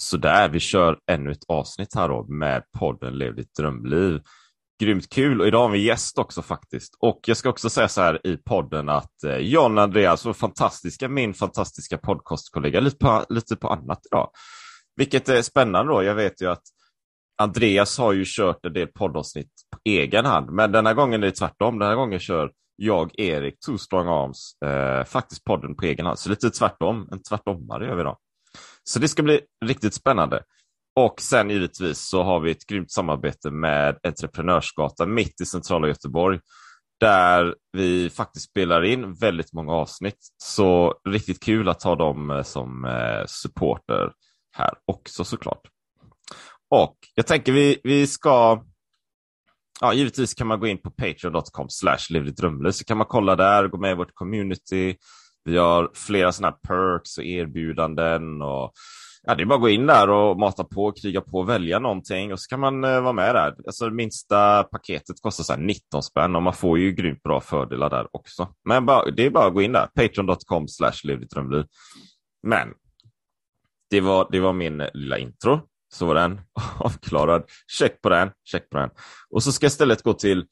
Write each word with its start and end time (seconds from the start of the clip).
Sådär, 0.00 0.48
vi 0.48 0.60
kör 0.60 0.98
ännu 1.10 1.30
ett 1.30 1.44
avsnitt 1.48 1.94
här 1.94 2.08
då 2.08 2.26
med 2.28 2.62
podden 2.78 3.18
Lev 3.18 3.34
ditt 3.36 3.54
drömliv. 3.54 4.20
Grymt 4.82 5.08
kul 5.08 5.40
och 5.40 5.46
idag 5.46 5.60
har 5.60 5.68
vi 5.68 5.84
gäst 5.84 6.18
också 6.18 6.42
faktiskt. 6.42 6.96
Och 6.98 7.20
jag 7.26 7.36
ska 7.36 7.48
också 7.48 7.70
säga 7.70 7.88
så 7.88 8.00
här 8.00 8.26
i 8.26 8.36
podden 8.36 8.88
att 8.88 9.24
eh, 9.24 9.36
John 9.36 9.78
Andreas, 9.78 10.26
vår 10.26 10.32
fantastiska, 10.32 11.08
min 11.08 11.34
fantastiska 11.34 11.98
podcastkollega, 11.98 12.80
lite 12.80 12.96
på, 12.96 13.24
lite 13.28 13.56
på 13.56 13.68
annat 13.68 14.00
idag. 14.06 14.30
Vilket 14.96 15.28
är 15.28 15.42
spännande 15.42 15.92
då. 15.92 16.02
Jag 16.02 16.14
vet 16.14 16.42
ju 16.42 16.50
att 16.50 16.62
Andreas 17.38 17.98
har 17.98 18.12
ju 18.12 18.24
kört 18.26 18.64
en 18.66 18.72
del 18.72 18.88
poddavsnitt 18.88 19.52
på 19.72 19.78
egen 19.84 20.24
hand, 20.24 20.50
men 20.50 20.72
denna 20.72 20.94
gången 20.94 21.22
är 21.22 21.26
det 21.26 21.32
tvärtom. 21.32 21.78
Den 21.78 21.88
här 21.88 21.96
gången 21.96 22.18
kör 22.20 22.52
jag, 22.76 23.20
Erik, 23.20 23.60
Two 23.66 23.76
Strong 23.76 24.08
Arms, 24.08 24.62
eh, 24.64 25.04
faktiskt 25.04 25.44
podden 25.44 25.76
på 25.76 25.84
egen 25.84 26.06
hand. 26.06 26.18
Så 26.18 26.30
lite 26.30 26.50
tvärtom, 26.50 27.08
en 27.12 27.22
tvärtommare 27.22 27.86
gör 27.86 27.94
vi 27.94 28.00
idag. 28.00 28.16
Så 28.84 28.98
det 28.98 29.08
ska 29.08 29.22
bli 29.22 29.40
riktigt 29.64 29.94
spännande. 29.94 30.42
Och 30.96 31.20
sen 31.20 31.50
givetvis 31.50 31.98
så 31.98 32.22
har 32.22 32.40
vi 32.40 32.50
ett 32.50 32.66
grymt 32.66 32.90
samarbete 32.90 33.50
med 33.50 33.98
Entreprenörsgatan 34.02 35.14
mitt 35.14 35.40
i 35.40 35.46
centrala 35.46 35.88
Göteborg 35.88 36.40
där 37.00 37.54
vi 37.72 38.10
faktiskt 38.10 38.50
spelar 38.50 38.84
in 38.84 39.14
väldigt 39.14 39.52
många 39.52 39.72
avsnitt. 39.72 40.18
Så 40.42 40.94
riktigt 41.08 41.42
kul 41.42 41.68
att 41.68 41.82
ha 41.82 41.96
dem 41.96 42.30
eh, 42.30 42.42
som 42.42 42.84
eh, 42.84 43.26
supporter 43.26 44.12
här 44.56 44.70
också 44.84 45.24
såklart. 45.24 45.60
Och 46.70 46.96
jag 47.14 47.26
tänker 47.26 47.52
vi, 47.52 47.80
vi 47.84 48.06
ska 48.06 48.64
Ja, 49.80 49.92
givetvis 49.92 50.34
kan 50.34 50.46
man 50.46 50.60
gå 50.60 50.66
in 50.66 50.82
på 50.82 50.90
patreon.com 50.90 51.68
slash 51.68 52.32
drömliv 52.36 52.70
så 52.70 52.84
kan 52.84 52.96
man 52.98 53.06
kolla 53.06 53.36
där, 53.36 53.68
gå 53.68 53.78
med 53.78 53.90
i 53.92 53.94
vårt 53.94 54.14
community, 54.14 54.96
vi 55.44 55.56
har 55.56 55.90
flera 55.94 56.32
sådana 56.32 56.52
perks 56.52 57.18
och 57.18 57.24
erbjudanden 57.24 58.42
och 58.42 58.72
ja, 59.22 59.34
det 59.34 59.42
är 59.42 59.46
bara 59.46 59.54
att 59.54 59.60
gå 59.60 59.68
in 59.68 59.86
där 59.86 60.10
och 60.10 60.38
mata 60.38 60.64
på, 60.64 60.92
kriga 60.92 61.20
på, 61.20 61.42
välja 61.42 61.78
någonting 61.78 62.32
och 62.32 62.40
så 62.40 62.48
kan 62.48 62.60
man 62.60 62.84
eh, 62.84 63.00
vara 63.00 63.12
med 63.12 63.34
där. 63.34 63.54
Alltså 63.66 63.84
det 63.84 63.94
minsta 63.94 64.62
paketet 64.64 65.22
kostar 65.22 65.44
så 65.44 65.56
19 65.56 66.02
spänn 66.02 66.36
och 66.36 66.42
man 66.42 66.54
får 66.54 66.78
ju 66.78 66.92
grymt 66.92 67.22
bra 67.22 67.40
fördelar 67.40 67.90
där 67.90 68.08
också. 68.12 68.48
Men 68.68 68.86
bara, 68.86 69.10
det 69.10 69.26
är 69.26 69.30
bara 69.30 69.46
att 69.46 69.54
gå 69.54 69.62
in 69.62 69.72
där, 69.72 69.86
patreon.com 69.86 70.68
slash 70.68 71.26
drömliv. 71.30 71.64
Men 72.42 72.68
det 73.90 74.00
var, 74.00 74.28
det 74.30 74.40
var 74.40 74.52
min 74.52 74.82
lilla 74.94 75.18
intro. 75.18 75.60
Så 75.92 76.06
var 76.06 76.14
den 76.14 76.40
avklarad. 76.78 77.44
Check 77.78 78.02
på 78.02 78.08
den, 78.08 78.30
check 78.44 78.70
på 78.70 78.78
den. 78.78 78.90
Och 79.30 79.42
så 79.42 79.52
ska 79.52 79.64
jag 79.64 79.70
istället 79.70 80.02
gå 80.02 80.12
till 80.12 80.44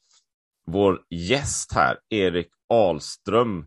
vår 0.67 1.01
gäst 1.09 1.73
här, 1.73 1.97
Erik 2.09 2.47
Ahlström 2.73 3.65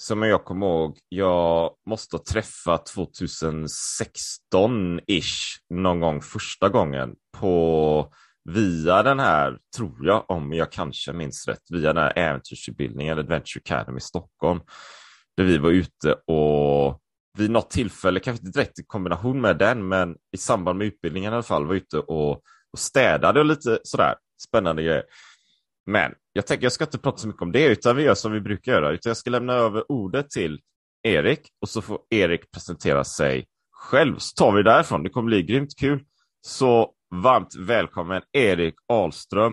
som 0.00 0.22
jag 0.22 0.44
kommer 0.44 0.66
ihåg, 0.66 0.98
jag 1.08 1.70
måste 1.88 2.16
ha 2.16 2.22
träffat 2.30 2.92
2016-ish 2.96 5.58
någon 5.70 6.00
gång 6.00 6.22
första 6.22 6.68
gången 6.68 7.14
på 7.36 8.12
via 8.44 9.02
den 9.02 9.20
här, 9.20 9.58
tror 9.76 10.06
jag, 10.06 10.30
om 10.30 10.52
jag 10.52 10.72
kanske 10.72 11.12
minns 11.12 11.48
rätt, 11.48 11.62
via 11.70 11.92
den 11.92 12.02
här 12.02 12.18
äventyrsutbildningen, 12.18 13.18
Adventure 13.18 13.62
Academy 13.64 13.98
i 13.98 14.00
Stockholm, 14.00 14.60
där 15.36 15.44
vi 15.44 15.58
var 15.58 15.70
ute 15.70 16.12
och 16.12 17.00
vid 17.38 17.50
något 17.50 17.70
tillfälle, 17.70 18.20
kanske 18.20 18.46
inte 18.46 18.58
direkt 18.58 18.78
i 18.78 18.84
kombination 18.86 19.40
med 19.40 19.58
den, 19.58 19.88
men 19.88 20.16
i 20.32 20.36
samband 20.36 20.78
med 20.78 20.86
utbildningen 20.86 21.32
i 21.32 21.34
alla 21.34 21.42
fall, 21.42 21.66
var 21.66 21.74
ute 21.74 21.98
och, 21.98 22.30
och 22.72 22.78
städade 22.78 23.40
och 23.40 23.46
lite 23.46 23.78
sådär 23.82 24.14
spännande 24.48 24.82
grejer. 24.82 25.04
Men 25.88 26.14
jag 26.32 26.46
tänker 26.46 26.64
jag 26.64 26.72
ska 26.72 26.84
inte 26.84 26.98
prata 26.98 27.18
så 27.18 27.28
mycket 27.28 27.42
om 27.42 27.52
det, 27.52 27.66
utan 27.66 27.96
vi 27.96 28.02
gör 28.02 28.14
som 28.14 28.32
vi 28.32 28.40
brukar 28.40 28.72
göra. 28.72 28.90
Utan 28.90 29.10
jag 29.10 29.16
ska 29.16 29.30
lämna 29.30 29.52
över 29.52 29.92
ordet 29.92 30.30
till 30.30 30.60
Erik 31.02 31.40
och 31.62 31.68
så 31.68 31.82
får 31.82 31.98
Erik 32.10 32.50
presentera 32.50 33.04
sig 33.04 33.46
själv. 33.72 34.16
Så 34.18 34.34
tar 34.34 34.52
vi 34.52 34.62
därifrån. 34.62 35.02
Det 35.02 35.10
kommer 35.10 35.26
bli 35.26 35.42
grymt 35.42 35.78
kul. 35.78 36.00
Så 36.46 36.92
varmt 37.14 37.54
välkommen 37.58 38.22
Erik 38.32 38.74
Ahlström. 38.88 39.52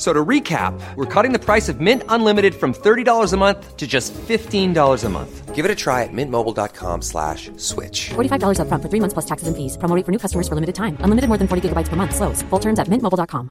So 0.00 0.14
to 0.14 0.24
recap, 0.24 0.72
we're 0.96 1.04
cutting 1.04 1.32
the 1.32 1.38
price 1.38 1.68
of 1.68 1.78
Mint 1.78 2.02
Unlimited 2.08 2.54
from 2.54 2.72
$30 2.72 3.32
a 3.32 3.36
month 3.36 3.76
to 3.76 3.86
just 3.86 4.14
$15 4.14 5.04
a 5.04 5.08
month. 5.10 5.54
Give 5.54 5.66
it 5.66 5.70
a 5.70 5.74
try 5.74 6.04
at 6.04 6.10
mintmobile.com 6.10 7.02
slash 7.02 7.50
switch. 7.58 8.08
$45 8.08 8.60
up 8.60 8.68
front 8.68 8.82
for 8.82 8.88
three 8.88 9.00
months 9.00 9.12
plus 9.12 9.26
taxes 9.26 9.48
and 9.48 9.54
fees. 9.54 9.76
Promo 9.76 10.02
for 10.02 10.10
new 10.10 10.18
customers 10.18 10.48
for 10.48 10.54
limited 10.54 10.74
time. 10.74 10.96
Unlimited 11.00 11.28
more 11.28 11.36
than 11.36 11.48
40 11.48 11.68
gigabytes 11.68 11.90
per 11.90 11.96
month. 11.96 12.16
Slows. 12.16 12.40
Full 12.48 12.60
terms 12.60 12.78
at 12.78 12.88
mintmobile.com. 12.88 13.50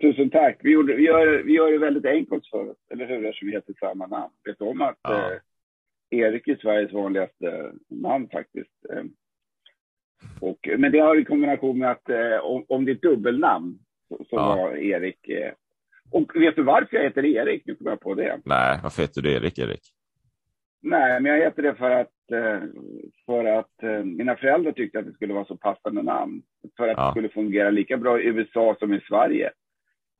Tusen 0.00 0.30
tack. 0.30 0.60
Vi, 0.62 0.72
gjorde, 0.72 0.94
vi, 0.94 1.02
gör, 1.02 1.42
vi 1.42 1.52
gör 1.52 1.72
det 1.72 1.78
väldigt 1.78 2.04
enkelt 2.04 2.46
för 2.46 2.70
oss, 2.70 2.76
eller 2.90 3.06
hur? 3.06 3.26
Eftersom 3.26 3.48
vi 3.48 3.54
heter 3.54 3.74
samma 3.80 4.06
namn. 4.06 4.32
Vet 4.44 4.58
du 4.58 4.64
om 4.64 4.82
att 4.82 4.98
ja. 5.02 5.32
eh, 5.32 6.18
Erik 6.18 6.48
är 6.48 6.56
Sveriges 6.56 6.92
vanligaste 6.92 7.72
namn 7.88 8.28
faktiskt? 8.32 8.70
Eh, 8.92 9.04
och, 10.40 10.68
men 10.78 10.92
det 10.92 10.98
har 10.98 11.20
i 11.20 11.24
kombination 11.24 11.78
med 11.78 11.90
att 11.90 12.08
eh, 12.08 12.38
om, 12.42 12.64
om 12.68 12.84
det 12.84 12.92
är 12.92 13.08
dubbelnamn 13.08 13.78
så, 14.08 14.26
ja. 14.30 14.56
var 14.56 14.76
Erik. 14.76 15.28
Eh, 15.28 15.52
och 16.10 16.32
vet 16.34 16.56
du 16.56 16.62
varför 16.62 16.96
jag 16.96 17.04
heter 17.04 17.24
Erik? 17.24 17.62
Nu 17.66 17.74
kommer 17.74 17.90
jag 17.90 18.00
på 18.00 18.14
det. 18.14 18.40
Nej, 18.44 18.78
varför 18.82 19.02
heter 19.02 19.22
du 19.22 19.32
Erik, 19.32 19.58
Erik? 19.58 19.80
Nej, 20.82 21.20
men 21.20 21.32
jag 21.32 21.44
heter 21.44 21.62
det 21.62 21.74
för 21.74 21.90
att, 21.90 22.32
eh, 22.32 22.60
för 23.26 23.44
att 23.44 23.82
eh, 23.82 24.04
mina 24.04 24.36
föräldrar 24.36 24.72
tyckte 24.72 24.98
att 24.98 25.06
det 25.06 25.12
skulle 25.12 25.34
vara 25.34 25.44
så 25.44 25.56
passande 25.56 26.02
namn. 26.02 26.42
För 26.76 26.88
att 26.88 26.96
ja. 26.96 27.04
det 27.04 27.10
skulle 27.10 27.28
fungera 27.28 27.70
lika 27.70 27.96
bra 27.96 28.20
i 28.20 28.26
USA 28.26 28.76
som 28.78 28.94
i 28.94 29.00
Sverige. 29.00 29.50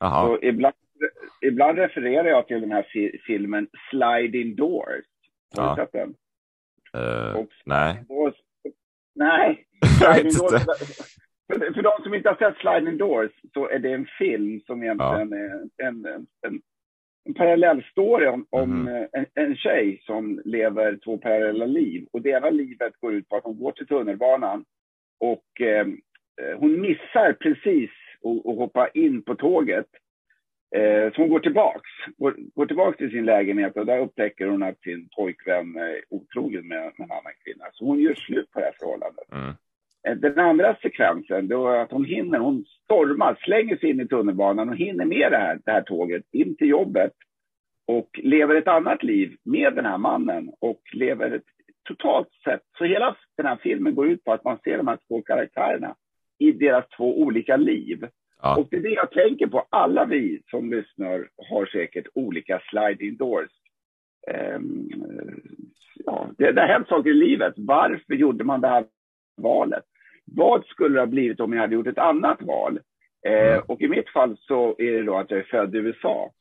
Aha. 0.00 0.26
Så 0.26 0.42
ibland, 0.42 0.74
ibland 1.42 1.78
refererar 1.78 2.28
jag 2.28 2.46
till 2.46 2.60
den 2.60 2.72
här 2.72 2.86
fi 2.92 3.20
filmen 3.26 3.68
Sliding 3.90 4.56
Doors. 4.56 5.04
Har 5.56 5.64
ja. 5.64 5.74
du 5.76 5.82
sett 5.82 5.92
den? 5.92 6.14
Uh, 6.96 7.44
nej. 7.64 8.04
Doors, 8.08 8.34
nej, 9.18 9.64
Sliding 9.98 10.32
Doors, 10.32 10.62
för, 11.52 11.74
för 11.74 11.82
de 11.82 12.02
som 12.02 12.14
inte 12.14 12.28
har 12.28 12.36
sett 12.36 12.56
Sliding 12.56 12.98
Doors 12.98 13.30
så 13.54 13.68
är 13.68 13.78
det 13.78 13.92
en 13.92 14.06
film 14.18 14.60
som 14.66 14.82
egentligen 14.82 15.30
ja. 15.30 15.36
är 15.36 15.88
en, 15.88 16.06
en, 16.06 16.26
en, 16.46 16.60
en 17.24 17.34
parallell 17.34 17.84
story 17.90 18.26
om, 18.26 18.46
om 18.50 18.88
mm. 18.88 19.08
en, 19.12 19.26
en 19.34 19.56
tjej 19.56 20.02
som 20.06 20.42
lever 20.44 20.98
två 21.04 21.18
parallella 21.18 21.66
liv. 21.66 22.06
Och 22.12 22.22
det 22.22 22.30
ena 22.30 22.50
livet 22.50 22.92
går 23.00 23.14
ut 23.14 23.28
på 23.28 23.36
att 23.36 23.44
hon 23.44 23.58
går 23.58 23.72
till 23.72 23.86
tunnelbanan 23.86 24.64
och 25.20 25.60
eh, 25.60 25.86
hon 26.56 26.80
missar 26.80 27.32
precis 27.32 27.90
att 28.24 28.56
hoppa 28.56 28.88
in 28.88 29.22
på 29.22 29.34
tåget. 29.34 29.86
Eh, 30.76 31.12
så 31.12 31.20
hon 31.20 31.28
går 31.28 31.40
tillbaks, 31.40 31.90
går, 32.16 32.34
går 32.54 32.66
tillbaks 32.66 32.98
till 32.98 33.10
sin 33.10 33.24
lägenhet 33.24 33.76
och 33.76 33.86
där 33.86 33.98
upptäcker 33.98 34.46
hon 34.46 34.62
att 34.62 34.80
sin 34.80 35.08
pojkvän 35.16 35.76
är 35.76 36.00
otrogen 36.10 36.68
med, 36.68 36.82
med 36.82 37.04
en 37.04 37.10
annan 37.10 37.32
kvinna. 37.44 37.64
Så 37.72 37.84
hon 37.84 38.00
gör 38.00 38.14
slut 38.14 38.50
på 38.50 38.58
det 38.60 38.64
här 38.64 38.74
förhållandet. 38.78 39.32
Mm. 39.32 39.54
Eh, 40.08 40.14
den 40.16 40.38
andra 40.38 40.76
sekvensen, 40.82 41.48
då 41.48 41.68
att 41.68 41.90
hon 41.90 42.04
hinner, 42.04 42.38
hon 42.38 42.64
stormar, 42.84 43.38
slänger 43.40 43.76
sig 43.76 43.90
in 43.90 44.00
i 44.00 44.08
tunnelbanan 44.08 44.68
och 44.68 44.76
hinner 44.76 45.04
med 45.04 45.32
det 45.32 45.38
här, 45.38 45.60
det 45.64 45.72
här 45.72 45.82
tåget 45.82 46.24
in 46.32 46.56
till 46.56 46.68
jobbet 46.68 47.12
och 47.86 48.20
lever 48.22 48.54
ett 48.54 48.68
annat 48.68 49.02
liv 49.02 49.36
med 49.44 49.74
den 49.74 49.84
här 49.84 49.98
mannen 49.98 50.50
och 50.60 50.80
lever 50.92 51.30
ett 51.30 51.44
totalt 51.88 52.28
sett. 52.44 52.62
Så 52.78 52.84
hela 52.84 53.16
den 53.36 53.46
här 53.46 53.58
filmen 53.62 53.94
går 53.94 54.08
ut 54.08 54.24
på 54.24 54.32
att 54.32 54.44
man 54.44 54.58
ser 54.64 54.76
de 54.76 54.88
här 54.88 54.98
två 55.08 55.22
karaktärerna 55.22 55.94
i 56.38 56.52
deras 56.52 56.88
två 56.88 57.20
olika 57.20 57.56
liv. 57.56 58.06
Ja. 58.42 58.56
Och 58.56 58.68
det 58.70 58.76
är 58.76 58.80
det 58.80 58.88
jag 58.88 59.10
tänker 59.10 59.46
på. 59.46 59.66
Alla 59.70 60.04
vi 60.04 60.42
som 60.50 60.70
lyssnar 60.70 61.28
har 61.50 61.66
säkert 61.66 62.06
olika 62.14 62.60
sliding 62.70 63.16
doors. 63.16 63.50
Um, 64.56 64.88
ja, 65.94 66.30
det, 66.38 66.52
det 66.52 66.60
har 66.60 66.68
hänt 66.68 66.88
saker 66.88 67.10
i 67.10 67.14
livet. 67.14 67.54
Varför 67.56 68.14
gjorde 68.14 68.44
man 68.44 68.60
det 68.60 68.68
här 68.68 68.84
valet? 69.36 69.84
Vad 70.24 70.64
skulle 70.64 70.94
det 70.94 71.00
ha 71.00 71.06
blivit 71.06 71.40
om 71.40 71.52
jag 71.52 71.60
hade 71.60 71.74
gjort 71.74 71.86
ett 71.86 71.98
annat 71.98 72.42
val? 72.42 72.80
Eh, 73.26 73.52
mm. 73.52 73.62
och 73.66 73.80
i 73.80 73.88
mitt 73.88 74.08
fall 74.08 74.36
så 74.40 74.76
är 74.78 74.92
det 74.92 75.02
då 75.02 75.16
att 75.16 75.30
jag 75.30 75.40
är 75.40 75.44
född 75.44 75.74
i 75.74 75.78
USA. 75.78 76.32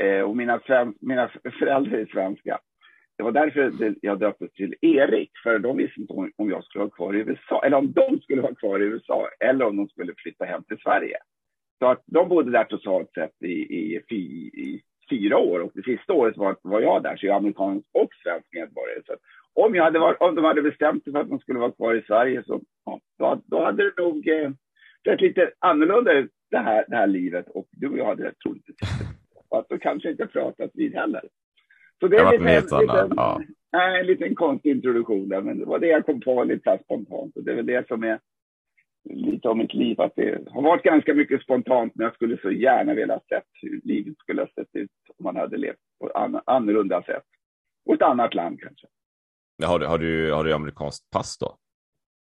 Eh, 0.00 0.20
och 0.20 0.36
mina, 0.36 0.60
mina 1.00 1.30
föräldrar 1.58 1.98
är 1.98 2.06
svenska. 2.06 2.58
Det 3.16 3.22
var 3.22 3.32
därför 3.32 3.94
jag 4.00 4.18
döptes 4.18 4.52
till 4.52 4.74
Erik, 4.80 5.30
för 5.42 5.58
de 5.58 5.76
visste 5.76 6.00
inte 6.00 6.12
om 6.36 6.50
jag 6.50 6.64
skulle 6.64 6.84
vara 6.84 6.94
kvar 6.94 7.14
i 7.14 7.18
USA, 7.18 7.62
eller 7.64 7.76
om 7.76 7.92
de 7.92 8.20
skulle 8.20 8.42
vara 8.42 8.54
kvar 8.54 8.80
i 8.80 8.84
USA, 8.84 9.28
eller 9.40 9.64
om 9.64 9.76
de 9.76 9.88
skulle 9.88 10.14
flytta 10.16 10.44
hem 10.44 10.62
till 10.62 10.78
Sverige. 10.78 11.16
Så 11.78 11.86
att 11.86 12.02
de 12.06 12.28
bodde 12.28 12.50
där 12.50 12.64
totalt 12.64 13.12
sett 13.12 13.42
i, 13.42 13.52
i, 13.52 14.02
i, 14.08 14.16
i 14.16 14.82
fyra 15.10 15.38
år 15.38 15.60
och 15.60 15.70
det 15.74 15.82
sista 15.82 16.12
året 16.12 16.36
var, 16.36 16.56
var 16.62 16.80
jag 16.80 17.02
där, 17.02 17.16
så 17.16 17.26
jag 17.26 17.34
är 17.34 17.38
amerikansk 17.38 17.86
och 17.92 18.08
svensk 18.22 18.46
medborgare. 18.52 19.02
Så 19.06 19.16
om, 19.54 19.74
jag 19.74 19.84
hade 19.84 19.98
varit, 19.98 20.20
om 20.20 20.34
de 20.34 20.44
hade 20.44 20.62
bestämt 20.62 21.04
sig 21.04 21.12
för 21.12 21.20
att 21.20 21.28
de 21.28 21.38
skulle 21.38 21.58
vara 21.58 21.72
kvar 21.72 21.94
i 21.94 22.02
Sverige 22.02 22.42
så 22.46 22.60
ja, 22.84 23.00
då, 23.18 23.42
då 23.46 23.64
hade 23.64 23.82
det 23.82 24.02
nog 24.02 24.28
eh, 24.28 24.50
sett 25.04 25.20
lite 25.20 25.50
annorlunda 25.58 26.12
ut 26.12 26.30
det 26.50 26.58
här, 26.58 26.84
det 26.88 26.96
här 26.96 27.06
livet 27.06 27.48
och 27.48 27.66
du 27.70 27.88
och 27.88 27.98
jag 27.98 28.06
hade 28.06 28.32
troligtvis 28.34 28.76
att 29.50 29.68
då 29.68 29.78
kanske 29.78 30.10
inte 30.10 30.26
pratat 30.26 30.70
vid 30.74 30.94
heller. 30.94 31.22
Så 32.00 32.08
det 32.08 32.16
är 32.16 32.32
lite, 32.32 32.50
en, 32.50 32.80
liten, 32.80 33.12
ja. 33.16 33.42
en 34.00 34.06
liten 34.06 34.34
konstig 34.34 34.70
introduktion 34.70 35.28
där, 35.28 35.40
men 35.40 35.58
det 35.58 35.64
var 35.64 35.78
det 35.78 35.86
jag 35.86 36.06
kom 36.06 36.20
på 36.20 36.44
lite 36.44 36.78
spontant. 36.84 37.36
Och 37.36 37.44
det 37.44 37.52
är 37.52 37.56
väl 37.56 37.66
det 37.66 37.88
som 37.88 38.04
är 38.04 38.20
lite 39.10 39.48
av 39.48 39.56
mitt 39.56 39.74
liv, 39.74 40.00
att 40.00 40.16
det 40.16 40.48
har 40.50 40.62
varit 40.62 40.82
ganska 40.82 41.14
mycket 41.14 41.42
spontant, 41.42 41.92
men 41.94 42.04
jag 42.04 42.14
skulle 42.14 42.38
så 42.42 42.50
gärna 42.50 42.94
vilja 42.94 43.20
sett 43.28 43.48
hur 43.62 43.80
livet 43.84 44.18
skulle 44.18 44.42
ha 44.42 44.48
sett 44.48 44.76
ut 44.76 44.90
om 45.18 45.24
man 45.24 45.36
hade 45.36 45.56
levt 45.56 45.76
på 46.00 46.06
ett 46.06 46.42
annorlunda 46.46 47.02
sätt. 47.02 47.24
Och 47.86 47.94
ett 47.94 48.02
annat 48.02 48.34
land 48.34 48.60
kanske. 48.60 48.86
Har 49.64 49.78
du, 49.78 49.86
har 49.86 49.98
du, 49.98 50.32
har 50.32 50.44
du 50.44 50.52
amerikanskt 50.52 51.10
pass 51.10 51.38
då? 51.38 51.56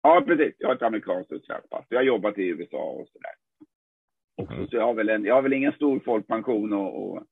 Ja, 0.02 0.22
precis. 0.26 0.54
Jag 0.58 0.68
har 0.68 0.74
ett 0.74 0.82
amerikanskt 0.82 1.32
och 1.32 1.42
svenskt 1.42 1.70
pass. 1.70 1.84
Jag 1.88 1.98
har 1.98 2.04
jobbat 2.04 2.38
i 2.38 2.48
USA 2.48 2.82
och 2.82 3.08
sådär. 3.08 3.34
Mm. 4.52 4.68
Så 4.68 4.76
jag 4.76 4.82
har, 4.82 4.94
väl 4.94 5.08
en, 5.08 5.24
jag 5.24 5.34
har 5.34 5.42
väl 5.42 5.52
ingen 5.52 5.72
stor 5.72 6.00
folkpension 6.00 6.72
och, 6.72 7.02
och, 7.02 7.22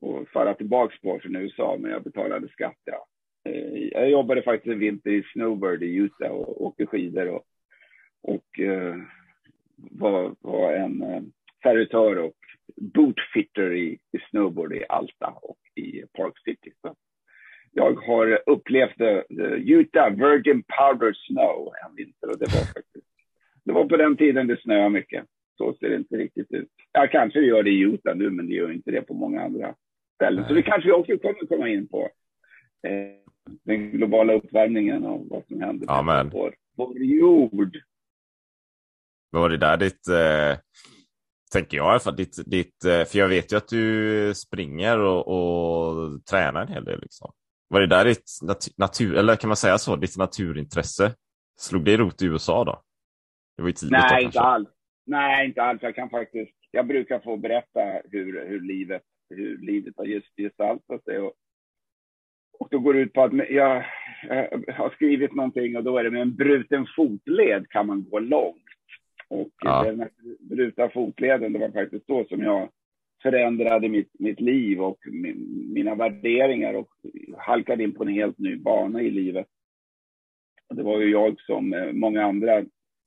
och 0.00 0.28
fara 0.28 0.54
tillbaka 0.54 0.94
på 1.02 1.18
från 1.22 1.36
USA, 1.36 1.76
men 1.80 1.90
jag 1.90 2.02
betalade 2.02 2.48
skatt. 2.48 2.80
Ja. 2.84 3.06
Eh, 3.50 3.88
jag 3.92 4.10
jobbade 4.10 4.42
faktiskt 4.42 4.72
en 4.72 4.78
vinter 4.78 5.10
i 5.10 5.22
Snowbird 5.32 5.82
i 5.82 5.94
Utah 5.94 6.30
och 6.30 6.66
åkte 6.66 6.86
skidor 6.86 7.28
och, 7.28 7.44
och 8.22 8.58
uh, 8.60 8.96
var, 9.76 10.34
var 10.40 10.72
en 10.72 11.02
uh, 11.02 11.22
servitör 11.62 12.16
och 12.16 12.36
bootfitter 12.76 13.74
i, 13.74 13.98
i 14.12 14.18
snowboard 14.30 14.72
i 14.72 14.84
Alta 14.88 15.26
och 15.42 15.58
i 15.74 16.02
Park 16.12 16.38
City. 16.44 16.72
Så 16.80 16.94
jag 17.72 17.94
har 17.94 18.42
upplevt 18.46 18.98
the, 18.98 19.22
the 19.22 19.72
Utah 19.72 20.10
Virgin 20.10 20.62
Powder 20.62 21.12
Snow 21.12 21.72
en 21.86 21.94
vinter 21.96 22.30
och 22.30 22.38
det 22.38 22.54
var 22.54 22.64
faktiskt, 22.74 23.06
det 23.64 23.72
var 23.72 23.84
på 23.84 23.96
den 23.96 24.16
tiden 24.16 24.46
det 24.46 24.60
snöade 24.60 24.90
mycket. 24.90 25.24
Så 25.58 25.74
ser 25.74 25.88
det 25.88 25.96
inte 25.96 26.16
riktigt 26.16 26.52
ut. 26.52 26.68
Ja, 26.92 27.06
kanske 27.10 27.40
det 27.40 27.46
gör 27.46 27.62
det 27.62 27.70
i 27.70 27.80
Utah 27.80 28.16
nu, 28.16 28.30
men 28.30 28.46
det 28.46 28.54
gör 28.54 28.72
inte 28.72 28.90
det 28.90 29.02
på 29.02 29.14
många 29.14 29.42
andra 29.42 29.74
ställen. 30.14 30.44
Så 30.48 30.54
det 30.54 30.62
kanske 30.62 30.88
vi 30.88 30.92
också 30.92 31.18
kommer 31.18 31.46
komma 31.46 31.68
in 31.68 31.88
på. 31.88 32.10
Eh, 32.82 32.92
den 33.64 33.90
globala 33.90 34.32
uppvärmningen 34.32 35.04
och 35.04 35.26
vad 35.28 35.46
som 35.48 35.60
händer 35.60 35.86
Amen. 35.90 36.30
på 36.30 36.52
vår 36.76 36.98
jord. 36.98 37.76
Var 39.40 39.48
det 39.48 39.56
där 39.56 39.76
ditt, 39.76 40.08
eh, 40.08 40.58
tänker 41.52 41.76
jag 41.76 41.86
i 41.86 41.90
alla 41.90 42.00
fall, 42.00 42.16
ditt, 42.16 42.50
ditt, 42.50 42.84
eh, 42.84 43.04
för 43.04 43.18
jag 43.18 43.28
vet 43.28 43.52
ju 43.52 43.56
att 43.56 43.68
du 43.68 44.34
springer 44.34 44.98
och, 44.98 45.28
och 45.28 46.24
tränar 46.24 46.62
en 46.62 46.68
hel 46.68 46.84
del. 46.84 47.00
Liksom. 47.00 47.32
Var 47.68 47.80
det 47.80 47.86
där 47.86 48.04
ditt 48.04 48.30
natur, 48.76 49.16
eller 49.16 49.36
kan 49.36 49.48
man 49.48 49.56
säga 49.56 49.78
så, 49.78 49.96
ditt 49.96 50.16
naturintresse? 50.16 51.14
Slog 51.58 51.84
det 51.84 51.96
rot 51.96 52.22
i 52.22 52.26
USA 52.26 52.64
då? 52.64 52.82
Det 53.56 53.62
var 53.62 53.68
ju 53.68 53.72
tidigt 53.72 53.92
Nej, 53.92 54.20
då, 54.20 54.26
inte 54.26 54.40
alls. 54.40 54.68
Nej, 55.06 55.46
inte 55.46 55.62
alls. 55.62 55.82
Jag 55.82 55.94
kan 55.94 56.10
faktiskt, 56.10 56.56
jag 56.70 56.86
brukar 56.86 57.20
få 57.20 57.36
berätta 57.36 57.80
hur, 58.10 58.48
hur 58.48 58.60
livet, 58.60 59.02
hur 59.30 59.58
livet 59.58 59.94
har 59.96 60.04
just 60.04 60.36
gestaltat 60.36 61.04
sig. 61.04 61.18
Och, 61.18 61.32
och 62.58 62.68
då 62.70 62.78
går 62.78 62.94
det 62.94 63.00
ut 63.00 63.12
på 63.12 63.24
att 63.24 63.32
jag, 63.32 63.84
jag, 64.28 64.74
har 64.74 64.90
skrivit 64.90 65.34
någonting 65.34 65.76
och 65.76 65.84
då 65.84 65.98
är 65.98 66.04
det 66.04 66.10
med 66.10 66.22
en 66.22 66.36
bruten 66.36 66.86
fotled 66.96 67.68
kan 67.70 67.86
man 67.86 68.08
gå 68.10 68.18
långt. 68.18 68.65
Och 69.28 69.50
ja. 69.64 69.84
den 69.84 70.08
brutna 70.40 70.88
fotleden, 70.88 71.52
det 71.52 71.58
var 71.58 71.70
faktiskt 71.70 72.06
då 72.06 72.24
som 72.24 72.42
jag 72.42 72.68
förändrade 73.22 73.88
mitt, 73.88 74.10
mitt 74.18 74.40
liv 74.40 74.80
och 74.80 74.98
min, 75.04 75.68
mina 75.72 75.94
värderingar 75.94 76.74
och 76.74 76.88
halkade 77.38 77.82
in 77.82 77.94
på 77.94 78.02
en 78.02 78.12
helt 78.12 78.38
ny 78.38 78.56
bana 78.56 79.02
i 79.02 79.10
livet. 79.10 79.46
Och 80.68 80.76
det 80.76 80.82
var 80.82 81.00
ju 81.00 81.10
jag 81.10 81.40
som 81.40 81.72
eh, 81.72 81.92
många 81.92 82.24
andra, 82.24 82.58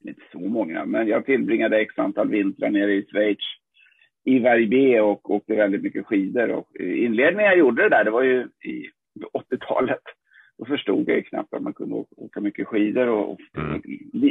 inte 0.03 0.21
så 0.31 0.39
många, 0.39 0.85
men 0.85 1.07
jag 1.07 1.25
tillbringade 1.25 1.79
x 1.79 1.99
antal 1.99 2.29
vintrar 2.29 2.69
nere 2.69 2.93
i 2.93 3.05
Schweiz 3.05 3.37
i 4.23 4.39
Verbier 4.39 5.01
och 5.01 5.31
åkte 5.31 5.55
väldigt 5.55 5.83
mycket 5.83 6.05
skidor. 6.05 6.49
Och 6.51 6.75
inledningen 6.79 7.49
jag 7.49 7.57
gjorde 7.57 7.83
det 7.83 7.89
där, 7.89 8.03
det 8.03 8.11
var 8.11 8.23
ju 8.23 8.47
i 8.65 8.89
80-talet. 9.33 10.01
Då 10.59 10.65
förstod 10.65 11.09
jag 11.09 11.17
ju 11.17 11.23
knappt 11.23 11.53
att 11.53 11.61
man 11.61 11.73
kunde 11.73 12.05
åka 12.17 12.41
mycket 12.41 12.67
skidor 12.67 13.07
och 13.07 13.39
mm. 13.57 13.81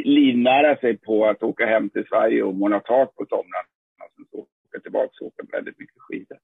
livnära 0.05 0.77
sig 0.77 0.99
på 0.99 1.27
att 1.27 1.43
åka 1.43 1.67
hem 1.67 1.89
till 1.91 2.05
Sverige 2.09 2.43
och 2.43 2.55
måla 2.55 2.81
tak 2.81 3.17
på 3.17 3.27
somrarna. 3.29 3.69
Alltså, 3.99 4.37
åka 4.39 4.81
tillbaka 4.83 5.13
och 5.21 5.27
åka 5.27 5.43
väldigt 5.53 5.79
mycket 5.79 5.99
skidor. 5.99 6.39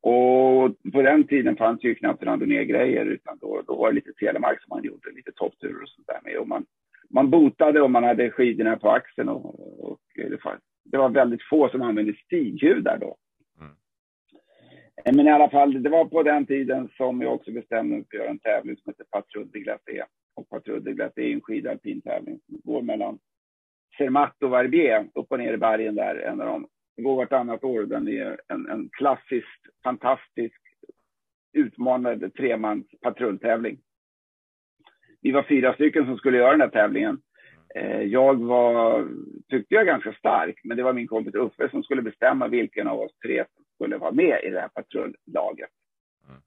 Och 0.00 0.92
på 0.92 1.02
den 1.02 1.26
tiden 1.26 1.56
fanns 1.56 1.84
ju 1.84 1.94
knappt 1.94 2.22
randonnée-grejer 2.22 3.04
utan 3.04 3.38
då, 3.40 3.62
då 3.66 3.76
var 3.76 3.88
det 3.88 3.94
lite 3.94 4.12
telemark 4.12 4.62
som 4.62 4.76
man 4.76 4.84
gjorde, 4.84 5.10
lite 5.10 5.32
toppturer 5.32 5.82
och 5.82 5.88
sånt 5.88 6.06
där 6.06 6.20
med. 6.24 6.38
Och 6.38 6.48
man, 6.48 6.66
man 7.10 7.30
botade 7.30 7.82
och 7.82 7.90
man 7.90 8.04
hade 8.04 8.30
skidorna 8.30 8.76
på 8.76 8.90
axeln 8.90 9.28
och, 9.28 9.90
och 9.90 10.00
det, 10.14 10.42
fanns, 10.42 10.60
det 10.84 10.98
var 10.98 11.08
väldigt 11.08 11.42
få 11.42 11.68
som 11.68 11.82
använde 11.82 12.14
stighjul 12.14 12.82
då. 12.82 13.16
Eh, 15.04 15.14
men 15.14 15.26
i 15.26 15.30
alla 15.30 15.50
fall, 15.50 15.82
det 15.82 15.90
var 15.90 16.04
på 16.04 16.22
den 16.22 16.46
tiden 16.46 16.88
som 16.96 17.22
jag 17.22 17.34
också 17.34 17.50
bestämde 17.50 17.96
mig 17.96 18.04
för 18.10 18.16
att 18.16 18.22
göra 18.22 18.30
en 18.30 18.38
tävling 18.38 18.76
som 18.76 18.90
heter 18.90 19.04
Patrull 19.04 19.50
de 19.52 19.58
Glacé. 19.60 20.04
Och 20.34 20.48
Patrull 20.48 20.84
de 20.84 20.92
Glacé 20.92 21.22
är 21.30 21.34
en 21.34 21.40
skidalpin 21.40 22.00
tävling 22.00 22.40
som 22.46 22.60
går 22.64 22.82
mellan 22.82 23.18
Zermatt 23.98 24.42
och 24.42 24.52
Verbier, 24.52 25.08
upp 25.14 25.32
och 25.32 25.38
ner 25.38 25.52
i 25.52 25.56
bergen 25.56 25.94
där. 25.94 26.16
En 26.16 26.40
av 26.40 26.46
dem 26.46 26.68
går 26.96 27.16
vartannat 27.16 27.64
år. 27.64 27.82
Den 27.82 28.08
är 28.08 28.40
en, 28.48 28.68
en 28.68 28.88
klassisk, 28.92 29.60
fantastisk, 29.84 30.60
utmanande 31.52 32.30
tremans 32.30 32.86
patrulltävling. 33.02 33.78
Vi 35.20 35.32
var 35.32 35.42
fyra 35.42 35.74
stycken 35.74 36.04
som 36.04 36.16
skulle 36.16 36.38
göra 36.38 36.50
den 36.50 36.60
här 36.60 36.68
tävlingen. 36.68 37.22
Eh, 37.76 38.02
jag 38.02 38.44
var, 38.44 39.08
tyckte 39.48 39.74
jag, 39.74 39.86
ganska 39.86 40.12
stark, 40.12 40.60
men 40.64 40.76
det 40.76 40.82
var 40.82 40.92
min 40.92 41.06
kompis 41.06 41.34
Uffe 41.34 41.68
som 41.70 41.82
skulle 41.82 42.02
bestämma 42.02 42.48
vilken 42.48 42.88
av 42.88 43.00
oss 43.00 43.18
tre 43.24 43.44
som 43.54 43.64
skulle 43.74 43.96
vara 43.96 44.12
med 44.12 44.40
i 44.44 44.50
det 44.50 44.60
här 44.60 44.68
patrullaget. 44.68 45.70
Mm. 46.28 46.40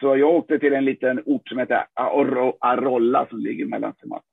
Så 0.00 0.16
jag 0.16 0.34
åkte 0.34 0.58
till 0.58 0.72
en 0.72 0.84
liten 0.84 1.22
ort 1.26 1.48
som 1.48 1.58
heter 1.58 1.86
Arolla 2.60 3.26
som 3.26 3.38
ligger 3.38 3.66
mellan 3.66 3.94
Zermatt 3.94 4.24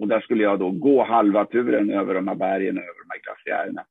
och 0.00 0.08
där 0.08 0.20
skulle 0.20 0.42
jag 0.42 0.58
då 0.58 0.70
gå 0.70 1.04
halva 1.04 1.44
turen 1.44 1.90
över 1.90 2.14
de 2.14 2.28
här 2.28 2.34
bergen 2.34 2.78
och 2.78 2.82
över 2.82 3.00
de 3.02 3.10
här 3.10 3.20
glaciärerna. 3.22 3.84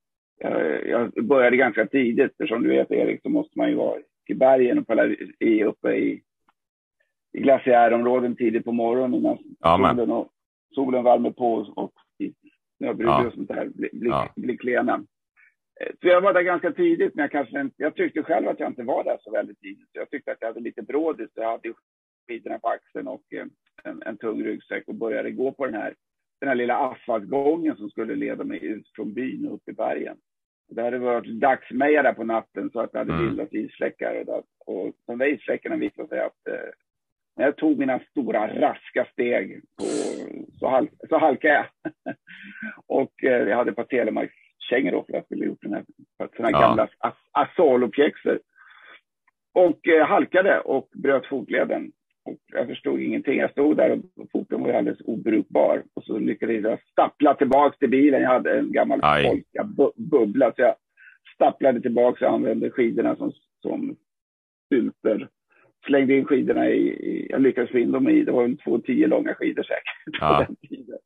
Jag 0.86 1.26
började 1.26 1.58
ganska 1.58 1.86
tidigt, 1.86 2.38
för 2.38 2.48
som 2.48 2.64
du 2.64 2.70
vet 2.70 2.92
Erik 2.92 3.22
så 3.22 3.30
måste 3.30 3.58
man 3.58 3.70
ju 3.70 3.76
vara 3.76 4.00
i 4.28 4.34
bergen 4.34 4.78
och 4.78 4.96
i, 5.40 5.64
uppe 5.64 5.92
i, 5.92 6.22
i 7.34 7.42
glaciärområden 7.42 8.36
tidigt 8.36 8.66
på 8.66 8.72
morgonen 8.72 9.20
innan 9.20 9.38
solen, 9.98 10.12
och, 10.12 10.28
solen 10.72 11.04
värmer 11.04 11.32
på 11.32 11.54
och 11.76 11.94
snöbryggor 12.78 13.14
ja. 13.14 13.28
och 13.28 13.34
sånt 13.34 13.48
där 13.48 13.66
blir, 13.66 13.90
blir, 13.94 14.10
ja. 14.10 14.34
blir 14.36 14.58
klena. 14.58 15.06
Så 16.02 16.08
jag 16.08 16.22
var 16.22 16.34
där 16.34 16.42
ganska 16.42 16.72
tidigt, 16.72 17.16
men 17.16 17.24
jag, 17.24 17.32
kanske, 17.32 17.70
jag 17.78 17.96
tyckte 17.96 18.24
själv 18.24 18.48
att 18.48 18.60
jag 18.60 18.70
inte 18.70 18.84
var 18.84 19.04
där 19.04 19.18
så 19.22 19.32
väldigt 19.32 19.60
tidigt. 19.60 19.90
Jag 19.92 20.10
tyckte 20.10 20.32
att 20.32 20.38
jag 20.40 20.48
hade 20.48 20.60
lite 20.60 20.82
brådis. 20.82 21.30
Jag 21.34 21.52
hade 21.52 21.74
skidorna 22.28 22.60
på 22.60 22.68
axeln 22.68 23.08
och 23.08 23.24
eh, 23.34 23.46
en, 23.84 24.04
en 24.06 24.18
tung 24.18 24.44
ryggsäck 24.44 24.88
och 24.88 24.96
började 24.96 25.32
gå 25.32 25.52
på 25.52 25.66
den 25.66 25.76
här, 25.76 25.96
den 26.40 26.50
här 26.50 26.56
lilla 26.56 26.78
asfaltgången 26.78 27.76
som 27.76 27.90
skulle 27.90 28.16
leda 28.16 28.44
mig 28.44 28.66
ut 28.66 28.88
från 28.96 29.14
byn 29.14 29.48
och 29.48 29.54
upp 29.54 29.70
i 29.70 29.74
bergen. 29.74 30.18
Det 30.70 30.82
hade 30.82 30.98
varit 30.98 31.40
dagsmeja 31.40 32.04
där 32.04 32.14
på 32.14 32.24
natten 32.24 32.70
så 32.70 32.80
att 32.80 32.92
det 32.92 32.98
hade 32.98 33.14
mm. 33.14 33.28
bildats 33.28 33.54
isfläckar. 33.54 34.30
Och, 34.30 34.46
och 34.66 34.94
de 35.08 35.18
där 35.18 35.26
isfläckarna 35.26 35.76
visade 35.76 36.08
sig 36.08 36.20
att 36.20 36.48
eh, 36.48 36.70
när 37.40 37.46
jag 37.46 37.58
tog 37.58 37.80
mina 37.80 38.00
stora 38.00 38.48
raska 38.48 39.06
steg 39.12 39.62
på, 39.78 39.84
så, 40.60 40.68
halk, 40.68 40.92
så 41.10 41.18
halkade 41.18 41.54
jag. 41.54 41.66
och 42.88 43.24
eh, 43.24 43.48
jag 43.48 43.58
hade 43.58 43.70
ett 43.70 43.76
par 43.76 43.84
telemarkskängor 43.84 44.92
då 44.92 45.04
för 45.04 45.14
jag 45.14 45.26
skulle 45.26 45.46
gjort 45.46 45.62
den 45.62 45.74
här, 45.74 45.84
sådana 46.36 46.52
ja. 46.52 46.62
gamla 46.62 46.88
as, 46.98 47.14
asalopjäxor. 47.32 48.40
Och 49.54 49.88
eh, 49.88 50.08
halkade 50.08 50.60
och 50.60 50.90
bröt 50.94 51.26
fotleden. 51.26 51.92
Och 52.26 52.38
jag 52.48 52.68
förstod 52.68 53.00
ingenting. 53.00 53.40
Jag 53.40 53.52
stod 53.52 53.78
där 53.78 54.02
och 54.16 54.32
foten 54.32 54.64
var 54.64 54.74
alldeles 54.74 55.02
obrukbar. 55.02 55.84
Och 55.94 56.04
så 56.04 56.20
lyckades 56.20 56.64
jag 56.64 56.80
stappla 56.92 57.34
tillbaka 57.34 57.78
till 57.78 57.90
bilen. 57.90 58.22
Jag 58.22 58.30
hade 58.30 58.60
en 58.60 58.72
gammal 58.72 59.00
polka 59.02 59.64
bu 59.64 59.92
bubbla. 59.96 60.52
Så 60.56 60.62
jag 60.62 60.76
stapplade 61.36 61.82
tillbaka 61.82 62.28
och 62.28 62.34
använde 62.34 62.72
skidorna 62.72 63.16
som, 63.16 63.32
som 63.62 63.96
stylter. 64.66 65.30
Slängde 65.86 66.14
in 66.14 66.26
skidorna 66.26 66.70
i, 66.70 66.88
i, 66.90 67.28
jag 67.30 67.42
lyckades 67.42 67.72
få 67.72 67.78
in 67.78 67.92
dem 67.92 68.10
i, 68.10 68.24
det 68.24 68.32
var 68.32 68.44
en 68.44 68.58
två 68.58 68.80
tio 68.80 69.08
långa 69.08 69.34
skidor 69.34 69.64
säkert 69.64 70.20
ja. 70.22 70.46
på 70.48 70.54
den 70.54 70.70
tiden. 70.70 70.98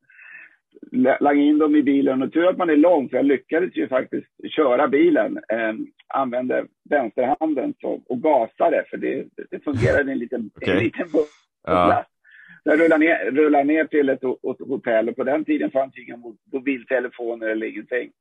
Lang 1.20 1.40
in 1.40 1.58
dem 1.58 1.76
i 1.76 1.84
bilen 1.84 2.22
och 2.22 2.34
tur 2.34 2.48
att 2.48 2.58
man 2.58 2.70
är 2.70 2.76
lång 2.76 3.10
för 3.10 3.18
jag 3.18 3.26
lyckades 3.26 3.76
ju 3.76 3.88
faktiskt 3.88 4.28
köra 4.56 4.88
bilen. 4.88 5.38
Eh, 5.38 5.74
använde 6.08 6.66
vänsterhanden 6.90 7.74
så, 7.82 8.02
och 8.06 8.22
gasade 8.22 8.86
för 8.90 8.98
det, 8.98 9.26
det 9.52 9.64
fungerade 9.64 10.12
en 10.12 10.20
liten, 10.20 10.52
okay. 10.56 10.78
en 10.78 10.84
liten 10.84 11.06
bubbla. 11.06 11.28
Ja. 11.64 12.06
Jag 12.64 12.80
rullade 12.80 13.06
ner, 13.06 13.32
rullade 13.32 13.64
ner 13.64 13.86
till 13.86 14.10
ett, 14.10 14.24
ett 14.24 14.68
hotell 14.68 15.10
och 15.10 15.16
på 15.16 15.24
den 15.24 15.46
tiden 15.46 15.72
fanns 15.72 15.98
inga 15.98 16.18
mobiltelefoner 16.54 17.48
eller 17.48 17.68
ingenting. 17.68 18.12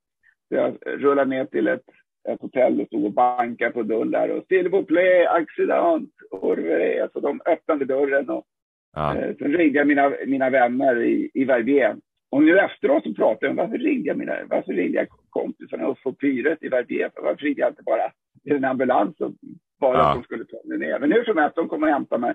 Så 0.49 0.54
jag 0.54 0.76
rullade 0.87 1.30
ner 1.30 1.44
till 1.44 1.68
ett, 1.68 1.85
ett 2.28 2.40
hotell 2.40 2.80
och 2.80 2.86
stod 2.86 3.04
och 3.04 3.12
bankade 3.12 3.70
på 3.70 3.82
dörren 3.82 4.10
där 4.10 4.30
och 4.30 4.44
S'il 4.48 4.68
vous 4.68 4.86
plaît, 4.86 5.26
accident, 5.26 6.10
orvere. 6.30 7.08
Så 7.12 7.20
de 7.20 7.40
öppnade 7.46 7.84
dörren 7.84 8.30
och 8.30 8.44
ja. 8.92 9.16
eh, 9.16 9.36
sen 9.36 9.52
ringde 9.52 9.78
jag 9.78 9.86
mina, 9.86 10.12
mina 10.26 10.50
vänner 10.50 11.02
i, 11.02 11.30
i 11.34 11.44
Verbier 11.44 11.96
och 12.30 12.42
nu 12.42 12.58
efteråt 12.58 13.02
så 13.02 13.14
pratar 13.14 13.46
jag 13.46 13.50
om 13.50 13.56
varför 13.56 13.78
ringde 13.78 14.08
jag, 14.08 14.18
mina, 14.18 14.36
varför 14.50 14.72
ringde 14.72 14.98
jag 14.98 15.06
kompisarna 15.30 15.88
och 15.88 15.98
få 15.98 16.12
pyret 16.12 16.62
i 16.62 16.68
Verbier? 16.68 17.10
Varför 17.14 17.42
ringde 17.42 17.60
jag 17.60 17.70
inte 17.70 17.82
bara 17.82 18.12
i 18.44 18.50
en 18.50 18.64
ambulans 18.64 19.20
och 19.20 19.32
bara 19.80 19.98
ja. 19.98 20.08
att 20.08 20.16
de 20.16 20.24
skulle 20.24 20.44
ta 20.44 20.56
mig 20.64 20.78
ner. 20.78 20.98
Men 20.98 21.12
hur 21.12 21.24
som 21.24 21.36
helst, 21.36 21.56
de 21.56 21.68
kom 21.68 21.82
och 21.82 21.88
hämtade 21.88 22.20
mig. 22.20 22.34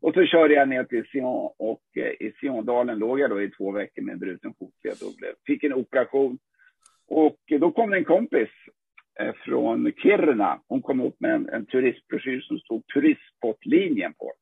Och 0.00 0.14
så 0.14 0.24
körde 0.24 0.54
jag 0.54 0.68
ner 0.68 0.84
till 0.84 1.04
Sion 1.04 1.50
och 1.58 1.82
eh, 1.96 2.26
i 2.26 2.32
Siondalen 2.40 2.98
låg 2.98 3.20
jag 3.20 3.30
då 3.30 3.42
i 3.42 3.50
två 3.50 3.70
veckor 3.70 4.02
med 4.02 4.18
bruten 4.18 4.54
fotled 4.58 5.02
och 5.06 5.14
blev, 5.18 5.32
fick 5.46 5.64
en 5.64 5.74
operation. 5.74 6.38
Och 7.08 7.38
då 7.60 7.70
kom 7.70 7.90
det 7.90 7.96
en 7.96 8.04
kompis 8.04 8.48
eh, 8.68 8.77
från 9.44 9.92
Kiruna. 9.92 10.60
Hon 10.68 10.82
kom 10.82 11.00
upp 11.00 11.20
med 11.20 11.34
en, 11.34 11.48
en 11.48 11.66
turistbroschyr 11.66 12.40
som 12.40 12.58
stod 12.58 12.86
turistsportlinjen 12.86 14.14
på. 14.14 14.32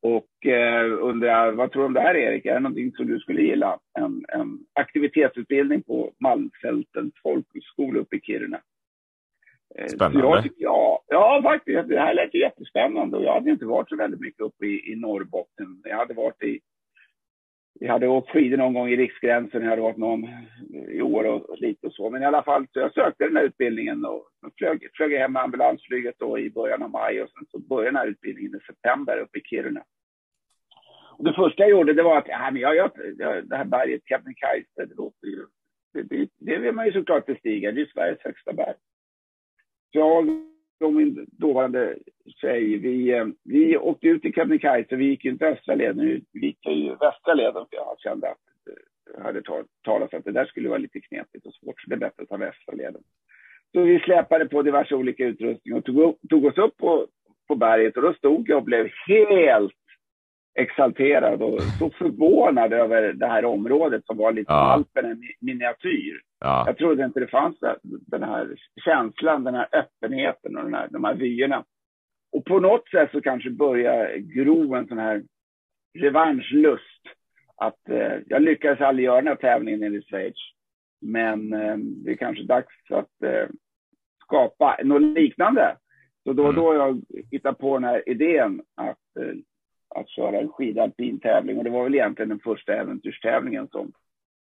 Och 0.00 0.46
eh, 0.46 0.92
undrar, 1.00 1.52
vad 1.52 1.72
tror 1.72 1.82
du 1.82 1.86
om 1.86 1.92
det 1.92 2.00
här 2.00 2.16
Erik? 2.16 2.46
Är 2.46 2.54
det 2.54 2.60
någonting 2.60 2.92
som 2.92 3.06
du 3.06 3.18
skulle 3.18 3.42
gilla? 3.42 3.78
En, 3.98 4.24
en 4.28 4.58
aktivitetsutbildning 4.72 5.82
på 5.82 6.12
Malmfältens 6.20 7.14
folkhögskola 7.22 8.00
uppe 8.00 8.16
i 8.16 8.20
Kiruna. 8.20 8.60
Eh, 9.74 9.86
Spännande. 9.86 10.18
Jag, 10.18 10.48
ja, 10.56 11.02
ja, 11.06 11.40
faktiskt. 11.42 11.88
Det 11.88 12.00
här 12.00 12.14
lät 12.14 12.34
ju 12.34 12.40
jättespännande. 12.40 13.16
Och 13.16 13.24
jag 13.24 13.34
hade 13.34 13.50
inte 13.50 13.66
varit 13.66 13.88
så 13.88 13.96
väldigt 13.96 14.20
mycket 14.20 14.40
uppe 14.40 14.66
i, 14.66 14.92
i 14.92 14.96
Norrbotten. 14.96 15.82
Jag 15.84 15.96
hade 15.96 16.14
varit 16.14 16.42
i... 16.42 16.60
Jag 17.80 17.92
hade 17.92 18.08
åkt 18.08 18.30
skidor 18.30 18.56
någon 18.56 18.74
gång 18.74 18.88
i 18.88 18.96
Riksgränsen. 18.96 19.62
Jag 19.62 19.70
hade 19.70 19.82
varit 19.82 19.96
någon 19.96 20.24
eh, 20.24 20.90
i 20.90 21.02
år 21.02 21.24
och, 21.24 21.58
lite 21.58 21.86
och 21.86 21.92
så. 21.92 22.10
Men 22.10 22.22
i 22.22 22.26
alla 22.26 22.42
fall, 22.42 22.66
så 22.72 22.78
jag 22.78 22.94
sökte 22.94 23.24
den 23.24 23.36
här 23.36 23.44
utbildningen 23.44 24.04
och 24.04 24.28
flög, 24.58 24.88
flög 24.94 25.12
hem 25.12 25.32
med 25.32 25.42
ambulansflyget 25.42 26.14
då 26.18 26.38
i 26.38 26.50
början 26.50 26.82
av 26.82 26.90
maj. 26.90 27.22
Och 27.22 27.30
sen 27.30 27.46
så 27.50 27.58
började 27.58 27.88
den 27.88 27.96
här 27.96 28.06
utbildningen 28.06 28.56
i 28.56 28.66
september 28.66 29.18
uppe 29.18 29.38
i 29.38 29.42
Kiruna. 29.42 29.84
Och 31.18 31.24
det 31.24 31.32
första 31.32 31.62
jag 31.62 31.70
gjorde 31.70 31.92
det 31.92 32.02
var 32.02 32.18
att 32.18 32.28
ja, 32.28 32.50
men 32.52 32.62
jag, 32.62 32.76
jag, 32.76 32.90
det 33.48 33.56
här 33.56 33.64
berget 33.64 34.02
Kebnekaise, 34.04 34.86
det 34.86 34.94
låter 34.94 35.26
ju... 35.26 35.46
Det, 35.92 36.02
det, 36.02 36.28
det 36.38 36.58
vill 36.58 36.74
man 36.74 36.86
ju 36.86 36.92
såklart 36.92 37.26
bestiga. 37.26 37.72
Det 37.72 37.80
är 37.80 37.86
Sveriges 37.86 38.24
högsta 38.24 38.52
berg 38.52 38.74
jag 39.96 40.26
och 40.80 40.92
min 40.92 41.26
dåvarande 41.32 41.96
tjej, 42.40 42.78
vi, 42.78 43.12
eh, 43.12 43.26
vi 43.44 43.76
åkte 43.76 44.06
ut 44.08 44.22
till 44.22 44.32
Kebnekaise. 44.32 44.96
Vi 44.96 45.04
gick 45.04 45.24
inte 45.24 45.46
östra 45.46 45.74
leden, 45.74 46.22
vi 46.32 46.46
gick 46.46 46.60
till 46.60 46.96
västra 47.00 47.34
leden. 47.34 47.66
För 47.70 47.76
jag 47.76 47.96
kände 47.98 48.30
att 48.30 48.38
jag 49.14 49.24
hade 49.24 49.42
talat 49.84 50.12
om 50.12 50.18
att 50.18 50.24
det 50.24 50.32
där 50.32 50.44
skulle 50.44 50.68
vara 50.68 50.78
lite 50.78 51.00
knepigt 51.00 51.46
och 51.46 51.54
svårt, 51.54 51.80
så 51.80 51.90
det 51.90 51.94
är 51.94 51.98
bättre 51.98 52.22
att 52.22 52.28
ta 52.28 52.36
västra 52.36 52.74
leden. 52.74 53.02
Så 53.72 53.80
vi 53.80 54.00
släpade 54.00 54.46
på 54.46 54.62
diverse 54.62 54.94
olika 54.94 55.24
utrustning 55.24 55.74
och 55.74 55.84
tog, 55.84 56.18
tog 56.28 56.44
oss 56.44 56.58
upp 56.58 56.76
på, 56.76 57.06
på 57.48 57.54
berget 57.54 57.96
och 57.96 58.02
då 58.02 58.14
stod 58.14 58.48
jag 58.48 58.58
och 58.58 58.64
blev 58.64 58.88
helt 59.06 59.74
exalterad 60.56 61.42
och 61.42 61.62
så 61.78 61.90
förvånad 61.90 62.72
över 62.72 63.12
det 63.12 63.26
här 63.26 63.44
området 63.44 64.06
som 64.06 64.16
var 64.16 64.32
lite 64.32 64.52
ja. 64.52 64.72
Alperna 64.72 65.16
miniatyr. 65.40 66.20
Ja. 66.40 66.64
Jag 66.66 66.78
trodde 66.78 67.04
inte 67.04 67.20
det 67.20 67.26
fanns 67.26 67.56
den 67.82 68.22
här 68.22 68.56
känslan, 68.84 69.44
den 69.44 69.54
här 69.54 69.68
öppenheten 69.72 70.56
och 70.56 70.64
den 70.64 70.74
här, 70.74 70.88
de 70.90 71.04
här 71.04 71.14
vyerna. 71.14 71.64
Och 72.32 72.44
på 72.44 72.60
något 72.60 72.88
sätt 72.88 73.10
så 73.12 73.20
kanske 73.20 73.50
börjar 73.50 74.16
gro 74.16 74.74
en 74.74 74.86
sån 74.86 74.98
här 74.98 75.22
revanschlust. 75.98 77.02
Att 77.56 77.88
eh, 77.88 78.12
jag 78.26 78.42
lyckades 78.42 78.80
aldrig 78.80 79.04
göra 79.04 79.16
den 79.16 79.26
här 79.26 79.34
tävlingen 79.34 79.94
i 79.94 80.02
Schweiz. 80.02 80.36
Men 81.00 81.52
eh, 81.52 81.76
det 81.76 82.10
är 82.10 82.16
kanske 82.16 82.44
dags 82.44 82.90
att 82.90 83.22
eh, 83.22 83.48
skapa 84.22 84.78
något 84.84 85.02
liknande. 85.02 85.76
Så 86.24 86.32
då 86.32 86.42
och 86.42 86.48
mm. 86.48 86.62
då 86.62 86.74
jag 86.74 87.02
hittade 87.30 87.58
på 87.58 87.74
den 87.78 87.84
här 87.84 88.08
idén 88.08 88.62
att 88.74 89.16
eh, 89.20 89.34
att 89.96 90.10
köra 90.10 90.40
en 90.40 90.48
skidalpin 90.48 91.20
tävling. 91.20 91.58
Och 91.58 91.64
det 91.64 91.70
var 91.70 91.84
väl 91.84 91.94
egentligen 91.94 92.28
den 92.28 92.40
första 92.40 92.74
äventyrstävlingen 92.74 93.68
som, 93.68 93.92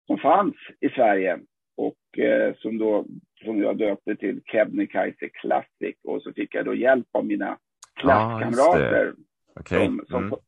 som 0.07 0.19
fanns 0.19 0.55
i 0.81 0.89
Sverige. 0.89 1.39
Och 1.77 2.19
eh, 2.19 2.55
som, 2.57 2.79
då, 2.79 3.07
som 3.45 3.63
jag 3.63 3.79
döpte 3.79 4.17
till 4.17 4.41
Kebnekaise 4.45 5.29
Classic. 5.29 5.97
Och 6.05 6.23
så 6.23 6.33
fick 6.33 6.55
jag 6.55 6.65
då 6.65 6.75
hjälp 6.75 7.07
av 7.13 7.27
mina 7.27 7.59
klasskamrater 7.95 9.15
ah, 9.55 9.61
okay. 9.61 9.87
som, 9.87 10.05
som, 10.09 10.25
mm. 10.25 10.39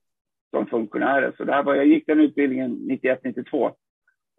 som 0.50 0.66
funktionärer. 0.66 1.32
Så 1.36 1.44
där 1.44 1.62
var, 1.62 1.74
jag 1.74 1.86
gick 1.86 2.06
den 2.06 2.20
utbildningen 2.20 2.70
91-92. 2.90 3.72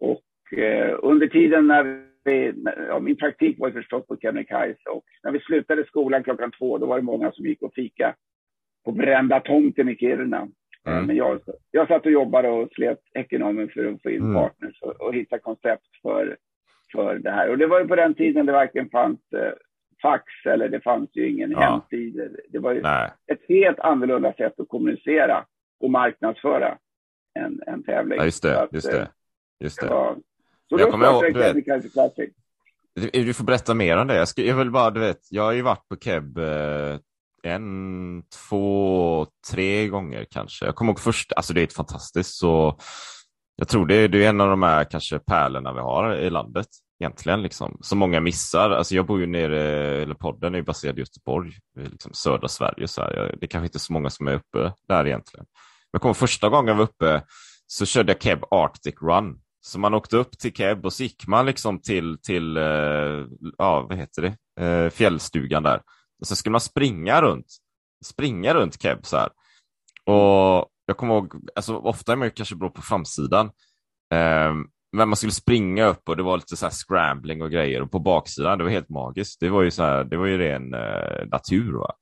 Och 0.00 0.58
eh, 0.58 0.98
under 1.02 1.26
tiden 1.26 1.66
när 1.66 2.06
vi, 2.24 2.52
ja, 2.88 3.00
min 3.00 3.16
praktik 3.16 3.58
var 3.58 3.70
förstås 3.70 4.06
på 4.06 4.16
Kebnekaise 4.16 4.90
och 4.90 5.04
när 5.22 5.30
vi 5.32 5.40
slutade 5.40 5.84
skolan 5.84 6.24
klockan 6.24 6.50
två, 6.58 6.78
då 6.78 6.86
var 6.86 6.96
det 6.96 7.02
många 7.02 7.32
som 7.32 7.46
gick 7.46 7.62
och 7.62 7.74
fika 7.74 8.14
på 8.84 8.92
brända 8.92 9.40
tomten 9.40 9.88
i 9.88 9.96
Kiruna. 9.96 10.48
Mm. 10.86 11.06
Men 11.06 11.16
jag, 11.16 11.40
jag 11.70 11.88
satt 11.88 12.06
och 12.06 12.12
jobbade 12.12 12.48
och 12.48 12.68
slet 12.72 13.00
ekonomin 13.14 13.70
för 13.74 13.86
att 13.86 14.02
få 14.02 14.10
in 14.10 14.22
mm. 14.22 14.34
partners 14.34 14.82
och, 14.82 15.00
och, 15.00 15.14
hitta 15.14 15.38
koncept 15.38 15.86
för, 16.02 16.36
för 16.92 17.18
det 17.18 17.30
här. 17.30 17.50
Och 17.50 17.58
det 17.58 17.66
var 17.66 17.80
ju 17.80 17.88
på 17.88 17.96
den 17.96 18.14
tiden 18.14 18.46
det 18.46 18.52
verkligen 18.52 18.90
fanns 18.90 19.20
eh, 19.32 19.52
fax 20.02 20.24
eller 20.44 20.68
det 20.68 20.80
fanns 20.80 21.10
ju 21.12 21.30
ingen 21.30 21.50
ja. 21.50 21.60
hemsida. 21.60 22.22
Det 22.48 22.58
var 22.58 22.72
ju 22.72 22.82
Nej. 22.82 23.10
ett 23.32 23.40
helt 23.48 23.80
annorlunda 23.80 24.32
sätt 24.32 24.60
att 24.60 24.68
kommunicera 24.68 25.44
och 25.80 25.90
marknadsföra 25.90 26.78
en, 27.34 27.62
en 27.66 27.82
tävling. 27.82 28.18
Ja, 28.18 28.24
just 28.24 28.42
det. 28.42 28.60
Att, 28.60 28.72
just 28.72 28.90
det. 28.90 29.00
Eh, 29.00 29.08
Just 29.60 29.80
det. 29.80 29.86
Ja. 29.86 30.16
Så 30.68 30.78
jag 30.78 30.90
kommer 30.90 31.06
ihåg, 31.06 31.34
du 31.34 31.38
vet, 31.38 33.12
du 33.12 33.34
får 33.34 33.44
berätta 33.44 33.74
mer 33.74 33.96
om 33.96 34.06
det. 34.06 34.16
Jag, 34.16 34.28
ska, 34.28 34.42
jag 34.42 34.56
vill 34.56 34.70
bara, 34.70 34.90
du 34.90 35.00
vet, 35.00 35.20
jag 35.30 35.42
har 35.42 35.52
ju 35.52 35.62
varit 35.62 35.88
på 35.88 35.96
Keb 35.96 36.38
eh, 36.38 36.96
en, 37.42 38.22
två, 38.48 39.26
tre 39.50 39.88
gånger 39.88 40.26
kanske. 40.30 40.64
Jag 40.64 40.74
kommer 40.74 40.92
ihåg 40.92 41.00
först, 41.00 41.32
alltså 41.32 41.52
det 41.52 41.60
är 41.60 41.64
ett 41.64 41.72
fantastiskt 41.72 42.34
så 42.34 42.78
jag 43.56 43.68
tror 43.68 43.86
det, 43.86 44.08
det 44.08 44.24
är 44.24 44.28
en 44.28 44.40
av 44.40 44.48
de 44.48 44.62
här 44.62 44.84
kanske 44.84 45.18
pärlorna 45.18 45.72
vi 45.72 45.80
har 45.80 46.14
i 46.14 46.30
landet 46.30 46.66
egentligen, 47.00 47.42
liksom, 47.42 47.78
som 47.80 47.98
många 47.98 48.20
missar. 48.20 48.70
Alltså 48.70 48.94
jag 48.94 49.06
bor 49.06 49.20
ju 49.20 49.26
nere, 49.26 49.60
eller 50.02 50.14
podden 50.14 50.54
är 50.54 50.58
ju 50.58 50.64
baserad 50.64 50.98
i 50.98 51.00
Göteborg, 51.00 51.52
liksom 51.76 52.12
södra 52.14 52.48
Sverige. 52.48 52.88
Så 52.88 53.02
här. 53.02 53.36
Det 53.40 53.46
är 53.46 53.48
kanske 53.48 53.66
inte 53.66 53.78
så 53.78 53.92
många 53.92 54.10
som 54.10 54.28
är 54.28 54.34
uppe 54.34 54.72
där 54.88 55.06
egentligen. 55.06 55.46
Men 55.46 55.90
jag 55.92 56.02
kommer 56.02 56.14
första 56.14 56.48
gången 56.48 56.68
jag 56.68 56.74
var 56.74 56.84
uppe 56.84 57.22
så 57.66 57.86
körde 57.86 58.12
jag 58.12 58.22
Keb 58.22 58.44
Arctic 58.50 58.94
Run. 59.02 59.38
Så 59.60 59.78
man 59.78 59.94
åkte 59.94 60.16
upp 60.16 60.38
till 60.38 60.52
Keb 60.52 60.84
och 60.84 60.92
så 60.92 61.02
gick 61.02 61.26
man 61.26 61.46
liksom 61.46 61.80
till, 61.80 62.18
till 62.22 62.56
uh, 62.56 63.26
ja, 63.58 63.86
vad 63.88 63.98
heter 63.98 64.22
det, 64.22 64.64
uh, 64.64 64.90
fjällstugan 64.90 65.62
där. 65.62 65.82
Och 66.20 66.26
sen 66.26 66.36
skulle 66.36 66.52
man 66.52 66.60
springa 66.60 67.22
runt, 67.22 67.46
springa 68.04 68.54
runt 68.54 68.82
Keb 68.82 69.06
så 69.06 69.16
här. 69.16 69.28
Och 70.06 70.68
jag 70.86 70.96
kommer 70.96 71.14
ihåg, 71.14 71.48
alltså 71.54 71.76
ofta 71.76 72.12
är 72.12 72.16
man 72.16 72.26
ju 72.26 72.32
kanske 72.32 72.56
bra 72.56 72.70
på 72.70 72.82
framsidan. 72.82 73.46
Um, 74.14 74.70
men 74.92 75.08
man 75.08 75.16
skulle 75.16 75.32
springa 75.32 75.86
upp 75.86 76.08
och 76.08 76.16
det 76.16 76.22
var 76.22 76.36
lite 76.36 76.56
så 76.56 76.66
här 76.66 76.72
scrambling 76.72 77.42
och 77.42 77.50
grejer 77.50 77.82
och 77.82 77.90
på 77.90 77.98
baksidan, 77.98 78.58
det 78.58 78.64
var 78.64 78.70
helt 78.70 78.88
magiskt. 78.88 79.40
Det 79.40 79.48
var 79.48 79.62
ju 79.62 79.70
så 79.70 79.82
här, 79.82 80.04
det 80.04 80.16
var 80.16 80.26
ju 80.26 80.38
ren 80.38 80.74
eh, 80.74 81.26
natur. 81.26 81.72
Va? 81.72 81.94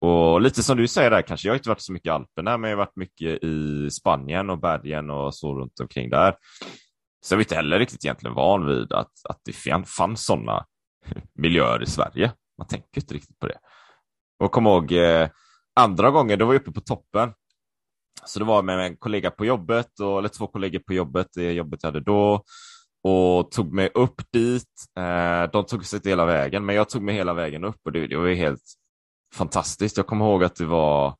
Och 0.00 0.40
lite 0.40 0.62
som 0.62 0.76
du 0.76 0.88
säger 0.88 1.10
där 1.10 1.22
kanske, 1.22 1.48
jag 1.48 1.52
har 1.52 1.58
inte 1.58 1.68
varit 1.68 1.80
så 1.80 1.92
mycket 1.92 2.06
i 2.06 2.10
Alperna, 2.10 2.58
men 2.58 2.70
jag 2.70 2.76
har 2.76 2.84
varit 2.84 2.96
mycket 2.96 3.44
i 3.44 3.88
Spanien 3.90 4.50
och 4.50 4.60
bergen 4.60 5.10
och 5.10 5.34
så 5.34 5.58
runt 5.60 5.80
omkring 5.80 6.10
där. 6.10 6.34
Så 7.26 7.34
jag 7.34 7.38
är 7.38 7.44
inte 7.44 7.54
heller 7.54 7.78
riktigt 7.78 8.04
egentligen 8.04 8.34
van 8.34 8.66
vid 8.66 8.92
att, 8.92 9.12
att 9.28 9.40
det 9.44 9.52
fanns 9.86 10.24
sådana 10.24 10.66
miljöer 11.38 11.82
i 11.82 11.86
Sverige. 11.86 12.32
Man 12.58 12.66
tänker 12.66 13.00
inte 13.00 13.14
riktigt 13.14 13.38
på 13.38 13.46
det. 13.46 13.58
Och 14.38 14.52
kom 14.52 14.66
ihåg 14.66 14.92
eh, 14.92 15.28
andra 15.74 16.10
gången, 16.10 16.38
då 16.38 16.46
var 16.46 16.54
jag 16.54 16.60
uppe 16.60 16.72
på 16.72 16.80
toppen. 16.80 17.32
Så 18.24 18.38
det 18.38 18.44
var 18.44 18.62
med 18.62 18.80
en 18.80 18.96
kollega 18.96 19.30
på 19.30 19.44
jobbet, 19.44 20.00
och, 20.00 20.18
eller 20.18 20.28
två 20.28 20.46
kollegor 20.46 20.78
på 20.78 20.92
jobbet, 20.92 21.26
det 21.34 21.52
jobbet 21.52 21.82
jag 21.82 21.88
hade 21.88 22.00
då, 22.00 22.44
och 23.04 23.50
tog 23.50 23.72
mig 23.72 23.90
upp 23.94 24.32
dit. 24.32 24.84
Eh, 24.98 25.50
de 25.52 25.66
tog 25.66 25.86
sig 25.86 25.96
inte 25.96 26.08
hela 26.08 26.24
vägen, 26.24 26.66
men 26.66 26.76
jag 26.76 26.88
tog 26.88 27.02
mig 27.02 27.14
hela 27.14 27.34
vägen 27.34 27.64
upp 27.64 27.80
och 27.84 27.92
det, 27.92 28.06
det 28.06 28.16
var 28.16 28.26
ju 28.26 28.34
helt 28.34 28.62
fantastiskt. 29.34 29.96
Jag 29.96 30.06
kommer 30.06 30.24
ihåg 30.24 30.44
att 30.44 30.56
det 30.56 30.66
var, 30.66 31.16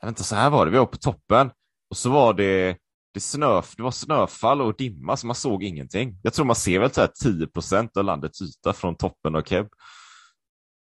jag 0.00 0.06
vet 0.06 0.12
inte, 0.12 0.24
så 0.24 0.34
här 0.34 0.50
var 0.50 0.66
det, 0.66 0.72
vi 0.72 0.78
var 0.78 0.86
på 0.86 0.96
toppen 0.96 1.50
och 1.90 1.96
så 1.96 2.10
var 2.10 2.34
det 2.34 2.76
det, 3.14 3.20
snö, 3.20 3.62
det 3.76 3.82
var 3.82 3.90
snöfall 3.90 4.60
och 4.60 4.76
dimma 4.76 5.16
så 5.16 5.26
man 5.26 5.36
såg 5.36 5.64
ingenting. 5.64 6.18
Jag 6.22 6.34
tror 6.34 6.46
man 6.46 6.56
ser 6.56 6.78
väl 6.78 6.90
så 6.90 7.00
här 7.00 7.10
10 7.22 7.46
procent 7.46 7.96
av 7.96 8.04
landets 8.04 8.42
yta 8.42 8.72
från 8.72 8.96
toppen 8.96 9.34
av 9.34 9.42
Keb. 9.42 9.66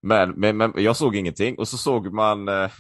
Men, 0.02 0.32
men, 0.32 0.58
men 0.58 0.74
jag 0.76 0.96
såg 0.96 1.16
ingenting 1.16 1.58
och 1.58 1.68
så 1.68 1.78
såg 1.78 2.14
man 2.14 2.48
eh, 2.48 2.72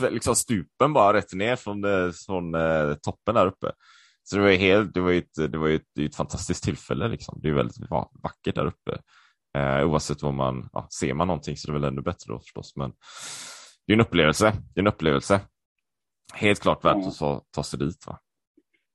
liksom 0.10 0.34
stupen 0.34 0.92
bara 0.92 1.16
rätt 1.16 1.32
ner 1.32 1.56
från, 1.56 1.84
eh, 1.84 2.10
från 2.26 2.54
eh, 2.54 2.94
toppen 2.94 3.34
där 3.34 3.46
uppe. 3.46 3.72
Så 4.22 4.36
det 4.36 4.42
var, 4.42 4.50
helt, 4.50 4.94
det 4.94 5.00
var 5.00 5.12
ett, 5.12 5.34
det 5.52 5.58
var 5.58 5.68
ett, 5.68 5.98
ett 6.00 6.16
fantastiskt 6.16 6.64
tillfälle. 6.64 7.08
Liksom. 7.08 7.38
Det 7.42 7.48
är 7.48 7.52
väldigt 7.52 7.90
vackert 8.22 8.54
där 8.54 8.66
uppe. 8.66 8.98
Eh, 9.58 9.88
oavsett 9.90 10.22
vad 10.22 10.34
man, 10.34 10.68
ja, 10.72 10.88
ser 11.00 11.14
man 11.14 11.26
någonting 11.26 11.56
så 11.56 11.70
är 11.70 11.74
det 11.74 11.80
väl 11.80 11.92
ännu 11.92 12.02
bättre 12.02 12.32
då 12.32 12.38
förstås. 12.38 12.76
Men 12.76 12.92
det 13.86 13.92
är 13.92 13.94
en 13.94 14.00
upplevelse. 14.00 14.52
Det 14.74 14.80
är 14.80 14.82
en 14.82 14.86
upplevelse. 14.86 15.40
Helt 16.34 16.60
klart 16.60 16.84
värt 16.84 17.06
att 17.06 17.18
ta, 17.18 17.42
ta 17.54 17.62
sig 17.62 17.78
dit. 17.78 18.06
Va? 18.06 18.18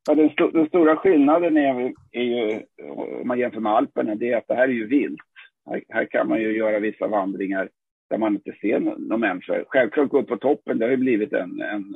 Ja, 0.08 0.16
den, 0.16 0.28
st 0.28 0.50
den, 0.54 0.68
stora 0.68 0.98
skillnaden 0.98 1.58
är, 1.58 1.94
är 2.12 2.22
ju, 2.22 2.62
om 3.22 3.28
man 3.28 3.40
jämför 3.40 3.60
med 3.60 3.72
Alperna, 3.72 4.16
det 4.16 4.32
är 4.32 4.38
att 4.38 4.48
det 4.48 4.56
här 4.56 4.68
är 4.68 4.74
ju 4.74 4.88
vilt. 4.88 5.22
Här, 5.66 5.84
här 5.90 6.06
kan 6.06 6.30
man 6.30 6.42
ju 6.42 6.58
göra 6.58 6.80
vissa 6.80 7.08
vandringar 7.08 7.70
där 8.10 8.18
man 8.18 8.34
inte 8.34 8.52
ser 8.62 8.80
någon 8.80 9.20
människa. 9.20 9.64
Självklart 9.68 10.10
gå 10.10 10.20
upp 10.20 10.28
på 10.28 10.38
toppen, 10.38 10.78
det 10.78 10.86
har 10.86 10.92
ju 10.92 10.98
blivit 10.98 11.34
en, 11.34 11.62
en 11.62 11.96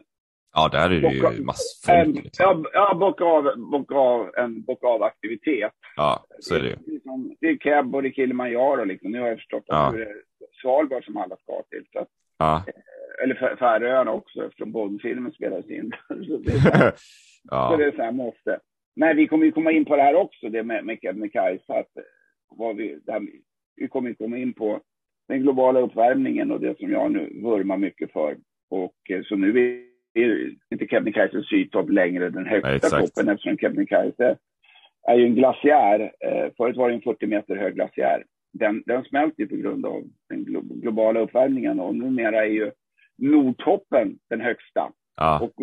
Ja, 0.53 0.69
där 0.71 0.85
är 0.85 1.01
det 1.01 1.35
ju 1.35 1.43
massor 1.43 2.03
folk. 2.03 2.23
Liksom. 2.23 2.65
Ja, 2.73 2.97
bocka 2.99 3.23
av, 3.23 3.53
bocka 3.71 3.95
av 3.95 4.31
en 4.37 4.63
bocka 4.63 4.87
av 4.87 5.03
aktivitet. 5.03 5.71
Ja, 5.95 6.25
så 6.39 6.55
är 6.55 6.59
det 6.59 6.67
ju. 6.67 6.75
Det 6.75 6.91
liksom, 6.91 7.35
det 7.39 7.47
är 7.47 7.57
Keb 7.57 7.95
och 7.95 8.01
det 8.01 8.09
är 8.09 8.11
Kilimanjaro 8.11 8.83
liksom. 8.83 9.11
Nu 9.11 9.19
har 9.19 9.27
jag 9.27 9.37
förstått 9.37 9.63
att 9.67 9.93
det 9.93 10.01
är 10.01 10.15
Svalbard 10.61 11.05
som 11.05 11.17
alla 11.17 11.35
ska 11.35 11.63
till. 11.69 11.85
Så 11.93 11.99
att, 11.99 12.07
ja. 12.37 12.63
Eh, 12.67 13.23
eller 13.23 13.55
Färöarna 13.55 14.11
också 14.11 14.45
eftersom 14.45 14.71
Bondfilmen 14.71 15.31
spelas 15.31 15.69
in. 15.69 15.91
så 16.07 16.37
det 16.37 16.51
är 16.51 16.59
så, 16.59 16.69
ja. 17.51 17.69
så 17.71 17.77
det 17.77 17.85
är 17.85 17.91
så 17.91 18.01
här 18.01 18.11
måste. 18.11 18.59
Nej, 18.95 19.15
vi 19.15 19.27
kommer 19.27 19.45
ju 19.45 19.51
komma 19.51 19.71
in 19.71 19.85
på 19.85 19.95
det 19.95 20.03
här 20.03 20.15
också, 20.15 20.49
det 20.49 20.63
med, 20.63 20.85
med 20.85 20.99
Kebnekaise. 21.01 21.73
Att, 21.73 21.97
eh, 21.97 22.03
vad 22.49 22.75
vi, 22.75 22.99
här, 23.07 23.21
vi 23.77 23.87
kommer 23.87 24.13
komma 24.13 24.37
in 24.37 24.53
på 24.53 24.81
den 25.27 25.41
globala 25.41 25.79
uppvärmningen 25.79 26.51
och 26.51 26.59
det 26.59 26.77
som 26.77 26.91
jag 26.91 27.11
nu 27.11 27.41
vurmar 27.43 27.77
mycket 27.77 28.11
för. 28.11 28.37
Och 28.69 28.95
eh, 29.09 29.21
så 29.23 29.35
nu 29.35 29.81
är 30.13 30.51
inte 30.71 30.87
Kebnekaise 30.87 31.43
sydtopp 31.43 31.89
längre 31.89 32.29
den 32.29 32.45
högsta 32.45 32.97
Nej, 32.97 33.07
toppen 33.07 33.29
eftersom 33.29 33.57
Kebnekaise 33.57 34.37
är 35.07 35.15
ju 35.15 35.25
en 35.25 35.35
glaciär. 35.35 35.99
Eh, 36.19 36.51
förut 36.57 36.77
var 36.77 36.89
det 36.89 36.95
en 36.95 37.01
40 37.01 37.27
meter 37.27 37.55
hög 37.55 37.75
glaciär. 37.75 38.23
Den, 38.53 38.83
den 38.85 39.03
smälter 39.03 39.45
på 39.45 39.55
grund 39.55 39.85
av 39.85 40.03
den 40.29 40.43
globala 40.81 41.19
uppvärmningen 41.19 41.79
och 41.79 41.95
numera 41.95 42.45
är 42.45 42.49
ju 42.49 42.71
Nordtoppen 43.17 44.17
den 44.29 44.41
högsta. 44.41 44.91
Ja. 45.15 45.39
Och 45.39 45.53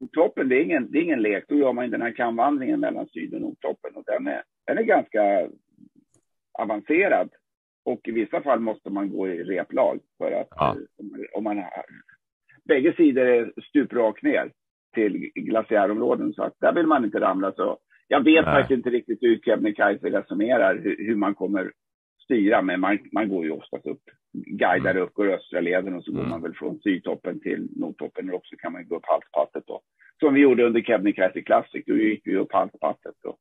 Nordtoppen, 0.00 0.48
det 0.48 0.56
är, 0.56 0.62
ingen, 0.62 0.90
det 0.90 0.98
är 0.98 1.02
ingen 1.02 1.22
lek. 1.22 1.44
Då 1.48 1.54
gör 1.54 1.72
man 1.72 1.90
den 1.90 2.02
här 2.02 2.12
kamvandringen 2.12 2.80
mellan 2.80 3.06
Syd 3.06 3.34
och 3.34 3.40
Nordtoppen 3.40 3.94
och 3.94 4.04
den 4.06 4.26
är, 4.26 4.42
den 4.66 4.78
är 4.78 4.82
ganska 4.82 5.48
avancerad. 6.58 7.30
Och 7.84 8.00
i 8.08 8.10
vissa 8.10 8.42
fall 8.42 8.60
måste 8.60 8.90
man 8.90 9.10
gå 9.10 9.28
i 9.28 9.44
replag 9.44 10.00
för 10.18 10.32
att 10.32 10.48
ja. 10.50 10.76
om 11.34 11.44
man 11.44 11.56
har, 11.56 11.84
bägge 12.64 12.94
sidor 12.96 13.26
är 13.26 13.52
stuprak 13.68 14.22
ner 14.22 14.50
till 14.94 15.30
glaciärområden 15.34 16.32
så 16.32 16.42
att 16.42 16.60
där 16.60 16.72
vill 16.72 16.86
man 16.86 17.04
inte 17.04 17.20
ramla 17.20 17.52
så. 17.52 17.78
Jag 18.08 18.24
vet 18.24 18.44
Nej. 18.44 18.54
faktiskt 18.54 18.78
inte 18.78 18.90
riktigt 18.90 19.22
hur 19.22 19.38
Kebnekaise 19.38 20.10
resonerar, 20.10 20.78
hur, 20.78 20.96
hur, 21.06 21.16
man 21.16 21.34
kommer 21.34 21.72
styra, 22.24 22.62
men 22.62 22.80
man, 22.80 22.98
man 23.12 23.28
går 23.28 23.44
ju 23.44 23.50
oftast 23.50 23.86
upp, 23.86 24.02
guidar 24.32 24.90
mm. 24.90 25.02
upp, 25.02 25.14
går 25.14 25.28
östra 25.28 25.60
leden 25.60 25.94
och 25.94 26.04
så 26.04 26.10
mm. 26.10 26.22
går 26.22 26.30
man 26.30 26.42
väl 26.42 26.54
från 26.54 26.78
sydtoppen 26.78 27.40
till 27.40 27.68
nordtoppen 27.76 28.30
och 28.30 28.40
så 28.44 28.56
kan 28.56 28.72
man 28.72 28.88
gå 28.88 28.96
upp 28.96 29.06
halspasset 29.06 29.66
då. 29.66 29.80
Som 30.20 30.34
vi 30.34 30.40
gjorde 30.40 30.66
under 30.66 30.80
Kebnekaise 30.80 31.42
Classic, 31.42 31.84
då 31.86 31.96
gick 31.96 32.26
vi 32.26 32.36
upp 32.36 32.52
halspasset 32.52 33.14
då. 33.22 33.36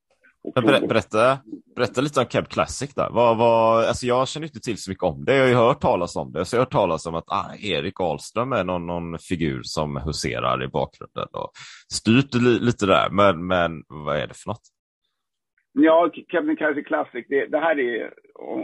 Ber 0.56 0.88
berätta, 0.88 1.40
berätta 1.76 2.02
lite 2.02 2.20
om 2.20 2.26
Keb 2.26 2.48
Classic 2.48 2.94
där. 2.94 3.10
Vad, 3.12 3.38
vad, 3.38 3.86
alltså 3.86 4.06
jag 4.06 4.28
känner 4.28 4.48
inte 4.48 4.60
till 4.60 4.78
så 4.78 4.92
mycket 4.92 5.04
om 5.04 5.26
det. 5.26 5.36
Jag 5.36 5.44
har 5.44 5.50
ju 5.50 5.56
hört 5.56 5.82
talas 5.82 6.16
om 6.16 6.32
det. 6.32 6.46
Så 6.46 6.56
jag 6.56 6.60
har 6.60 6.66
hört 6.66 6.72
talas 6.72 7.06
om 7.06 7.16
att 7.16 7.32
ah, 7.32 7.56
Erik 7.62 8.00
Ahlström 8.00 8.54
är 8.54 8.64
någon, 8.64 8.88
någon 8.88 9.20
figur 9.20 9.62
som 9.64 9.98
huserar 9.98 10.64
i 10.64 10.68
bakgrunden 10.68 11.28
och 11.34 11.52
styrt 11.94 12.34
li 12.34 12.60
lite 12.60 12.86
där. 12.86 13.10
Men, 13.10 13.48
men 13.48 13.84
vad 13.88 14.18
är 14.18 14.28
det 14.28 14.34
för 14.34 14.50
något? 14.50 14.62
Ja, 15.72 16.12
Kebnekaise 16.32 16.84
Classic, 16.84 17.26
det, 17.30 17.46
det, 17.46 17.60
här 17.60 17.80
är 17.80 18.14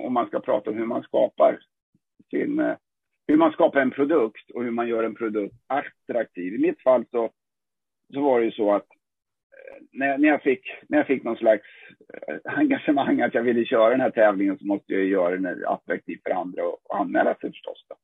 om 0.05 0.13
man 0.13 0.27
ska 0.27 0.39
prata 0.39 0.69
om 0.69 0.77
hur 0.77 0.85
man 0.85 1.03
skapar 1.03 1.59
sin, 2.29 2.59
eh, 2.59 2.75
hur 3.27 3.37
man 3.37 3.51
skapar 3.51 3.81
en 3.81 3.91
produkt 3.91 4.51
och 4.51 4.63
hur 4.63 4.71
man 4.71 4.87
gör 4.87 5.03
en 5.03 5.15
produkt 5.15 5.55
attraktiv. 5.67 6.53
I 6.53 6.57
mitt 6.57 6.81
fall 6.81 7.05
så, 7.11 7.29
så 8.13 8.21
var 8.21 8.39
det 8.39 8.45
ju 8.45 8.51
så 8.51 8.75
att 8.75 8.87
när, 9.91 10.17
när, 10.17 10.29
jag 10.29 10.41
fick, 10.41 10.61
när 10.87 10.97
jag 10.97 11.07
fick 11.07 11.23
någon 11.23 11.37
slags 11.37 11.63
eh, 12.27 12.57
engagemang 12.57 13.21
att 13.21 13.33
jag 13.33 13.43
ville 13.43 13.65
köra 13.65 13.89
den 13.89 14.01
här 14.01 14.11
tävlingen 14.11 14.57
så 14.57 14.65
måste 14.65 14.93
jag 14.93 15.05
göra 15.05 15.37
den 15.37 15.65
attraktiv 15.65 16.19
för 16.23 16.31
andra 16.31 16.63
och, 16.63 16.99
anmäla 16.99 17.35
sig 17.35 17.51
förstås. 17.51 17.85
Då. 17.89 17.95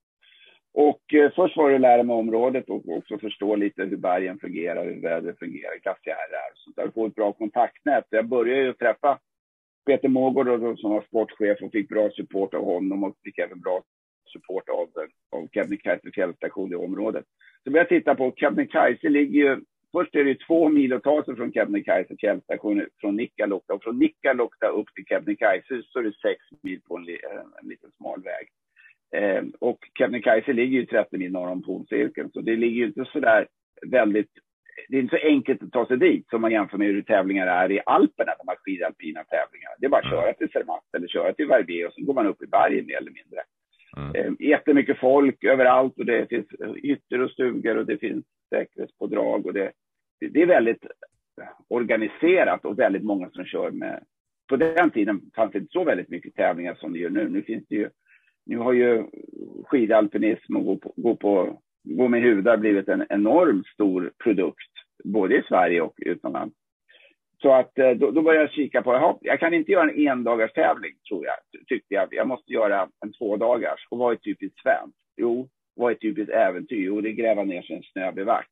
Och 0.73 1.13
eh, 1.13 1.31
först 1.35 1.57
var 1.57 1.69
det 1.69 1.75
att 1.75 1.81
lära 1.81 2.03
mig 2.03 2.15
området 2.15 2.69
och 2.69 2.89
också 2.89 3.17
förstå 3.17 3.55
lite 3.55 3.83
hur 3.83 3.97
bergen 3.97 4.39
fungerar, 4.39 4.85
hur 4.85 5.01
vädret 5.01 5.39
fungerar, 5.39 5.79
glaciärer 5.83 6.51
och 6.51 6.57
sånt 6.57 6.75
där. 6.75 6.91
Få 6.93 7.05
ett 7.05 7.15
bra 7.15 7.33
kontaktnät. 7.33 8.05
Jag 8.09 8.27
började 8.27 8.61
ju 8.61 8.73
träffa 8.73 9.19
Peter 9.85 10.07
Mågård 10.07 10.79
som 10.79 10.91
var 10.91 11.01
sportchef 11.01 11.61
och 11.61 11.71
fick 11.71 11.89
bra 11.89 12.09
support 12.09 12.53
av 12.53 12.65
honom 12.65 13.03
och 13.03 13.15
fick 13.23 13.37
även 13.37 13.59
bra 13.59 13.83
support 14.33 14.69
av, 14.69 14.89
av 15.31 15.47
Kebnekaise 15.47 16.11
fjällstation 16.13 16.71
i 16.71 16.75
området. 16.75 17.25
Så 17.63 17.71
började 17.71 17.93
jag 17.93 18.01
titta 18.01 18.15
på 18.15 18.33
Kebnekaise 18.35 19.09
ligger 19.09 19.39
ju 19.39 19.61
Först 19.95 20.15
är 20.15 20.23
det 20.23 20.39
två 20.47 20.69
mil 20.69 20.93
att 20.93 21.03
ta 21.03 21.23
sig 21.23 21.35
från 21.35 21.51
Kebnekaise 21.51 22.15
fjällstation 22.19 22.85
från 23.01 23.15
Nikkaluokta 23.15 23.73
och 23.73 23.83
från 23.83 23.99
Nikkaluokta 23.99 24.67
upp 24.67 24.87
till 24.95 25.05
Kebnekaise 25.05 25.81
så 25.87 25.99
är 25.99 26.03
det 26.03 26.13
sex 26.13 26.39
mil 26.63 26.81
på 26.81 26.97
en, 26.97 27.03
en 27.61 27.69
liten 27.69 27.91
smal 27.97 28.23
väg. 28.23 28.47
Eh, 29.15 29.43
och 29.59 29.79
Kebnekaise 29.97 30.53
ligger 30.53 30.79
ju 30.79 30.85
30 30.85 31.17
mil 31.17 31.31
norr 31.31 31.47
om 31.47 31.61
polcirkeln 31.61 32.31
så 32.31 32.41
det 32.41 32.55
ligger 32.55 32.75
ju 32.75 32.85
inte 32.85 33.05
så 33.05 33.19
där 33.19 33.47
väldigt 33.91 34.31
det 34.89 34.97
är 34.97 35.01
inte 35.01 35.17
så 35.19 35.27
enkelt 35.27 35.63
att 35.63 35.71
ta 35.71 35.87
sig 35.87 35.97
dit 35.97 36.29
som 36.29 36.41
man 36.41 36.51
jämför 36.51 36.77
med 36.77 36.87
hur 36.87 37.01
tävlingar 37.01 37.47
är 37.47 37.71
i 37.71 37.81
Alperna, 37.85 38.31
de 38.39 38.47
här 38.47 38.57
skidalpina 38.57 39.23
tävlingarna. 39.23 39.75
Det 39.79 39.85
är 39.85 39.89
bara 39.89 40.01
att 40.01 40.09
köra 40.09 40.33
till 40.33 40.49
Zermatt 40.49 40.95
eller 40.97 41.07
köra 41.07 41.33
till 41.33 41.47
Verbier 41.47 41.87
och 41.87 41.93
så 41.93 42.01
går 42.01 42.13
man 42.13 42.27
upp 42.27 42.43
i 42.43 42.47
bergen 42.47 42.85
mer 42.85 42.97
eller 42.97 43.11
mindre. 43.11 43.39
Mm. 43.97 44.15
Eh, 44.15 44.47
jättemycket 44.47 44.99
folk 44.99 45.43
överallt 45.43 45.97
och 45.97 46.05
det 46.05 46.29
finns 46.29 46.47
hytter 46.83 47.21
och 47.21 47.31
stugor 47.31 47.77
och 47.77 47.85
det 47.85 47.97
finns 47.97 48.25
säkerhetspådrag 48.49 49.45
och 49.45 49.53
det, 49.53 49.71
det 50.19 50.41
är 50.41 50.45
väldigt 50.45 50.85
organiserat 51.67 52.65
och 52.65 52.79
väldigt 52.79 53.03
många 53.03 53.29
som 53.29 53.45
kör 53.45 53.71
med. 53.71 54.03
På 54.47 54.55
den 54.55 54.91
tiden 54.91 55.21
fanns 55.35 55.51
det 55.51 55.57
inte 55.57 55.71
så 55.71 55.83
väldigt 55.83 56.09
mycket 56.09 56.35
tävlingar 56.35 56.75
som 56.75 56.93
det 56.93 56.99
gör 56.99 57.09
nu. 57.09 57.29
Nu 57.29 57.41
finns 57.41 57.67
det 57.67 57.75
ju. 57.75 57.89
Nu 58.45 58.57
har 58.57 58.73
ju 58.73 59.03
skidalpinism 59.63 60.55
och 60.55 60.65
gå, 60.65 60.77
på, 60.77 60.93
gå, 60.95 61.15
på, 61.15 61.61
gå 61.83 62.07
med 62.07 62.23
hudar 62.23 62.57
blivit 62.57 62.87
en 62.87 63.05
enormt 63.09 63.67
stor 63.67 64.11
produkt, 64.23 64.71
både 65.03 65.35
i 65.35 65.43
Sverige 65.47 65.81
och 65.81 65.93
utomlands. 65.97 66.55
Så 67.41 67.53
att 67.53 67.79
eh, 67.79 67.91
då, 67.91 68.11
då 68.11 68.21
började 68.21 68.43
jag 68.43 68.51
kika 68.51 68.81
på, 68.81 68.93
jaha, 68.93 69.17
jag 69.21 69.39
kan 69.39 69.53
inte 69.53 69.71
göra 69.71 69.91
en 69.91 70.07
endagars 70.07 70.53
tävling 70.53 70.93
tror 71.09 71.25
jag, 71.25 71.35
tyckte 71.67 71.93
jag. 71.93 72.07
Jag 72.11 72.27
måste 72.27 72.53
göra 72.53 72.89
en 73.05 73.13
tvådagars. 73.13 73.87
Och 73.89 73.97
vad 73.97 74.13
är 74.13 74.17
typiskt 74.17 74.59
svenskt? 74.59 74.97
Jo, 75.17 75.49
vad 75.75 75.91
är 75.91 75.95
typiskt 75.95 76.33
äventyr? 76.33 76.85
Jo, 76.85 77.01
det 77.01 77.09
är 77.09 77.13
gräva 77.13 77.43
ner 77.43 77.61
sig 77.61 77.75
i 77.75 77.77
en 77.77 77.83
snöbivack 77.83 78.49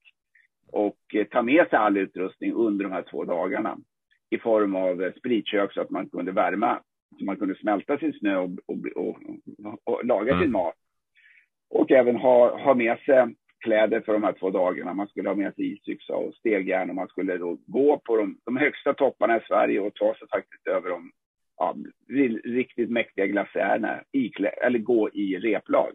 och 0.73 1.15
eh, 1.15 1.25
ta 1.25 1.41
med 1.41 1.69
sig 1.69 1.77
all 1.77 1.97
utrustning 1.97 2.53
under 2.53 2.83
de 2.83 2.91
här 2.91 3.03
två 3.11 3.23
dagarna 3.23 3.77
i 4.29 4.37
form 4.37 4.75
av 4.75 5.03
eh, 5.03 5.13
spritkök 5.13 5.73
så 5.73 5.81
att 5.81 5.89
man 5.89 6.09
kunde 6.09 6.31
värma, 6.31 6.79
så 7.19 7.25
man 7.25 7.37
kunde 7.37 7.55
smälta 7.55 7.97
sin 7.97 8.13
snö 8.13 8.37
och, 8.37 8.49
och, 8.65 8.77
och, 8.95 9.17
och 9.83 10.05
laga 10.05 10.31
mm. 10.31 10.43
sin 10.43 10.51
mat. 10.51 10.75
Och 11.69 11.91
även 11.91 12.15
ha, 12.15 12.63
ha 12.63 12.73
med 12.73 12.99
sig 12.99 13.35
kläder 13.59 14.01
för 14.01 14.13
de 14.13 14.23
här 14.23 14.33
två 14.39 14.49
dagarna. 14.49 14.93
Man 14.93 15.07
skulle 15.07 15.29
ha 15.29 15.35
med 15.35 15.55
sig 15.55 15.73
isyxa 15.73 16.15
och 16.15 16.33
stegjärn 16.35 16.89
och 16.89 16.95
man 16.95 17.07
skulle 17.07 17.37
då 17.37 17.57
gå 17.65 18.01
på 18.05 18.17
de, 18.17 18.37
de 18.45 18.57
högsta 18.57 18.93
topparna 18.93 19.37
i 19.37 19.41
Sverige 19.47 19.79
och 19.79 19.93
ta 19.93 20.15
sig 20.15 20.27
faktiskt 20.27 20.67
över 20.67 20.89
de 20.89 21.11
ja, 21.57 21.75
riktigt 22.43 22.89
mäktiga 22.89 23.27
glaciärerna, 23.27 24.03
eller 24.61 24.79
gå 24.79 25.09
i 25.13 25.37
replag. 25.37 25.93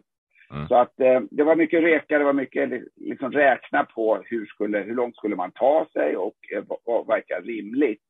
Mm. 0.53 0.67
Så 0.67 0.75
att 0.75 0.99
eh, 0.99 1.21
det 1.31 1.43
var 1.43 1.55
mycket 1.55 1.83
reka, 1.83 2.17
det 2.17 2.23
var 2.23 2.33
mycket 2.33 2.83
liksom 2.95 3.31
räkna 3.31 3.83
på 3.83 4.23
hur, 4.25 4.45
skulle, 4.45 4.79
hur 4.79 4.95
långt 4.95 5.15
skulle 5.15 5.35
man 5.35 5.51
ta 5.51 5.87
sig 5.93 6.17
och 6.17 6.35
eh, 6.55 6.63
vad, 6.85 7.07
verkar 7.07 7.41
rimligt. 7.41 8.03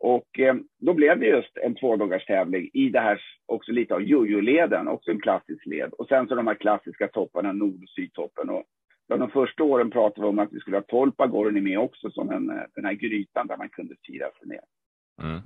Och 0.00 0.38
eh, 0.38 0.54
då 0.78 0.94
blev 0.94 1.20
det 1.20 1.26
just 1.26 1.56
en 1.56 1.74
tvådagars 1.74 2.26
tävling 2.26 2.70
i 2.72 2.88
det 2.88 3.00
här 3.00 3.20
också 3.46 3.72
lite 3.72 3.94
av 3.94 4.02
jojo-leden, 4.02 4.88
också 4.88 5.10
en 5.10 5.20
klassisk 5.20 5.66
led. 5.66 5.92
Och 5.92 6.08
sen 6.08 6.28
så 6.28 6.34
de 6.34 6.46
här 6.46 6.54
klassiska 6.54 7.08
topparna, 7.08 7.52
nord 7.52 7.82
och 7.82 7.88
sydtoppen. 7.88 8.50
Och 8.50 8.64
de 9.08 9.30
första 9.30 9.64
åren 9.64 9.90
pratade 9.90 10.20
vi 10.20 10.28
om 10.28 10.38
att 10.38 10.52
vi 10.52 10.60
skulle 10.60 10.76
ha 10.76 10.82
Tolpagorni 10.82 11.60
med 11.60 11.78
också 11.78 12.10
som 12.10 12.30
en, 12.30 12.50
eh, 12.50 12.62
den 12.74 12.84
här 12.84 12.92
grytan 12.92 13.46
där 13.46 13.56
man 13.56 13.68
kunde 13.68 13.94
fira 14.06 14.30
sig 14.30 14.48
ner. 14.48 14.64
Mm. 15.22 15.40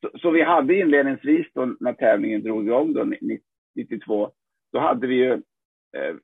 Så, 0.00 0.18
så, 0.18 0.30
vi 0.30 0.42
hade 0.42 0.74
inledningsvis 0.74 1.46
då 1.54 1.76
när 1.80 1.92
tävlingen 1.92 2.42
drog 2.42 2.66
igång 2.66 2.92
då 2.92 3.12
92 3.74 4.30
då 4.72 4.78
hade 4.78 5.06
vi 5.06 5.14
ju 5.14 5.32
eh, 5.96 6.14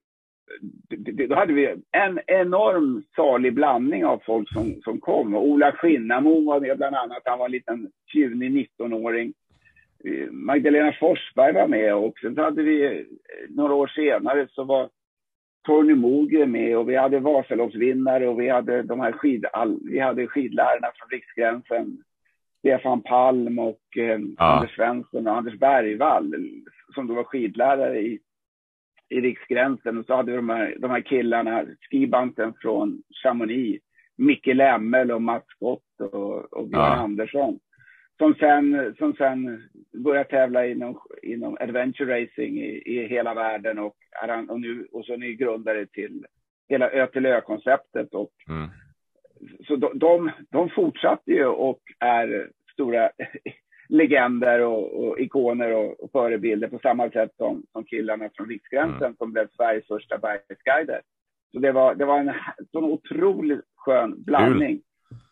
då 1.29 1.35
hade 1.35 1.53
vi 1.53 1.75
en 1.93 2.21
enorm 2.27 3.03
salig 3.17 3.55
blandning 3.55 4.05
av 4.05 4.23
folk 4.27 4.53
som, 4.53 4.81
som 4.85 5.01
kom. 5.01 5.35
Ola 5.35 5.73
Skinnamo 5.73 6.45
var 6.45 6.61
med 6.61 6.77
bland 6.77 6.97
annat. 6.97 7.23
Han 7.25 7.39
var 7.39 7.47
en 7.47 7.53
liten 7.53 7.91
tjunig 8.13 8.69
19-åring. 8.79 9.33
Eh, 10.05 10.31
Magdalena 10.31 10.93
Forsberg 10.93 11.53
var 11.53 11.69
med 11.69 11.95
och 11.95 12.19
sen 12.19 12.39
hade 12.39 12.63
vi 12.63 12.85
eh, 12.85 13.05
några 13.49 13.75
år 13.75 13.87
senare 13.87 14.49
så 14.51 14.65
var 14.65 14.89
Torny 15.67 15.95
Mogren 15.95 16.51
med 16.51 16.79
och 16.79 16.89
vi 16.89 16.97
hade 16.97 17.19
Vasaloppsvinnare 17.19 18.29
och 18.29 18.41
vi 18.41 18.49
hade 18.49 18.83
de 18.83 19.01
här 19.01 19.13
skid, 19.13 19.47
vi 19.91 19.99
hade 19.99 20.27
skidlärarna 20.27 20.89
från 20.95 21.11
Riksgränsen. 21.11 22.03
Stefan 22.59 23.03
Palm 23.03 23.59
och 23.59 23.97
eh, 23.97 24.19
ja. 24.39 24.45
Anders 24.45 24.75
Svensson 24.77 25.27
och 25.27 25.37
Anders 25.37 25.59
Bergvall 25.59 26.35
som 26.95 27.07
då 27.07 27.15
var 27.15 27.25
skidlärare 27.25 28.01
i 28.01 28.19
i 29.09 29.21
Riksgränsen 29.21 29.99
och 29.99 30.07
så 30.07 30.17
hade 30.17 30.31
vi 30.31 30.37
de 30.37 30.49
här, 30.49 30.77
de 30.79 30.91
här 30.91 31.01
killarna, 31.01 31.65
skibanten 31.91 32.55
från 32.61 33.03
Chamonix, 33.23 33.85
Micke 34.17 34.47
Lemmel 34.47 35.11
och 35.11 35.23
Mats 35.23 35.47
Scott 35.49 36.01
och, 36.01 36.53
och 36.53 36.69
Björn 36.69 36.83
ja. 36.83 36.97
Andersson. 36.97 37.59
Som 38.19 38.35
sen, 38.35 38.95
som 38.99 39.13
sen 39.13 39.63
började 40.05 40.31
tävla 40.31 40.67
inom, 40.67 41.01
inom 41.23 41.57
adventure 41.61 42.23
racing 42.23 42.59
i, 42.59 42.83
i 42.87 43.09
hela 43.09 43.35
världen 43.35 43.79
och, 43.79 43.97
och, 44.49 44.61
nu, 44.61 44.87
och 44.93 45.05
så 45.05 45.13
är 45.13 45.17
ni 45.17 45.35
grundare 45.35 45.87
till 45.87 46.27
hela 46.69 46.91
Ötelö-konceptet. 46.91 48.15
Och, 48.15 48.33
mm. 48.49 48.69
Så 49.67 49.77
de, 49.77 49.99
de, 49.99 50.31
de 50.51 50.71
fortsatte 50.71 51.31
ju 51.31 51.47
och 51.47 51.81
är 52.01 52.51
stora 52.73 53.11
legender 53.89 54.61
och, 54.61 55.05
och 55.05 55.21
ikoner 55.21 55.75
och, 55.75 56.01
och, 56.01 56.11
förebilder 56.11 56.69
på 56.69 56.79
samma 56.79 57.11
sätt 57.11 57.31
som, 57.37 57.63
som 57.73 57.85
killarna 57.85 58.31
från 58.35 58.49
Riksgränsen 58.49 59.03
mm. 59.03 59.17
som 59.17 59.33
blev 59.33 59.49
Sveriges 59.57 59.87
första 59.87 60.19
bergsguider. 60.19 61.01
Så 61.53 61.59
det 61.59 61.73
var, 61.73 61.95
det 61.95 62.05
var 62.05 62.19
en 62.19 62.33
sån 62.73 62.85
otroligt 62.85 63.65
skön 63.77 64.25
blandning. 64.25 64.77
Kul. 64.77 64.83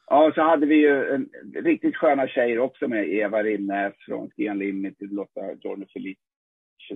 Ja, 0.07 0.33
så 0.35 0.43
hade 0.43 0.67
vi 0.67 0.75
ju 0.75 1.15
en, 1.15 1.29
riktigt 1.55 1.97
sköna 1.97 2.29
tjejer 2.29 2.59
också 2.59 2.89
med. 2.89 3.09
Eva 3.09 3.43
Rimnäs 3.43 3.95
från 4.07 4.31
Skian 4.31 4.59
Limited, 4.59 5.13
Lotta 5.13 5.41
Jordan 5.61 5.87
Felice 5.93 6.19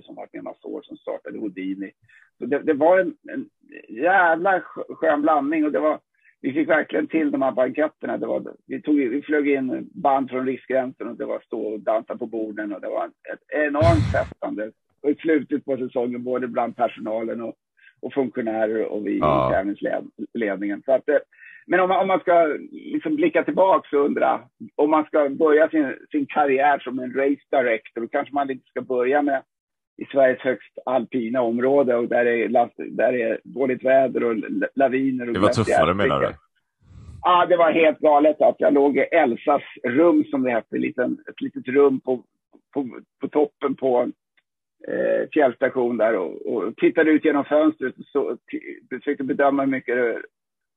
som 0.05 0.15
varit 0.15 0.33
med 0.33 0.43
massa 0.43 0.67
år, 0.67 0.81
som 0.81 0.97
startade 0.97 1.39
Houdini. 1.39 1.91
Så 2.37 2.45
det, 2.45 2.59
det 2.59 2.73
var 2.73 2.99
en, 2.99 3.15
en 3.31 3.49
jävla 3.89 4.61
skön 4.89 5.21
blandning 5.21 5.65
och 5.65 5.71
det 5.71 5.79
var, 5.79 5.99
vi 6.41 6.53
fick 6.53 6.69
verkligen 6.69 7.07
till 7.07 7.31
de 7.31 7.41
här 7.41 7.51
banketterna. 7.51 8.17
Det 8.17 8.27
var, 8.27 8.43
vi, 8.67 8.81
tog, 8.81 8.95
vi 8.95 9.21
flög 9.21 9.49
in 9.49 9.89
band 9.93 10.29
från 10.29 10.45
riksgränsen 10.45 11.07
och 11.07 11.17
det 11.17 11.25
var 11.25 11.39
stå 11.39 11.61
och 11.61 11.79
dansa 11.79 12.17
på 12.17 12.25
borden 12.25 12.73
och 12.73 12.81
det 12.81 12.87
var 12.87 13.05
ett 13.05 13.67
enormt 13.67 14.11
festande. 14.11 14.71
Och 15.01 15.09
i 15.09 15.15
slutet 15.15 15.65
på 15.65 15.77
säsongen, 15.77 16.23
både 16.23 16.47
bland 16.47 16.75
personalen 16.75 17.41
och, 17.41 17.55
och 18.01 18.13
funktionärer 18.13 18.85
och 18.85 19.07
vi 19.07 19.17
ja. 19.17 19.49
i 19.49 19.53
tävlingsledningen. 19.53 20.81
Så 20.85 20.91
att, 20.91 21.09
eh, 21.09 21.17
men 21.67 21.79
om 21.79 21.89
man, 21.89 21.99
om 21.99 22.07
man 22.07 22.19
ska 22.19 22.57
liksom 22.71 23.15
blicka 23.15 23.43
tillbaka 23.43 23.97
och 23.97 24.05
undra, 24.05 24.41
om 24.75 24.89
man 24.89 25.05
ska 25.05 25.29
börja 25.29 25.69
sin, 25.69 25.95
sin 26.11 26.25
karriär 26.25 26.79
som 26.79 26.99
en 26.99 27.13
race 27.13 27.41
director, 27.51 28.01
då 28.01 28.07
kanske 28.07 28.33
man 28.33 28.51
inte 28.51 28.67
ska 28.67 28.81
börja 28.81 29.21
med 29.21 29.43
i 29.99 30.05
Sveriges 30.05 30.39
högst 30.39 30.77
alpina 30.85 31.41
område 31.41 31.95
och 31.95 32.07
där 32.07 32.25
är, 32.25 32.69
där 32.97 33.13
är 33.13 33.39
dåligt 33.43 33.83
väder 33.83 34.23
och 34.23 34.35
laviner. 34.75 35.27
Och 35.27 35.33
det 35.33 35.39
var 35.39 35.49
tuffare 35.49 35.93
menar 35.93 36.21
du? 36.21 36.33
Ja, 37.21 37.45
det 37.45 37.57
var 37.57 37.71
helt 37.71 37.99
galet. 37.99 38.41
Att 38.41 38.55
jag 38.59 38.73
låg 38.73 38.97
i 38.97 39.01
Elsas 39.01 39.61
rum, 39.83 40.23
som 40.23 40.43
det 40.43 40.51
hette, 40.51 40.77
liten, 40.77 41.17
ett 41.29 41.41
litet 41.41 41.67
rum 41.67 41.99
på, 41.99 42.23
på, 42.73 42.99
på 43.21 43.27
toppen 43.27 43.75
på 43.75 44.01
eh, 44.87 45.29
fjällstation 45.33 45.97
där 45.97 46.15
och, 46.15 46.45
och, 46.45 46.75
tittade 46.75 47.11
ut 47.11 47.25
genom 47.25 47.45
fönstret 47.45 47.97
och 47.97 48.05
så, 48.05 48.37
försökte 48.89 49.23
bedöma 49.23 49.63
hur 49.63 49.71
mycket 49.71 49.95
det, 49.95 50.21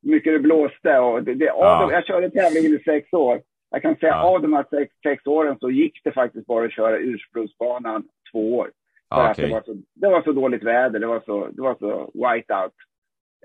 mycket 0.03 0.33
det 0.33 0.39
blåste. 0.39 0.99
Och 0.99 1.23
det, 1.23 1.35
det, 1.35 1.45
ja. 1.45 1.93
jag 1.93 2.07
körde 2.07 2.31
tävlingen 2.31 2.73
i 2.73 2.83
sex 2.85 3.13
år. 3.13 3.43
Jag 3.71 3.83
kan 3.83 3.97
säga 3.97 4.13
ja. 4.13 4.23
av 4.23 4.43
de 4.43 4.53
här 4.53 4.67
sex, 4.71 4.95
sex 5.03 5.27
åren 5.27 5.57
så 5.61 5.71
gick 5.71 6.01
det 6.05 6.13
faktiskt 6.13 6.47
bara 6.47 6.65
att 6.65 6.73
köra 6.73 6.99
ursprungsbanan 6.99 8.05
två 8.33 8.57
år. 8.57 8.71
För 9.15 9.31
okay. 9.31 9.47
det 9.47 9.53
var, 9.53 9.63
så, 9.63 9.83
det 9.95 10.09
var 10.09 10.23
så 10.23 10.33
dåligt 10.33 10.63
väder, 10.63 10.99
det 11.01 11.07
var 11.07 11.23
så, 11.27 11.47
det 11.47 11.63
var 11.63 11.75
så 11.75 12.11
whiteout. 12.15 12.73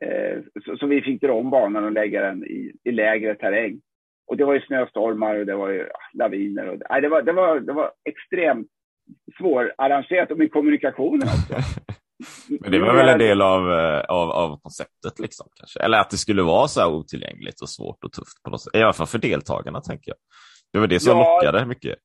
Eh, 0.01 0.39
så, 0.65 0.77
så, 0.77 0.87
vi 0.87 1.01
fick 1.01 1.21
dra 1.21 1.33
om 1.33 1.49
banan 1.49 1.83
och 1.83 1.91
lägga 1.91 2.21
den 2.21 2.43
i, 2.43 2.71
i 2.83 2.91
lägre 2.91 3.35
terräng. 3.35 3.81
Och 4.27 4.37
det 4.37 4.45
var 4.45 4.53
ju 4.53 4.61
snöstormar 4.61 5.35
och 5.35 5.45
det 5.45 5.55
var 5.55 5.69
ju 5.69 5.87
laviner. 6.13 6.69
Och, 6.69 6.81
nej, 6.89 7.01
det, 7.01 7.09
var, 7.09 7.21
det, 7.21 7.31
var, 7.31 7.59
det 7.59 7.73
var 7.73 7.91
extremt 8.09 8.67
svårarrangerat 9.37 10.31
och 10.31 10.37
med 10.37 10.51
kommunikationen 10.51 11.27
också. 11.27 11.53
Men 12.61 12.71
det 12.71 12.79
var 12.79 12.95
väl 12.95 13.09
en 13.09 13.19
del 13.19 13.41
av, 13.41 13.71
eh, 13.71 13.99
av, 13.99 14.31
av 14.31 14.59
konceptet 14.61 15.19
liksom 15.19 15.47
kanske? 15.55 15.79
Eller 15.79 15.97
att 15.97 16.09
det 16.09 16.17
skulle 16.17 16.43
vara 16.43 16.67
så 16.67 16.79
här 16.79 16.89
otillgängligt 16.89 17.61
och 17.61 17.69
svårt 17.69 18.03
och 18.03 18.11
tufft 18.11 18.43
på 18.43 18.49
något 18.49 18.61
sätt. 18.61 18.75
I 18.75 18.81
alla 18.81 18.93
fall 18.93 19.07
för 19.07 19.17
deltagarna 19.17 19.81
tänker 19.81 20.11
jag. 20.11 20.17
Det 20.73 20.79
var 20.79 20.87
det 20.87 20.99
som 20.99 21.17
ja, 21.17 21.39
lockade 21.41 21.65
mycket. 21.65 21.95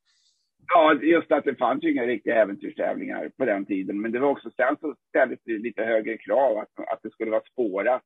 Ja, 0.74 0.94
just 1.02 1.32
att 1.32 1.44
det 1.44 1.54
fanns 1.54 1.84
ju 1.84 1.92
inga 1.92 2.06
riktiga 2.06 2.42
äventyrstävlingar 2.42 3.30
på 3.36 3.44
den 3.44 3.64
tiden. 3.64 4.00
Men 4.00 4.12
det 4.12 4.18
var 4.18 4.28
också 4.28 4.50
sen 4.50 4.76
så 4.80 4.94
ställdes 5.08 5.38
det 5.44 5.58
lite 5.58 5.82
högre 5.82 6.16
krav 6.16 6.58
att, 6.58 6.92
att 6.92 7.00
det 7.02 7.10
skulle 7.10 7.30
vara 7.30 7.42
spårat. 7.52 8.02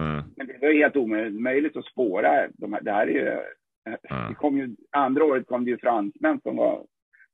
Mm. 0.00 0.22
Men 0.36 0.46
det 0.46 0.58
var 0.60 0.72
helt 0.72 0.96
omöjligt 0.96 1.76
att 1.76 1.84
spåra. 1.84 2.48
De 2.48 2.72
här, 2.72 2.80
det 2.80 2.92
här 2.92 3.06
är 3.06 3.10
ju, 3.10 3.28
mm. 3.28 4.28
det 4.28 4.34
kom 4.34 4.58
ju, 4.58 4.76
andra 4.90 5.24
året 5.24 5.46
kom 5.46 5.64
det 5.64 5.70
ju 5.70 5.78
fransmän 5.78 6.40
som 6.40 6.56
var, 6.56 6.84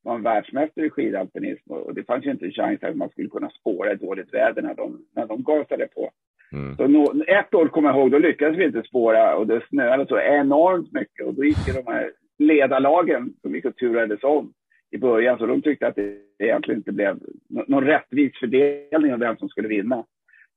var 0.02 0.14
en 0.14 0.22
världsmästare 0.22 0.86
i 0.86 0.90
skidalpinism 0.90 1.72
och 1.72 1.94
det 1.94 2.04
fanns 2.04 2.26
ju 2.26 2.30
inte 2.30 2.46
en 2.46 2.52
chans 2.52 2.82
att 2.82 2.96
man 2.96 3.08
skulle 3.08 3.28
kunna 3.28 3.50
spåra 3.50 3.94
dåligt 3.94 4.34
väder 4.34 4.62
när 4.62 4.74
de, 4.74 5.06
när 5.16 5.26
de 5.26 5.42
gasade 5.42 5.86
på. 5.86 6.10
Mm. 6.52 6.76
Så 6.76 6.88
no, 6.88 7.24
ett 7.26 7.54
år 7.54 7.68
kommer 7.68 7.88
jag 7.88 7.98
ihåg, 7.98 8.10
då 8.10 8.18
lyckades 8.18 8.58
vi 8.58 8.64
inte 8.64 8.82
spåra 8.82 9.36
och 9.36 9.46
det 9.46 9.66
snöade 9.68 10.06
så 10.06 10.18
enormt 10.18 10.92
mycket 10.92 11.26
och 11.26 11.34
då 11.34 11.44
gick 11.44 11.66
de 11.66 11.92
här 11.92 12.10
ledarlagen 12.38 13.34
som 13.42 13.60
och 13.64 13.76
turades 13.76 14.22
om 14.22 14.52
i 14.90 14.98
början, 14.98 15.38
så 15.38 15.46
de 15.46 15.62
tyckte 15.62 15.86
att 15.86 15.96
det 15.96 16.18
egentligen 16.38 16.78
inte 16.78 16.92
blev 16.92 17.18
någon 17.48 17.84
rättvis 17.84 18.38
fördelning 18.40 19.12
av 19.12 19.18
vem 19.18 19.36
som 19.36 19.48
skulle 19.48 19.68
vinna. 19.68 20.04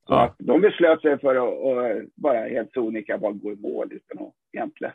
Så 0.07 0.13
ja. 0.13 0.23
att 0.23 0.35
de 0.39 0.61
beslöt 0.61 1.01
sig 1.01 1.19
för 1.19 1.35
att, 1.35 1.77
att 1.77 2.05
bara 2.15 2.39
helt 2.39 2.73
sonika 2.73 3.17
bara 3.17 3.31
gå 3.31 3.51
i 3.51 3.55
mål 3.55 3.87
utan 3.91 4.27
att 4.27 4.33
egentligen 4.53 4.93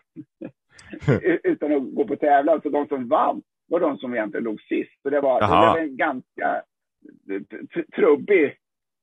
utan 1.43 1.73
att 1.73 1.95
gå 1.95 2.05
på 2.05 2.17
tävlan. 2.17 2.61
Så 2.63 2.69
de 2.69 2.87
som 2.87 3.09
vann 3.09 3.43
var 3.69 3.81
de 3.81 3.99
som 3.99 4.15
egentligen 4.15 4.45
låg 4.45 4.61
sist. 4.61 5.03
Så 5.03 5.11
det 5.11 5.21
var, 5.21 5.41
det 5.41 5.47
var 5.47 5.79
en 5.79 5.97
ganska 5.97 6.63
trubbig 7.97 8.57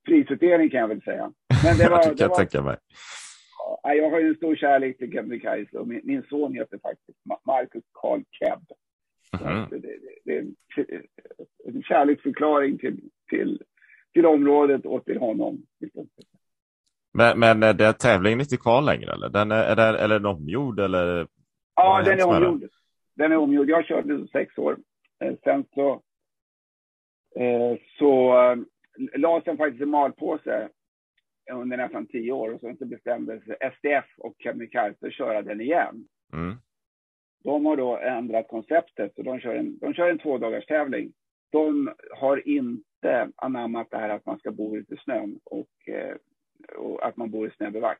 prisutdelning 0.05 0.69
kan 0.69 0.79
jag 0.79 0.87
väl 0.87 1.01
säga. 1.01 1.31
Men 1.63 1.77
det 1.77 1.89
var, 1.89 1.97
det 1.97 2.03
kan 2.03 2.15
jag 2.17 2.35
tänka 2.35 2.61
mig. 2.61 2.77
Ja, 3.83 3.93
jag 3.93 4.09
har 4.09 4.19
ju 4.19 4.27
en 4.27 4.35
stor 4.35 4.55
kärlek 4.55 4.97
till 4.97 5.11
Kebnekaise 5.11 5.77
och 5.77 5.87
min, 5.87 6.01
min 6.03 6.23
son 6.29 6.53
heter 6.53 6.77
faktiskt 6.77 7.19
Marcus 7.45 7.83
Karl 7.93 8.21
Keb. 8.31 8.59
Mm. 9.41 9.69
Det, 9.69 9.77
det, 9.77 9.97
det, 10.25 10.37
är 10.37 10.39
en, 10.39 10.55
en 11.65 11.83
kärleksförklaring 11.83 12.77
till, 12.77 13.09
till, 13.29 13.61
till 14.13 14.25
området 14.25 14.85
och 14.85 15.05
till 15.05 15.17
honom. 15.17 15.65
Men, 17.13 17.39
men 17.39 17.63
är 17.63 17.73
det 17.73 17.93
tävlingen 17.93 18.39
inte 18.39 18.57
kvar 18.57 18.81
längre 18.81 19.13
eller? 19.13 19.29
Den 19.29 19.51
är, 19.51 19.63
är, 19.63 19.75
det, 19.75 19.99
är 19.99 20.07
den 20.07 20.25
omgjord 20.25 20.79
eller? 20.79 21.27
Ja, 21.75 22.01
den 22.05 22.19
är 22.19 22.27
omgjord. 22.27 22.69
Den 23.15 23.31
är 23.31 23.37
omgjord. 23.37 23.69
Jag 23.69 23.85
körde 23.85 24.27
sex 24.27 24.57
år. 24.57 24.77
Eh, 25.23 25.33
sen 25.43 25.65
så, 25.73 25.91
eh, 27.35 27.77
så 27.97 28.41
eh, 28.41 28.57
lades 29.19 29.43
den 29.43 29.57
faktiskt 29.57 29.81
i 29.81 29.85
malpåse 29.85 30.69
under 31.51 31.77
nästan 31.77 32.05
tio 32.05 32.31
år 32.31 32.53
och 32.53 32.59
sen 32.59 32.77
så 32.77 32.85
bestämde 32.85 33.41
sig 33.41 33.55
SDF 33.77 34.05
och 34.17 34.35
Kebnekaise 34.39 35.11
köra 35.11 35.41
den 35.41 35.61
igen. 35.61 36.07
Mm. 36.33 36.55
De 37.43 37.65
har 37.65 37.77
då 37.77 37.97
ändrat 37.97 38.47
konceptet 38.47 39.17
och 39.17 39.23
de 39.23 39.39
kör 39.39 39.55
en, 39.55 39.79
de 39.79 39.93
kör 39.93 40.09
en 40.09 40.19
tvådagars 40.19 40.65
tävling. 40.65 41.13
De 41.51 41.93
har 42.11 42.47
inte 42.47 43.31
anammat 43.35 43.87
det 43.91 43.97
här 43.97 44.09
att 44.09 44.25
man 44.25 44.39
ska 44.39 44.51
bo 44.51 44.77
ute 44.77 44.93
i 44.93 44.97
snön 44.97 45.39
och, 45.43 45.87
eh, 45.87 46.15
och 46.77 47.07
att 47.07 47.17
man 47.17 47.31
bor 47.31 47.47
i 47.47 47.51
snöbevack. 47.51 47.99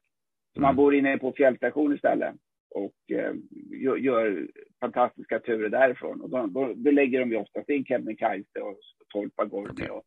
Så 0.53 0.59
mm. 0.59 0.67
man 0.67 0.75
bor 0.75 0.95
inne 0.95 1.17
på 1.17 1.31
fjällstation 1.31 1.95
istället 1.95 2.35
och 2.69 3.11
eh, 3.11 3.33
gör, 3.71 3.97
gör, 3.97 4.47
fantastiska 4.79 5.39
turer 5.39 5.69
därifrån. 5.69 6.21
Och 6.21 6.29
då, 6.29 6.45
då, 6.47 6.73
då 6.75 6.91
lägger 6.91 7.19
de 7.19 7.31
ju 7.31 7.37
oftast 7.37 7.69
in 7.69 7.85
Kebnekaise 7.85 8.59
och 8.59 8.79
Tolpagorni 9.07 9.71
okay. 9.71 9.87
och, 9.87 10.03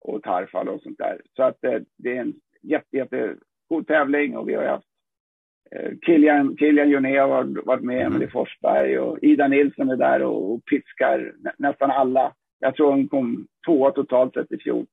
och 0.00 0.22
Tarfal 0.22 0.68
och 0.68 0.82
sånt 0.82 0.98
där. 0.98 1.20
Så 1.36 1.42
att 1.42 1.64
eh, 1.64 1.80
det 1.96 2.16
är 2.16 2.20
en 2.20 2.34
jätte, 2.62 2.96
jätte 2.96 3.36
god 3.68 3.86
tävling 3.86 4.36
och 4.36 4.48
vi 4.48 4.54
har 4.54 4.64
haft 4.64 4.86
eh, 5.70 5.90
Kilian, 6.06 6.56
Kilian 6.56 6.90
Joné 6.90 7.18
har 7.18 7.64
varit 7.66 7.84
med, 7.84 8.00
mm. 8.00 8.06
Emelie 8.06 8.30
Forsberg 8.30 8.98
och 8.98 9.18
Ida 9.22 9.48
Nilsson 9.48 9.90
är 9.90 9.96
där 9.96 10.22
och, 10.22 10.52
och 10.52 10.64
piskar 10.64 11.32
nä, 11.38 11.52
nästan 11.58 11.90
alla. 11.90 12.34
Jag 12.58 12.74
tror 12.76 12.90
hon 12.90 13.08
kom 13.08 13.46
tvåa 13.66 13.90
totalt 13.90 14.34
sett 14.34 14.52
i 14.52 14.58
fjol. 14.58 14.86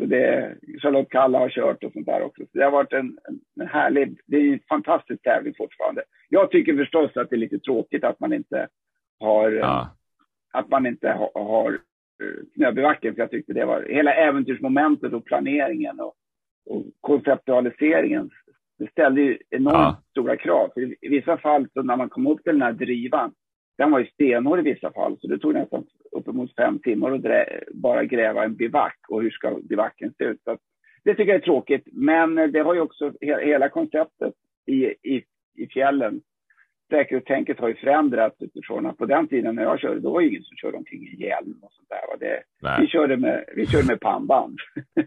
Så 0.00 0.06
det, 0.06 0.56
Charlotte 0.82 1.10
Kalla 1.10 1.38
har 1.38 1.48
kört 1.48 1.84
och 1.84 1.92
sånt 1.92 2.06
där 2.06 2.22
också. 2.22 2.42
Så 2.42 2.58
det 2.58 2.64
har 2.64 2.70
varit 2.70 2.92
en, 2.92 3.18
en, 3.28 3.40
en 3.60 3.68
härlig, 3.68 4.20
det 4.26 4.36
är 4.36 4.52
en 4.52 4.60
fantastisk 4.68 5.22
tävling 5.22 5.54
fortfarande. 5.56 6.02
Jag 6.28 6.50
tycker 6.50 6.76
förstås 6.76 7.16
att 7.16 7.30
det 7.30 7.36
är 7.36 7.38
lite 7.38 7.58
tråkigt 7.58 8.04
att 8.04 8.20
man 8.20 8.32
inte 8.32 8.68
har, 9.20 9.50
ja. 9.50 9.96
att 10.52 10.68
man 10.68 10.86
inte 10.86 11.08
har, 11.08 11.30
har 11.34 11.72
eh, 11.72 12.44
snöbevacken. 12.54 13.14
För 13.14 13.22
jag 13.22 13.30
tyckte 13.30 13.52
det 13.52 13.64
var 13.64 13.82
hela 13.82 14.14
äventyrsmomentet 14.14 15.12
och 15.12 15.24
planeringen 15.24 16.00
och 16.00 16.14
och 16.66 16.84
konceptualiseringen 17.00 18.30
det 18.80 18.90
ställde 18.90 19.20
ju 19.20 19.38
enormt 19.50 19.74
ja. 19.74 20.02
stora 20.10 20.36
krav. 20.36 20.70
För 20.74 20.80
I 20.80 21.08
vissa 21.08 21.36
fall, 21.36 21.66
så 21.72 21.82
när 21.82 21.96
man 21.96 22.08
kom 22.08 22.26
upp 22.26 22.42
till 22.42 22.52
den 22.52 22.62
här 22.62 22.72
drivan, 22.72 23.32
den 23.78 23.90
var 23.90 23.98
ju 23.98 24.06
stenhård 24.06 24.58
i 24.58 24.62
vissa 24.62 24.92
fall, 24.92 25.16
så 25.20 25.26
det 25.26 25.38
tog 25.38 25.54
nästan 25.54 25.86
uppemot 26.12 26.54
fem 26.56 26.78
timmar 26.78 27.12
att 27.12 27.46
bara 27.74 28.04
gräva 28.04 28.44
en 28.44 28.56
bivack 28.56 28.98
och 29.08 29.22
hur 29.22 29.30
ska 29.30 29.58
bivacken 29.68 30.12
se 30.18 30.24
ut. 30.24 30.40
Så 30.44 30.58
det 31.04 31.14
tycker 31.14 31.32
jag 31.32 31.40
är 31.40 31.44
tråkigt, 31.44 31.88
men 31.92 32.34
det 32.34 32.60
har 32.60 32.74
ju 32.74 32.80
också 32.80 33.12
hela 33.20 33.68
konceptet 33.68 34.34
i, 34.66 34.84
i, 34.84 35.24
i 35.56 35.66
fjällen 35.66 36.20
säkerhetstänket 36.90 37.58
har 37.58 37.68
ju 37.68 37.74
förändrats 37.74 38.42
utifrån 38.42 38.86
att 38.86 38.98
på 38.98 39.06
den 39.06 39.28
tiden 39.28 39.54
när 39.54 39.62
jag 39.62 39.80
körde, 39.80 40.00
då 40.00 40.12
var 40.12 40.20
det 40.20 40.28
ingen 40.28 40.42
som 40.42 40.56
körde 40.56 40.76
omkring 40.76 41.02
i 41.02 41.22
hjälm 41.24 41.58
och 41.62 41.72
sånt 41.72 41.88
där. 41.88 42.26
Det, 42.26 42.42
vi, 42.80 42.86
körde 42.86 43.16
med, 43.16 43.44
vi 43.56 43.66
körde 43.66 43.86
med 43.86 44.00
pannband. 44.00 44.58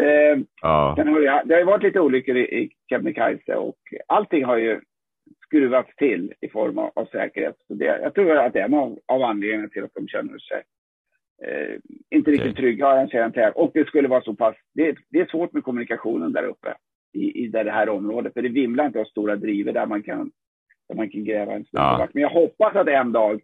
eh, 0.00 0.38
ja. 0.62 0.94
Har 0.96 1.04
det, 1.04 1.42
det 1.44 1.54
har 1.54 1.60
ju 1.60 1.66
varit 1.66 1.82
lite 1.82 2.00
olyckor 2.00 2.36
i, 2.36 2.40
i 2.40 2.70
Kebnekaise 2.90 3.54
och 3.54 3.78
allting 4.06 4.44
har 4.44 4.56
ju 4.56 4.80
skruvats 5.46 5.96
till 5.96 6.32
i 6.40 6.48
form 6.48 6.78
av, 6.78 6.90
av 6.94 7.04
säkerhet. 7.04 7.56
Så 7.66 7.74
det, 7.74 7.84
jag 7.84 8.14
tror 8.14 8.36
att 8.36 8.52
det 8.52 8.60
är 8.60 8.64
en 8.64 8.74
av, 8.74 8.98
av 9.06 9.22
anledningarna 9.22 9.68
till 9.68 9.84
att 9.84 9.94
de 9.94 10.08
känner 10.08 10.38
sig 10.38 10.62
eh, 11.44 11.76
inte 12.10 12.30
riktigt 12.30 12.52
okay. 12.52 12.62
trygga 12.62 12.86
arrangera 12.86 13.24
en 13.24 13.32
tävling. 13.32 13.64
Och 13.64 13.70
det 13.74 13.86
skulle 13.86 14.08
vara 14.08 14.22
så 14.22 14.34
pass, 14.34 14.56
det, 14.74 14.96
det 15.10 15.20
är 15.20 15.26
svårt 15.26 15.52
med 15.52 15.64
kommunikationen 15.64 16.32
där 16.32 16.44
uppe. 16.44 16.74
i, 17.12 17.44
i 17.44 17.48
det 17.48 17.70
här 17.70 17.88
området. 17.88 18.34
För 18.34 18.42
det 18.42 18.48
vimlar 18.48 18.86
inte 18.86 19.00
av 19.00 19.04
stora 19.04 19.36
drivor 19.36 19.72
där 19.72 19.86
man 19.86 20.02
kan, 20.02 20.30
där 20.88 20.96
man 20.96 21.10
kan 21.10 21.24
gräva 21.24 21.52
en 21.52 21.64
ja. 21.70 22.08
Men 22.12 22.22
jag 22.22 22.30
hoppas 22.30 22.76
att 22.76 22.88
en 22.88 23.12
dag, 23.12 23.40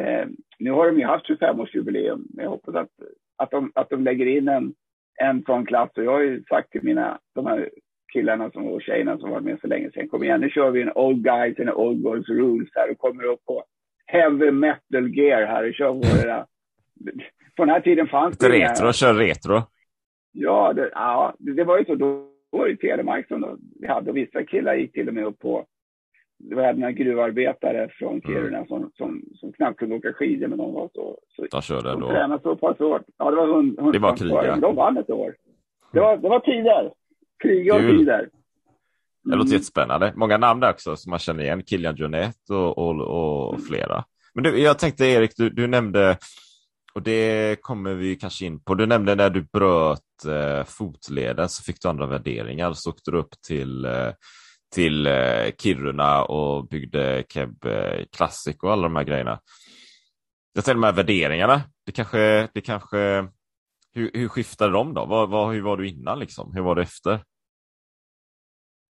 eh, 0.00 0.26
nu 0.58 0.70
har 0.70 0.86
de 0.86 0.98
ju 0.98 1.06
haft 1.06 1.28
25-årsjubileum, 1.28 2.26
men 2.34 2.44
jag 2.44 2.50
hoppas 2.50 2.74
att, 2.74 2.90
att, 3.36 3.50
de, 3.50 3.72
att 3.74 3.90
de 3.90 4.04
lägger 4.04 4.26
in 4.26 4.48
en, 4.48 4.74
en 5.20 5.42
sån 5.42 5.66
klass. 5.66 5.90
Och 5.96 6.04
jag 6.04 6.12
har 6.12 6.20
ju 6.20 6.44
sagt 6.44 6.70
till 6.70 6.82
mina, 6.82 7.18
de 7.34 7.46
här 7.46 7.70
killarna 8.12 8.50
som, 8.50 8.66
och 8.66 8.82
tjejerna 8.82 9.18
som 9.18 9.30
varit 9.30 9.44
med 9.44 9.58
så 9.60 9.66
länge 9.66 9.90
sedan, 9.90 10.08
kom 10.08 10.24
igen 10.24 10.40
nu 10.40 10.50
kör 10.50 10.70
vi 10.70 10.82
en 10.82 10.92
Old 10.94 11.24
Guys 11.24 11.60
and 11.60 11.70
Old 11.70 12.02
Girls 12.02 12.28
Rules 12.28 12.68
här 12.74 12.90
och 12.90 12.98
kommer 12.98 13.24
upp 13.24 13.44
på 13.44 13.64
heavy 14.06 14.50
metal 14.50 15.08
gear 15.14 15.46
här 15.46 15.68
och 15.68 15.74
kör 15.74 15.92
våra... 15.92 16.46
på 17.56 17.64
den 17.64 17.68
här 17.68 17.80
tiden 17.80 18.06
fanns 18.06 18.38
det 18.38 18.48
Retro, 18.48 18.84
inga... 18.84 18.92
kör 18.92 19.14
retro. 19.14 19.62
Ja, 20.32 20.72
det, 20.72 20.90
ja, 20.94 21.34
det 21.38 21.64
var 21.64 21.78
ju 21.78 21.84
så. 21.84 21.94
Då 21.94 22.28
var 22.50 22.68
det 22.68 22.76
Telemark 22.76 23.28
som 23.28 23.58
vi 23.80 23.86
hade 23.86 24.10
och 24.10 24.16
vissa 24.16 24.44
killar 24.44 24.74
gick 24.74 24.92
till 24.92 25.08
och 25.08 25.14
med 25.14 25.24
upp 25.24 25.38
på 25.38 25.66
det 26.42 26.54
var 26.54 26.72
några 26.72 26.92
gruvarbetare 26.92 27.88
från 27.98 28.20
Kiruna 28.20 28.56
mm. 28.56 28.68
som, 28.68 28.90
som, 28.96 29.22
som 29.34 29.52
knappt 29.52 29.78
kunde 29.78 29.94
åka 29.94 30.12
skidor, 30.12 30.48
men 30.48 30.58
de 30.58 30.74
var 30.74 30.90
så... 30.94 31.18
så 31.36 31.46
de 31.50 31.62
körde 31.62 31.90
de 31.90 32.00
tränade 32.00 32.42
så 32.42 32.56
pass 32.56 32.78
hårt. 32.78 33.02
Ja, 33.18 33.30
det 33.30 33.36
var 33.36 33.46
hund, 33.46 33.80
hund 33.80 33.92
Det 33.92 33.98
var 33.98 34.16
krig, 34.16 34.30
ja. 34.32 34.56
De 34.56 34.76
vann 34.76 34.96
ett 34.96 35.10
år. 35.10 35.34
Det 35.92 36.00
var, 36.00 36.16
det 36.16 36.28
var 36.28 36.40
tider. 36.40 36.92
Krig 37.42 37.74
och 37.74 37.80
tider. 37.80 38.28
Det 39.24 39.30
låter 39.30 39.40
mm. 39.40 39.52
jättespännande. 39.52 40.12
Många 40.16 40.38
namn 40.38 40.60
där 40.60 40.70
också 40.70 40.96
som 40.96 41.10
man 41.10 41.18
känner 41.18 41.42
igen. 41.44 41.62
Kilian 41.66 41.96
Jornet 41.96 42.50
och, 42.50 42.78
och, 42.78 43.00
och 43.00 43.54
mm. 43.54 43.66
flera. 43.66 44.04
Men 44.34 44.44
du, 44.44 44.58
jag 44.58 44.78
tänkte 44.78 45.06
Erik, 45.06 45.36
du, 45.36 45.50
du, 45.50 45.66
nämnde, 45.66 46.18
och 46.94 47.02
det 47.02 47.56
kommer 47.60 47.94
vi 47.94 48.16
kanske 48.16 48.46
in 48.46 48.60
på, 48.60 48.74
du 48.74 48.86
nämnde 48.86 49.14
när 49.14 49.30
du 49.30 49.42
bröt 49.52 50.24
eh, 50.26 50.64
fotleden 50.64 51.48
så 51.48 51.62
fick 51.62 51.82
du 51.82 51.88
andra 51.88 52.06
värderingar. 52.06 52.72
Så 52.72 52.90
åkte 52.90 53.10
du 53.10 53.18
upp 53.18 53.40
till, 53.46 53.84
eh, 53.84 54.10
till 54.72 55.06
eh, 55.06 55.52
Kiruna 55.58 56.24
och 56.24 56.68
byggde 56.68 57.24
Keb 57.28 57.64
eh, 57.64 58.04
Classic 58.16 58.56
och 58.62 58.72
alla 58.72 58.82
de 58.82 58.96
här 58.96 59.04
grejerna. 59.04 59.40
Jag 60.54 60.64
tänkte 60.64 60.80
de 60.80 60.84
här 60.84 60.92
värderingarna, 60.92 61.60
det 61.86 61.92
kanske, 61.92 62.48
det 62.54 62.60
kanske 62.60 63.28
hur, 63.94 64.10
hur 64.14 64.28
skiftade 64.28 64.72
de 64.72 64.94
då? 64.94 65.04
Vad, 65.04 65.30
vad, 65.30 65.54
hur 65.54 65.62
var 65.62 65.76
du 65.76 65.88
innan 65.88 66.18
liksom? 66.18 66.52
Hur 66.54 66.62
var 66.62 66.74
du 66.74 66.82
efter? 66.82 67.18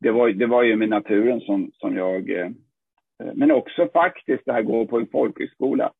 Det 0.01 0.11
var, 0.11 0.29
det 0.29 0.47
var 0.47 0.63
ju 0.63 0.77
med 0.77 0.89
naturen 0.89 1.41
som, 1.41 1.71
som 1.75 1.97
jag, 1.97 2.31
eh, 2.31 2.47
eh 2.47 3.33
men 3.35 3.51
också 3.51 3.89
faktiskt 3.93 4.43
det 4.47 4.53
här 4.53 4.63
gå 4.63 4.87
på 4.87 4.99
en 4.99 5.07
folkhögskola. 5.13 5.93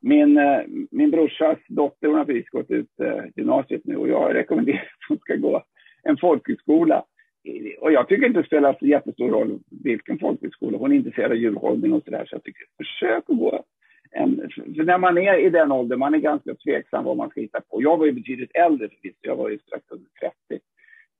Min, 0.00 0.38
eh, 0.38 0.60
min 0.90 1.10
brorsas 1.10 1.58
dotter 1.68 2.08
hon 2.08 2.16
har 2.16 2.24
precis 2.24 2.48
gått 2.48 2.70
ut 2.70 3.00
eh, 3.02 3.24
gymnasiet 3.36 3.82
nu 3.84 3.96
och 3.96 4.08
jag 4.08 4.34
rekommenderar 4.34 4.80
att 4.80 5.08
hon 5.08 5.18
ska 5.18 5.36
gå 5.36 5.62
en 6.02 6.16
folkhögskola. 6.16 7.04
Och 7.80 7.92
jag 7.92 8.08
tycker 8.08 8.26
inte 8.26 8.40
det 8.40 8.46
spelar 8.46 8.76
så 8.78 8.86
jättestor 8.86 9.30
roll 9.30 9.58
vilken 9.82 10.18
folkhögskola. 10.18 10.78
Hon 10.78 10.92
är 10.92 10.96
intresserad 10.96 11.30
av 11.30 11.36
djurhållning 11.36 11.92
och 11.92 12.04
sådär. 12.04 12.24
Så 12.26 12.34
jag 12.34 12.42
tycker 12.42 12.64
försök 12.76 13.24
att 13.30 13.38
gå 13.38 13.64
en, 14.10 14.50
för 14.76 14.84
när 14.84 14.98
man 14.98 15.18
är 15.18 15.38
i 15.38 15.50
den 15.50 15.72
åldern, 15.72 15.98
man 15.98 16.14
är 16.14 16.18
ganska 16.18 16.54
tveksam 16.54 17.04
vad 17.04 17.16
man 17.16 17.30
ska 17.30 17.40
hitta 17.40 17.60
på. 17.60 17.82
Jag 17.82 17.96
var 17.96 18.06
ju 18.06 18.12
betydligt 18.12 18.50
äldre 18.54 18.88
förvisso, 18.88 19.18
jag 19.20 19.36
var 19.36 19.48
ju 19.48 19.58
strax 19.58 19.84
under 19.90 20.08
30. 20.48 20.64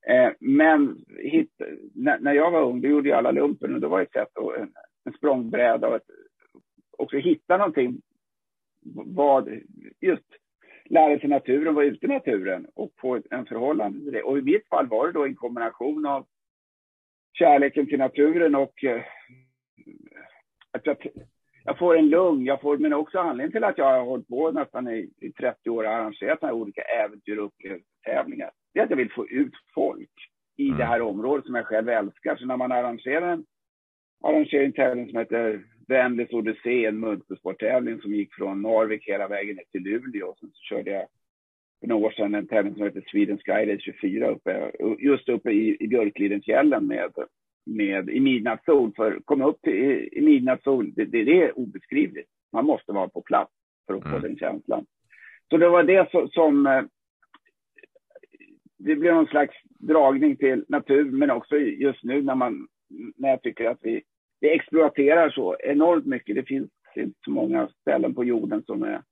Eh, 0.09 0.33
men 0.41 1.05
hit, 1.19 1.51
när, 1.95 2.19
när, 2.19 2.33
jag 2.33 2.51
var 2.51 2.62
ung, 2.62 2.81
då 2.81 2.89
gjorde 2.89 3.09
jag 3.09 3.19
alla 3.19 3.31
lumpen 3.31 3.75
och 3.75 3.81
då 3.81 3.89
var 3.89 3.99
det 3.99 4.05
ett 4.05 4.12
sätt 4.12 4.39
att 4.39 4.59
en, 4.59 4.73
en 5.05 5.12
språngbräda 5.12 5.89
och 5.89 5.97
ett, 5.97 6.11
också 6.99 7.17
hitta 7.17 7.57
någonting. 7.57 8.01
Vad, 8.95 9.49
just 10.01 10.27
lära 10.88 11.18
sig 11.18 11.29
naturen, 11.29 11.75
vara 11.75 11.85
ute 11.85 12.07
i 12.07 12.09
naturen 12.09 12.66
och 12.75 12.92
få 13.01 13.20
en 13.31 13.46
förhållande 13.46 13.99
till 13.99 14.12
det. 14.12 14.22
Och 14.22 14.38
i 14.38 14.42
mitt 14.42 14.68
fall 14.68 14.87
var 14.87 15.07
det 15.07 15.12
då 15.12 15.25
en 15.25 15.35
kombination 15.35 16.07
av 16.07 16.27
kärleken 17.33 17.87
till 17.87 17.99
naturen 17.99 18.55
och 18.55 18.85
eh, 18.85 19.03
att 20.72 20.87
jag 20.87 20.96
jag 21.66 21.79
får 21.79 21.99
en 21.99 22.09
lugn, 22.09 22.44
jag 22.44 22.61
får, 22.61 22.79
men 22.79 22.92
också 22.92 23.18
anledningen 23.18 23.53
till 23.53 23.64
att 23.64 23.79
jag 23.79 23.85
har 23.85 24.05
hållit 24.05 24.29
på 24.29 24.51
nästan 24.51 24.88
i, 24.88 25.11
i 25.20 25.33
30 25.33 25.70
år 25.70 25.85
och 25.85 25.90
arrangerat 25.90 26.38
här 26.42 26.53
olika 26.53 26.83
äventyr 26.83 27.38
och 27.38 27.53
tävlingar, 28.05 28.51
det 28.75 28.81
är 28.81 28.85
att 28.85 28.90
jag 28.90 28.96
vill 28.96 29.12
få 29.12 29.29
ut 29.29 29.53
folk 29.75 30.11
i 30.57 30.66
mm. 30.66 30.79
det 30.79 30.85
här 30.85 31.01
området 31.01 31.46
som 31.46 31.55
jag 31.55 31.66
själv 31.66 31.88
älskar. 31.88 32.37
Så 32.37 32.46
när 32.46 32.57
man 32.57 32.72
arrangerar 32.72 33.33
en, 33.33 33.44
arrangerar 34.25 34.64
en 34.64 34.72
tävling 34.72 35.09
som 35.09 35.18
heter 35.18 35.64
Vänlis 35.88 36.33
Odyssé, 36.33 36.85
en 36.87 37.01
multisporttävling 37.01 38.01
som 38.01 38.14
gick 38.14 38.35
från 38.35 38.62
Narvik 38.62 39.09
hela 39.09 39.29
vägen 39.29 39.57
ner 39.57 39.64
till 39.72 39.83
Luleå. 39.83 40.35
Sen 40.40 40.51
så 40.53 40.62
körde 40.62 40.90
jag 40.90 41.07
för 41.81 41.87
några 41.87 42.07
år 42.07 42.11
sedan 42.11 42.35
en 42.35 42.46
tävling 42.46 42.75
som 42.75 42.85
heter 42.85 43.05
Sweden 43.07 43.38
Skyrace 43.38 43.81
24 43.81 44.31
uppe, 44.31 44.72
just 44.99 45.29
uppe 45.29 45.51
i, 45.51 45.77
i 45.81 45.88
Björklidensfjällen 45.88 46.87
med 46.87 47.12
med 47.66 48.11
i 48.11 48.20
midnattssol. 48.20 48.92
För 48.96 49.20
komma 49.25 49.46
upp 49.46 49.62
till, 49.62 49.72
i, 49.72 50.09
i 50.12 50.20
midnattssol, 50.20 50.92
det, 50.94 51.05
det, 51.05 51.25
det, 51.25 51.42
är 51.42 51.59
obeskrivligt. 51.59 52.29
Man 52.53 52.66
måste 52.66 52.92
vara 52.92 53.09
på 53.09 53.22
plats 53.22 53.53
för 53.87 53.94
att 53.94 54.05
mm. 54.05 54.12
få 54.12 54.27
den 54.27 54.38
känslan. 54.38 54.87
Så 55.51 55.57
det 55.57 55.68
var 55.68 55.83
det 55.83 56.11
som, 56.11 56.29
som 56.29 56.66
eh, 56.66 56.83
det 58.79 58.96
blev 58.96 59.14
någon 59.14 59.27
slags 59.27 59.55
dragning 59.79 60.37
till 60.37 60.64
natur, 60.68 61.11
men 61.11 61.31
också 61.31 61.57
just 61.57 62.05
nu 62.05 62.22
när 62.22 62.35
man 62.35 62.68
när 63.16 63.29
jag 63.29 63.42
tycker 63.42 63.70
att 63.70 63.79
vi, 63.83 64.03
vi 64.40 64.55
exploaterar 64.55 65.31
så 65.31 65.57
enormt 65.61 66.07
mycket. 66.07 66.37
Det 66.37 66.42
finns 66.42 66.70
inte 66.96 67.18
så 67.25 67.31
många 67.31 67.68
ställen 67.81 68.14
på 68.14 68.25
jorden 68.25 68.62
som 68.66 68.83
är, 68.83 69.03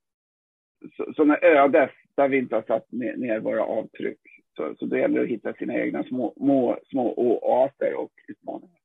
som 1.17 1.31
är 1.31 1.45
ödes 1.45 1.91
där 2.17 2.29
vi 2.29 2.39
inte 2.39 2.55
har 2.55 2.63
satt 2.63 2.93
ner 2.93 3.41
våra 3.41 3.65
avtryck. 3.65 4.21
Så, 4.57 4.75
så 4.79 4.87
det 4.87 4.99
gäller 4.99 5.23
att 5.23 5.29
hitta 5.29 5.53
sina 5.53 5.75
egna 5.75 6.05
små, 6.05 6.35
små, 6.37 6.79
små 6.91 7.15
oaser 7.15 7.95
och 7.95 8.13
utmaningar. 8.29 8.79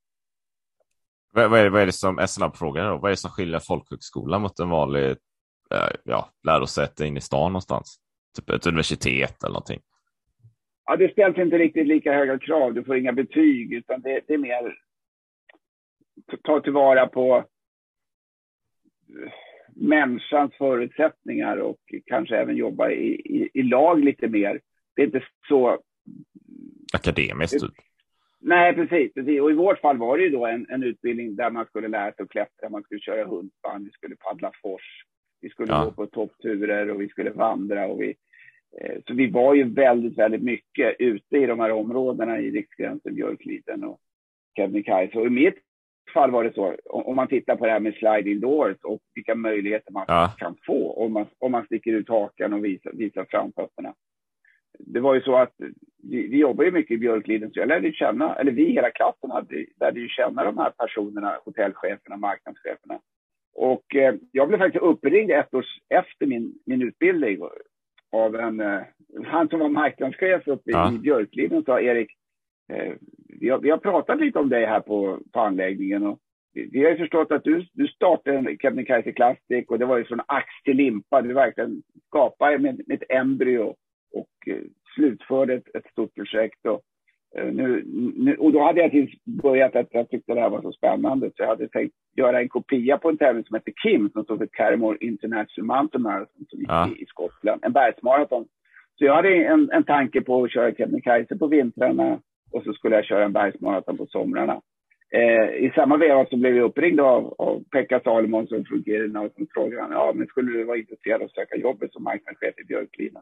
Vad, 1.32 1.50
vad, 1.50 1.60
är, 1.60 1.70
vad 1.70 1.82
är 1.82 1.86
det 1.86 1.92
som, 1.92 2.20
en 2.20 2.28
snabb 2.28 2.56
fråga 2.56 2.84
då, 2.84 2.98
vad 2.98 3.06
är 3.06 3.14
det 3.14 3.18
som 3.18 3.32
skiljer 3.32 3.60
folkhögskola 3.60 4.40
mot 4.40 4.60
en 4.60 4.70
vanlig 4.70 5.10
eh, 5.72 5.90
ja, 6.04 6.30
lärosäte 6.44 7.06
in 7.06 7.18
i 7.18 7.22
stan 7.22 7.52
någonstans? 7.52 8.00
Typ 8.38 8.50
ett 8.50 8.68
universitet 8.68 9.44
eller 9.44 9.54
någonting? 9.54 9.80
Ja, 10.86 10.96
det 10.96 11.12
ställs 11.12 11.38
inte 11.38 11.58
riktigt 11.58 11.88
lika 11.88 12.14
höga 12.14 12.40
krav. 12.40 12.74
Du 12.74 12.84
får 12.84 12.98
inga 12.98 13.14
betyg, 13.14 13.74
utan 13.74 14.02
det, 14.02 14.22
det 14.28 14.34
är 14.34 14.38
mer 14.38 14.78
ta 16.44 16.60
tillvara 16.60 17.08
på 17.08 17.38
eh, 17.38 17.44
människans 19.76 20.56
förutsättningar 20.58 21.58
och 21.58 21.80
kanske 22.06 22.38
även 22.38 22.56
jobba 22.56 22.90
i, 22.92 23.14
i, 23.14 23.50
i 23.54 23.64
lag 23.64 24.04
lite 24.04 24.28
mer 24.28 24.60
det 25.00 25.04
är 25.04 25.06
inte 25.06 25.24
så... 25.48 25.80
Akademiskt? 26.94 27.60
Typ. 27.60 27.72
Nej, 28.40 28.74
precis, 28.74 29.14
precis. 29.14 29.42
Och 29.42 29.52
i 29.52 29.54
vårt 29.54 29.80
fall 29.80 29.98
var 29.98 30.18
det 30.18 30.24
ju 30.24 30.30
då 30.30 30.46
en, 30.46 30.66
en 30.70 30.84
utbildning 30.84 31.36
där 31.36 31.50
man 31.50 31.66
skulle 31.66 31.88
lära 31.88 32.12
sig 32.12 32.24
att 32.24 32.30
klättra, 32.30 32.70
man 32.70 32.84
skulle 32.84 33.00
köra 33.00 33.26
hundspann, 33.26 33.84
vi 33.84 33.92
skulle 33.92 34.16
paddla 34.16 34.52
fors, 34.62 35.04
vi 35.42 35.50
skulle 35.50 35.74
ja. 35.74 35.86
gå 35.86 35.92
på 35.92 36.06
toppturer 36.06 36.90
och 36.90 37.02
vi 37.02 37.10
skulle 37.10 37.30
vandra. 37.30 37.88
Och 37.88 38.02
vi, 38.02 38.16
eh, 38.82 38.98
så 39.08 39.14
vi 39.14 39.30
var 39.30 39.54
ju 39.54 39.64
väldigt, 39.64 40.18
väldigt 40.18 40.44
mycket 40.44 40.96
ute 41.00 41.38
i 41.38 41.46
de 41.46 41.60
här 41.60 41.72
områdena 41.72 42.40
i 42.40 42.52
Riksgränsen, 42.52 43.16
Björkliden 43.16 43.84
och 43.84 44.00
Kebnekaise. 44.56 45.18
Och 45.18 45.28
i 45.28 45.30
mitt 45.30 45.58
fall 46.14 46.32
var 46.32 46.44
det 46.44 46.54
så, 46.54 46.76
om 46.86 47.16
man 47.16 47.28
tittar 47.28 47.56
på 47.56 47.66
det 47.66 47.72
här 47.72 47.80
med 47.80 47.94
sliding 47.94 48.40
doors 48.40 48.78
och 48.84 49.00
vilka 49.16 49.36
möjligheter 49.36 49.92
man 49.92 50.06
ja. 50.08 50.34
kan 50.38 50.56
få 50.66 50.94
om 50.94 51.14
man, 51.14 51.26
om 51.40 51.52
man 51.52 51.66
sticker 51.66 51.94
ut 51.94 52.10
hakan 52.10 52.54
och 52.54 52.66
visar, 52.66 52.92
visar 52.94 53.26
framfötterna 53.30 53.94
det 54.80 55.00
var 55.00 55.16
ju 55.16 55.22
så 55.22 55.36
att 55.36 55.54
vi, 56.04 56.28
vi 56.28 56.38
jobbar 56.38 56.64
ju 56.64 56.72
mycket 56.72 56.92
i 56.92 56.98
Björkliden, 56.98 57.52
så 57.52 57.60
jag 57.60 57.68
lärde 57.68 57.92
känna, 57.92 58.36
eller 58.36 58.52
vi 58.52 58.72
hela 58.72 58.92
klassen 58.92 59.32
hade, 59.32 59.66
lärde 59.80 60.00
ju 60.00 60.08
känna 60.08 60.44
de 60.44 60.58
här 60.58 60.70
personerna, 60.70 61.38
hotellcheferna, 61.46 62.18
marknadscheferna. 62.18 63.00
Och 63.56 63.96
eh, 63.96 64.16
jag 64.32 64.48
blev 64.48 64.58
faktiskt 64.58 64.84
uppringd 64.84 65.32
ett 65.32 65.54
år 65.54 65.66
efter 65.90 66.26
min, 66.26 66.54
min 66.66 66.82
utbildning 66.82 67.40
av 68.12 68.36
en, 68.36 68.60
eh, 68.60 68.82
han 69.26 69.50
som 69.50 69.60
var 69.60 69.70
marknadschef 69.70 70.48
uppe 70.48 70.72
ja. 70.72 70.94
i 70.94 70.98
Björkliden 70.98 71.64
sa 71.64 71.82
Erik, 71.82 72.12
eh, 72.70 72.94
vi, 73.40 73.50
har, 73.50 73.60
vi 73.60 73.70
har 73.70 73.78
pratat 73.78 74.20
lite 74.20 74.40
om 74.40 74.50
dig 74.50 74.66
här 74.66 74.80
på, 74.80 75.20
på 75.34 75.40
anläggningen 75.40 76.06
och 76.06 76.20
vi, 76.54 76.84
har 76.84 76.92
ju 76.92 76.98
förstått 76.98 77.32
att 77.32 77.44
du, 77.44 77.66
du 77.74 77.88
startade 77.88 78.38
en 78.38 78.58
Kebnekaise 78.58 79.12
Classic 79.12 79.66
och 79.68 79.80
det 79.80 79.86
var 79.86 79.98
ju 79.98 80.06
från 80.06 80.22
ax 80.26 80.48
till 80.64 80.78
limpa, 80.78 81.22
du 81.22 81.34
verkligen 81.34 81.82
skapade 82.08 82.58
med, 82.58 82.82
med 82.88 83.02
ett 83.02 83.12
embryo 83.12 83.76
och 84.14 84.48
eh, 84.48 84.62
slutförde 84.96 85.54
ett, 85.54 85.76
ett 85.76 85.92
stort 85.92 86.16
projekt. 86.16 86.66
Och, 86.66 86.82
eh, 87.38 87.54
nu, 87.54 87.84
nu, 88.18 88.36
och 88.36 88.52
då 88.52 88.64
hade 88.64 88.82
jag 88.82 88.92
tills 88.92 89.24
börjat 89.24 89.76
att 89.76 89.88
jag 89.92 90.10
tyckte 90.10 90.34
det 90.34 90.42
här 90.42 90.50
var 90.50 90.62
så 90.62 90.72
spännande 90.72 91.28
så 91.28 91.34
jag 91.44 91.48
hade 91.48 91.68
tänkt 91.68 91.96
göra 92.16 92.42
en 92.42 92.50
kopia 92.50 92.98
på 92.98 93.10
en 93.10 93.18
tävling 93.18 93.44
som 93.44 93.56
heter 93.56 93.74
KIM 93.84 94.10
som 94.10 94.24
står 94.24 94.38
för 94.38 94.50
Carrymore 94.52 94.98
International 95.02 95.78
Mountain 95.78 96.04
Marathon 96.04 96.46
som 96.50 96.60
gick 96.60 96.70
ja. 96.70 96.90
i, 96.98 97.02
i 97.02 97.06
Skottland, 97.06 97.66
en 97.66 97.74
bergsmaraton. 97.74 98.46
Så 98.98 99.06
jag 99.06 99.16
hade 99.16 99.36
en, 99.36 99.70
en 99.72 99.84
tanke 99.84 100.22
på 100.22 100.44
att 100.44 100.52
köra 100.52 100.76
Kebnekaise 100.76 101.38
på 101.38 101.48
vintrarna 101.48 102.20
och 102.52 102.64
så 102.64 102.74
skulle 102.74 102.96
jag 102.96 103.06
köra 103.06 103.26
en 103.26 103.34
bergsmaraton 103.34 103.98
på 103.98 104.06
somrarna. 104.06 104.62
Eh, 105.12 105.66
I 105.66 105.72
samma 105.76 105.98
veva 105.98 106.26
så 106.26 106.38
blev 106.38 106.56
jag 106.56 106.66
uppringd 106.66 107.00
av, 107.00 107.36
av 107.38 107.64
Pekka 107.72 108.00
Salomonsson 108.00 108.66
från 108.66 108.84
Kiruna 108.84 109.22
och 109.22 109.32
som 109.36 109.48
frågade 109.54 109.94
ja, 109.94 110.12
men 110.16 110.28
skulle 110.28 110.52
du 110.52 110.64
vara 110.64 110.78
intresserad 110.78 111.22
av 111.22 111.26
att 111.26 111.34
söka 111.34 111.56
jobbet 111.56 111.94
som 111.94 112.04
marknadschef 112.04 112.54
i 112.58 112.64
Björkliden? 112.64 113.22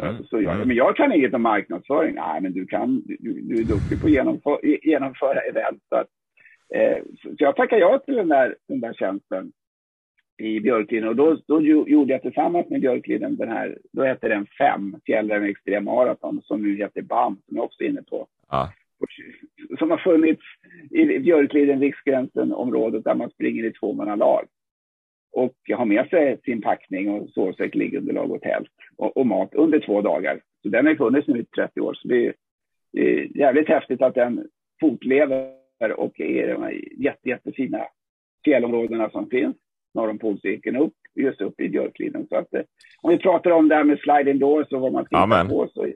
Mm. 0.00 0.24
Så 0.24 0.40
jag, 0.42 0.54
mm. 0.54 0.68
men 0.68 0.76
jag 0.76 0.96
kan 0.96 1.12
inget 1.12 1.34
om 1.34 1.42
marknadsföring. 1.42 2.14
Nej, 2.14 2.40
men 2.40 2.52
du, 2.52 2.66
kan, 2.66 3.02
du, 3.04 3.40
du 3.40 3.54
är 3.60 3.64
duktig 3.64 4.00
på 4.00 4.06
att 4.06 4.12
genomföra, 4.12 4.58
genomföra 4.62 5.40
event. 5.40 5.82
Så, 5.88 5.96
eh, 6.76 6.98
så 7.22 7.34
jag 7.38 7.56
tackar 7.56 7.76
ja 7.76 7.98
till 7.98 8.16
den 8.16 8.28
där, 8.28 8.56
den 8.68 8.80
där 8.80 8.92
tjänsten 8.92 9.52
i 10.38 10.60
Björkliden. 10.60 11.08
Och 11.08 11.16
då, 11.16 11.38
då 11.46 11.60
gjorde 11.60 12.12
jag 12.12 12.22
tillsammans 12.22 12.68
med 12.68 12.80
Björkliden 12.80 13.36
den 13.36 13.48
här, 13.48 13.78
då 13.92 14.02
hette 14.02 14.28
den 14.28 14.46
FEM, 14.46 14.96
Fjällräven 15.06 15.48
Extrem 15.48 15.84
Marathon, 15.84 16.42
som 16.42 16.62
nu 16.62 16.76
heter 16.76 17.02
BAM, 17.02 17.38
som 17.46 17.56
jag 17.56 17.64
också 17.64 17.84
är 17.84 17.88
inne 17.88 18.02
på. 18.02 18.26
Ja. 18.50 18.72
Som 19.78 19.90
har 19.90 19.98
funnits 19.98 20.42
i 20.90 21.18
Björkliden, 21.18 21.80
Riksgränsen-området, 21.80 23.04
där 23.04 23.14
man 23.14 23.30
springer 23.30 23.64
i 23.64 23.72
tvåmannalag. 23.72 24.46
Och 25.32 25.54
har 25.72 25.84
med 25.84 26.08
sig 26.08 26.40
sin 26.44 26.62
packning 26.62 27.10
och 27.10 27.30
sovsäck, 27.30 27.74
liggunderlag 27.74 28.30
och 28.30 28.42
tält 28.42 28.70
och, 28.96 29.16
och, 29.16 29.26
mat 29.26 29.54
under 29.54 29.80
två 29.80 30.02
dagar. 30.02 30.40
Så 30.62 30.68
den 30.68 30.86
har 30.86 30.94
funnits 30.94 31.28
nu 31.28 31.40
i 31.40 31.44
30 31.44 31.80
år. 31.80 31.94
Så 31.94 32.08
det 32.08 32.26
är, 32.26 32.34
det 32.92 33.20
är 33.20 33.36
jävligt 33.36 33.68
häftigt 33.68 34.02
att 34.02 34.14
den 34.14 34.48
fortlever 34.80 35.50
och 35.96 36.20
är 36.20 36.48
de 36.54 36.62
här 36.62 37.02
jätte, 37.02 37.28
jättefina 37.28 37.86
fjällområdena 38.44 39.10
som 39.10 39.30
finns 39.30 39.56
norr 39.94 40.10
om 40.10 40.18
polcirkeln 40.18 40.76
upp, 40.76 40.94
just 41.14 41.40
upp 41.40 41.60
i 41.60 41.68
Björkliden. 41.68 42.26
Så 42.28 42.36
att, 42.36 42.54
eh, 42.54 42.62
om 43.02 43.10
vi 43.10 43.18
pratar 43.18 43.50
om 43.50 43.68
det 43.68 43.74
här 43.74 43.84
med 43.84 43.98
sliding 43.98 44.38
doors 44.38 44.72
och 44.72 44.80
vad 44.80 44.92
man 44.92 45.04
ska 45.04 45.24
hitta 45.24 45.44
på 45.48 45.68
så, 45.74 45.86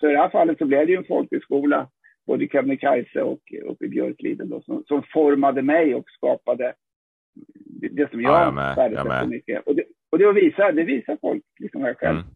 så 0.00 0.08
i 0.08 0.12
det 0.12 0.18
här 0.18 0.30
fallet 0.30 0.58
så 0.58 0.64
blev 0.64 0.86
det 0.86 0.92
ju 0.92 0.98
en 0.98 1.04
folkhögskola 1.04 1.88
både 2.26 2.44
i 2.44 2.48
Kebnekaise 2.48 3.22
och 3.22 3.40
uppe 3.64 3.84
i 3.84 3.88
Björkliden 3.88 4.48
då, 4.48 4.62
som, 4.62 4.84
som 4.84 5.02
formade 5.02 5.62
mig 5.62 5.94
och 5.94 6.10
skapade 6.10 6.74
det, 7.54 7.88
det 7.88 8.10
som 8.10 8.20
jag, 8.20 8.32
ja, 8.32 8.44
jag 8.44 8.76
värdesätter 8.76 9.26
mycket. 9.26 9.66
Och 9.66 9.74
det, 9.74 9.84
och 10.10 10.18
det 10.18 10.32
visar, 10.32 10.72
det 10.72 10.84
visar 10.84 11.18
folk, 11.20 11.42
liksom 11.58 11.80
jag 11.80 11.98
själv, 11.98 12.18
mm. 12.18 12.30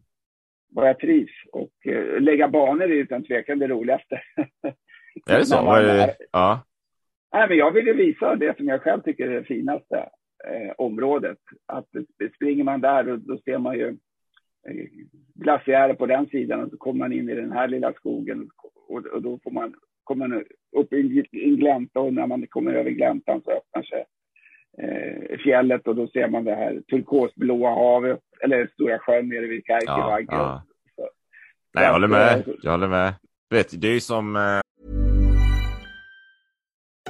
vad 0.69 0.89
jag 0.89 0.99
trivs. 0.99 1.31
Och 1.51 1.71
uh, 1.87 2.19
lägga 2.21 2.47
banor 2.47 2.83
är 2.83 2.87
utan 2.87 3.23
tvekan 3.23 3.59
det 3.59 3.67
roligaste. 3.67 4.21
Är 5.29 5.39
det 5.39 5.45
så? 5.45 5.71
Är 5.71 6.13
ja. 6.31 6.63
Nej, 7.33 7.47
men 7.49 7.57
jag 7.57 7.71
ville 7.71 7.93
visa 7.93 8.35
det 8.35 8.57
som 8.57 8.67
jag 8.67 8.81
själv 8.81 9.01
tycker 9.01 9.27
är 9.27 9.35
det 9.35 9.43
finaste 9.43 10.09
eh, 10.45 10.71
området. 10.77 11.37
Att 11.65 11.87
springer 12.35 12.63
man 12.63 12.81
där 12.81 13.03
då, 13.03 13.15
då 13.15 13.37
ser 13.37 13.57
man 13.57 13.75
ju 13.75 13.87
eh, 14.67 14.85
glaciärer 15.35 15.93
på 15.93 16.05
den 16.05 16.27
sidan 16.27 16.63
och 16.63 16.69
så 16.69 16.77
kommer 16.77 16.99
man 16.99 17.13
in 17.13 17.29
i 17.29 17.35
den 17.35 17.51
här 17.51 17.67
lilla 17.67 17.93
skogen 17.93 18.49
och, 18.87 19.05
och 19.05 19.21
då 19.21 19.39
får 19.43 19.51
man, 19.51 19.73
kommer 20.03 20.27
man 20.27 20.43
upp 20.77 20.93
i 20.93 21.25
en 21.31 21.57
glänta 21.57 21.99
och 21.99 22.13
när 22.13 22.27
man 22.27 22.47
kommer 22.47 22.73
över 22.73 22.89
gläntan 22.89 23.41
så 23.41 23.51
öppnar 23.51 23.83
sig 23.83 24.05
eh, 24.77 25.37
fjället 25.37 25.87
och 25.87 25.95
då 25.95 26.07
ser 26.07 26.27
man 26.27 26.43
det 26.43 26.55
här 26.55 26.81
turkosblåa 26.89 27.69
havet, 27.69 28.19
eller 28.43 28.67
Stora 28.73 28.99
sjön 28.99 29.29
nere 29.29 29.47
vid 29.47 29.65
Kärkevagge. 29.65 30.27
Ja, 30.29 30.63
ja. 30.95 31.09
Nej, 31.73 31.83
jag 31.83 31.93
håller 31.93 32.07
med. 32.07 32.43
Jag 32.61 32.71
håller 32.71 32.87
med. 32.87 33.13
Vet, 33.49 33.81
det 33.81 33.87
är 33.87 33.93
ju 33.93 33.99
som... 33.99 34.61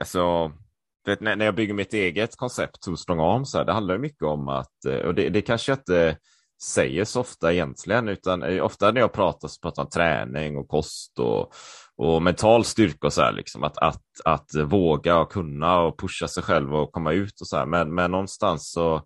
Alltså, 0.00 0.52
vet, 1.06 1.20
när, 1.20 1.36
när 1.36 1.44
jag 1.44 1.54
bygger 1.54 1.74
mitt 1.74 1.94
eget 1.94 2.36
koncept, 2.36 2.82
Too 2.82 2.96
Strong 2.96 3.20
Arms, 3.20 3.52
det 3.52 3.72
handlar 3.72 3.98
mycket 3.98 4.22
om 4.22 4.48
att, 4.48 4.84
eh, 4.88 4.98
och 4.98 5.14
det, 5.14 5.28
det 5.28 5.42
kanske 5.42 5.72
inte 5.72 6.18
säger 6.62 7.04
så 7.04 7.20
ofta 7.20 7.52
egentligen, 7.52 8.08
utan 8.08 8.42
eh, 8.42 8.64
ofta 8.64 8.90
när 8.90 9.00
jag 9.00 9.12
pratar 9.12 9.48
så 9.48 9.60
pratar 9.60 9.82
jag 9.82 9.86
om 9.86 9.90
träning 9.90 10.56
och 10.56 10.68
kost 10.68 11.18
och, 11.18 11.54
och 11.96 12.22
mental 12.22 12.64
styrka 12.64 13.06
och 13.06 13.12
så 13.12 13.22
här, 13.22 13.32
liksom, 13.32 13.64
att, 13.64 13.78
att, 13.78 14.02
att 14.24 14.54
våga 14.54 15.18
och 15.18 15.32
kunna 15.32 15.80
och 15.80 15.98
pusha 15.98 16.28
sig 16.28 16.42
själv 16.42 16.74
och 16.74 16.92
komma 16.92 17.12
ut 17.12 17.40
och 17.40 17.46
så 17.46 17.56
här. 17.56 17.66
Men, 17.66 17.94
men 17.94 18.10
någonstans 18.10 18.72
så, 18.72 19.02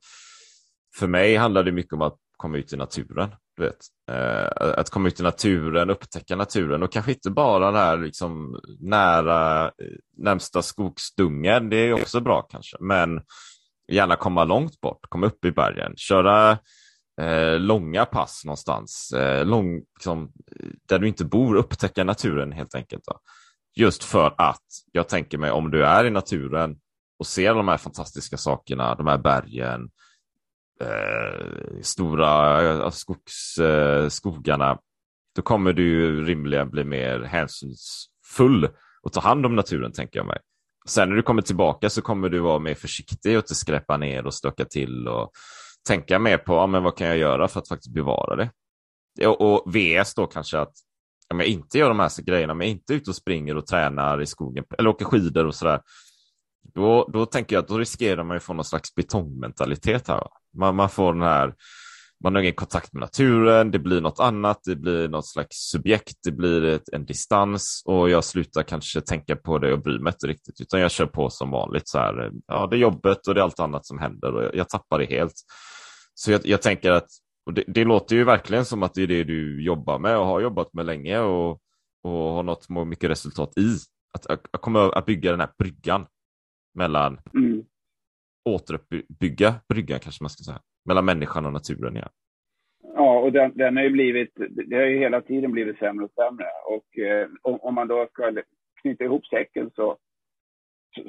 för 0.99 1.07
mig 1.07 1.37
handlar 1.37 1.65
det 1.65 1.73
mycket 1.73 1.93
om 1.93 2.03
att 2.03 2.17
komma 2.37 2.59
ut 2.59 2.73
i 2.73 2.77
naturen. 2.77 3.31
Du 3.59 3.65
vet. 3.65 3.87
Eh, 4.11 4.79
att 4.79 4.91
komma 4.91 5.09
ut 5.09 5.21
i 5.21 5.23
naturen, 5.23 5.91
upptäcka 5.91 6.37
naturen 6.37 6.83
och 6.83 6.93
kanske 6.93 7.13
inte 7.13 7.31
bara 7.31 7.67
den 7.67 7.75
här 7.75 7.97
liksom, 7.97 8.61
nära 8.81 9.65
eh, 9.67 9.71
närmsta 10.17 10.63
skogsdungen, 10.63 11.71
det 11.71 11.77
är 11.77 11.93
också 11.93 12.21
bra 12.21 12.43
kanske, 12.43 12.77
men 12.81 13.21
gärna 13.93 14.17
komma 14.17 14.45
långt 14.45 14.81
bort, 14.81 15.07
komma 15.09 15.27
upp 15.27 15.45
i 15.45 15.51
bergen, 15.51 15.93
köra 15.97 16.59
eh, 17.21 17.59
långa 17.59 18.05
pass 18.05 18.43
någonstans, 18.45 19.13
eh, 19.13 19.47
lång, 19.47 19.83
liksom, 19.95 20.33
där 20.89 20.99
du 20.99 21.09
inte 21.09 21.25
bor, 21.25 21.57
upptäcka 21.57 22.05
naturen 22.05 22.53
helt 22.53 22.75
enkelt. 22.75 23.05
Då. 23.07 23.21
Just 23.77 24.05
för 24.05 24.35
att 24.39 24.67
jag 24.93 25.09
tänker 25.09 25.39
mig 25.39 25.51
om 25.51 25.71
du 25.71 25.85
är 25.85 26.05
i 26.05 26.11
naturen 26.11 26.77
och 27.19 27.27
ser 27.27 27.55
de 27.55 27.69
här 27.69 27.77
fantastiska 27.77 28.37
sakerna, 28.37 28.95
de 28.95 29.07
här 29.07 29.19
bergen, 29.19 29.91
eh, 30.81 31.81
stora 31.83 32.31
alltså 32.85 33.01
skogs, 33.01 33.59
eh, 33.59 34.09
skogarna, 34.09 34.79
då 35.37 35.43
kommer 35.43 35.73
du 35.73 36.25
rimligen 36.25 36.71
bli 36.71 36.85
mer 36.85 37.21
hänsynsfull 37.21 38.69
och 39.03 39.13
ta 39.13 39.21
hand 39.21 39.47
om 39.47 39.57
naturen, 39.57 39.93
tänker 39.93 40.19
jag 40.19 40.27
mig. 40.27 40.39
Sen 40.89 41.09
när 41.09 41.17
du 41.17 41.23
kommer 41.23 41.43
tillbaka 41.43 41.91
så 41.91 42.03
kommer 42.03 42.29
du 42.29 42.39
vara 42.39 42.59
mer 42.59 42.75
försiktig 42.75 43.37
och 43.37 43.43
inte 43.43 43.55
skräpa 43.55 43.97
ner 43.97 44.27
och 44.27 44.35
stöka 44.35 44.65
till 44.65 45.09
och 45.09 45.33
tänka 45.87 46.19
mer 46.19 46.39
på 46.39 46.55
ja, 46.55 46.67
men 46.67 46.83
vad 46.83 46.97
kan 46.97 47.07
jag 47.07 47.19
göra 47.19 47.49
för 47.49 47.61
att 47.61 47.69
faktiskt 47.69 47.95
bevara 47.95 48.37
det. 48.37 48.51
Och, 49.27 49.41
och 49.41 49.75
VS 49.75 50.15
då 50.15 50.27
kanske 50.27 50.59
att 50.59 50.73
om 51.31 51.41
jag 51.41 51.49
inte 51.49 51.79
gör 51.79 51.89
de 51.89 52.01
här 52.01 52.23
grejerna, 52.23 52.53
om 52.53 52.61
jag 52.61 52.71
inte 52.71 52.93
är 52.93 52.97
ute 52.97 53.11
och 53.11 53.17
springer 53.17 53.57
och 53.57 53.67
tränar 53.67 54.23
i 54.23 54.27
skogen 54.27 54.65
eller 54.79 54.91
åker 54.91 55.05
skidor 55.05 55.47
och 55.47 55.55
sådär, 55.55 55.81
då, 56.75 57.09
då 57.13 57.27
tänker 57.27 57.57
jag 57.57 57.63
att 57.63 57.69
då 57.69 57.79
riskerar 57.79 58.25
man 58.25 58.37
ju 58.37 58.41
få 58.41 58.53
någon 58.53 58.65
slags 58.65 58.95
betongmentalitet 58.95 60.09
här. 60.09 60.29
Man, 60.57 60.77
man 60.77 60.89
får 60.89 61.13
den 61.13 61.23
här, 61.23 61.55
man 62.25 62.35
har 62.35 62.43
ingen 62.43 62.55
kontakt 62.55 62.93
med 62.93 63.01
naturen, 63.01 63.71
det 63.71 63.79
blir 63.79 64.01
något 64.01 64.21
annat, 64.21 64.61
det 64.65 64.77
blir 64.77 65.09
något 65.09 65.27
slags 65.27 65.57
subjekt, 65.57 66.17
det 66.25 66.33
blir 66.33 66.65
ett, 66.65 66.89
en 66.93 67.07
distans 67.07 67.83
och 67.87 68.11
jag 68.11 68.25
slutar 68.25 68.63
kanske 68.63 69.01
tänka 69.01 69.37
på 69.37 69.59
det 69.59 69.73
och 69.73 69.83
bry 69.83 69.99
mig 69.99 70.13
inte 70.13 70.27
riktigt, 70.27 70.61
utan 70.61 70.81
jag 70.81 70.91
kör 70.91 71.07
på 71.07 71.31
som 71.31 71.51
vanligt 71.51 71.89
så 71.89 71.99
här. 71.99 72.31
Ja, 72.47 72.67
det 72.67 72.77
är 72.77 72.81
jobbet 72.81 73.27
och 73.27 73.35
det 73.35 73.41
är 73.41 73.45
allt 73.45 73.61
annat 73.61 73.87
som 73.87 73.99
händer 73.99 74.35
och 74.35 74.45
jag, 74.45 74.55
jag 74.55 74.69
tappar 74.69 74.99
det 74.99 75.05
helt. 75.05 75.35
Så 76.15 76.33
jag, 76.33 76.47
jag 76.47 76.63
tänker 76.63 76.91
att, 76.91 77.09
och 77.47 77.55
det, 77.55 77.65
det, 77.67 77.85
låter 77.85 78.17
ju 78.17 78.25
verkligen 78.25 78.65
som 78.65 78.83
att 78.83 78.95
det 78.95 79.03
är 79.03 79.07
det 79.07 79.25
du 79.25 79.65
jobbar 79.65 79.99
med 79.99 80.19
och 80.19 80.27
har 80.27 80.41
jobbat 80.41 80.73
med 80.73 80.87
länge 80.87 81.19
och, 81.19 81.51
och 82.03 82.11
har 82.11 82.43
nått 82.43 82.69
mycket 82.69 83.11
resultat 83.11 83.59
i. 83.59 83.77
Att, 84.15 84.27
att, 84.27 84.47
att 84.51 84.61
komma 84.61 84.93
att 84.93 85.07
bygga 85.07 85.31
den 85.31 85.41
här 85.41 85.51
bryggan 85.59 86.07
mellan 86.75 87.21
mm 87.35 87.65
återuppbygga 88.55 89.55
bryggan 89.69 90.01
kanske 90.01 90.25
man 90.25 90.31
ska 90.31 90.43
säga, 90.45 90.61
mellan 90.85 91.05
människan 91.05 91.47
och 91.47 91.53
naturen 91.53 91.97
igen. 91.97 92.09
Ja, 92.95 93.19
och 93.19 93.33
den, 93.33 93.53
den 93.55 93.77
har 93.77 93.85
ju 93.85 93.91
blivit, 93.91 94.33
det 94.67 94.77
har 94.77 94.85
ju 94.85 94.99
hela 94.99 95.21
tiden 95.21 95.53
blivit 95.53 95.79
sämre 95.79 96.05
och 96.05 96.11
sämre. 96.11 96.47
Och 96.67 96.99
eh, 96.99 97.29
om, 97.43 97.59
om, 97.61 97.75
man 97.75 97.89
då 97.89 98.07
ska 98.13 98.33
knyta 98.83 99.05
ihop 99.05 99.27
säcken 99.27 99.71
så 99.75 99.97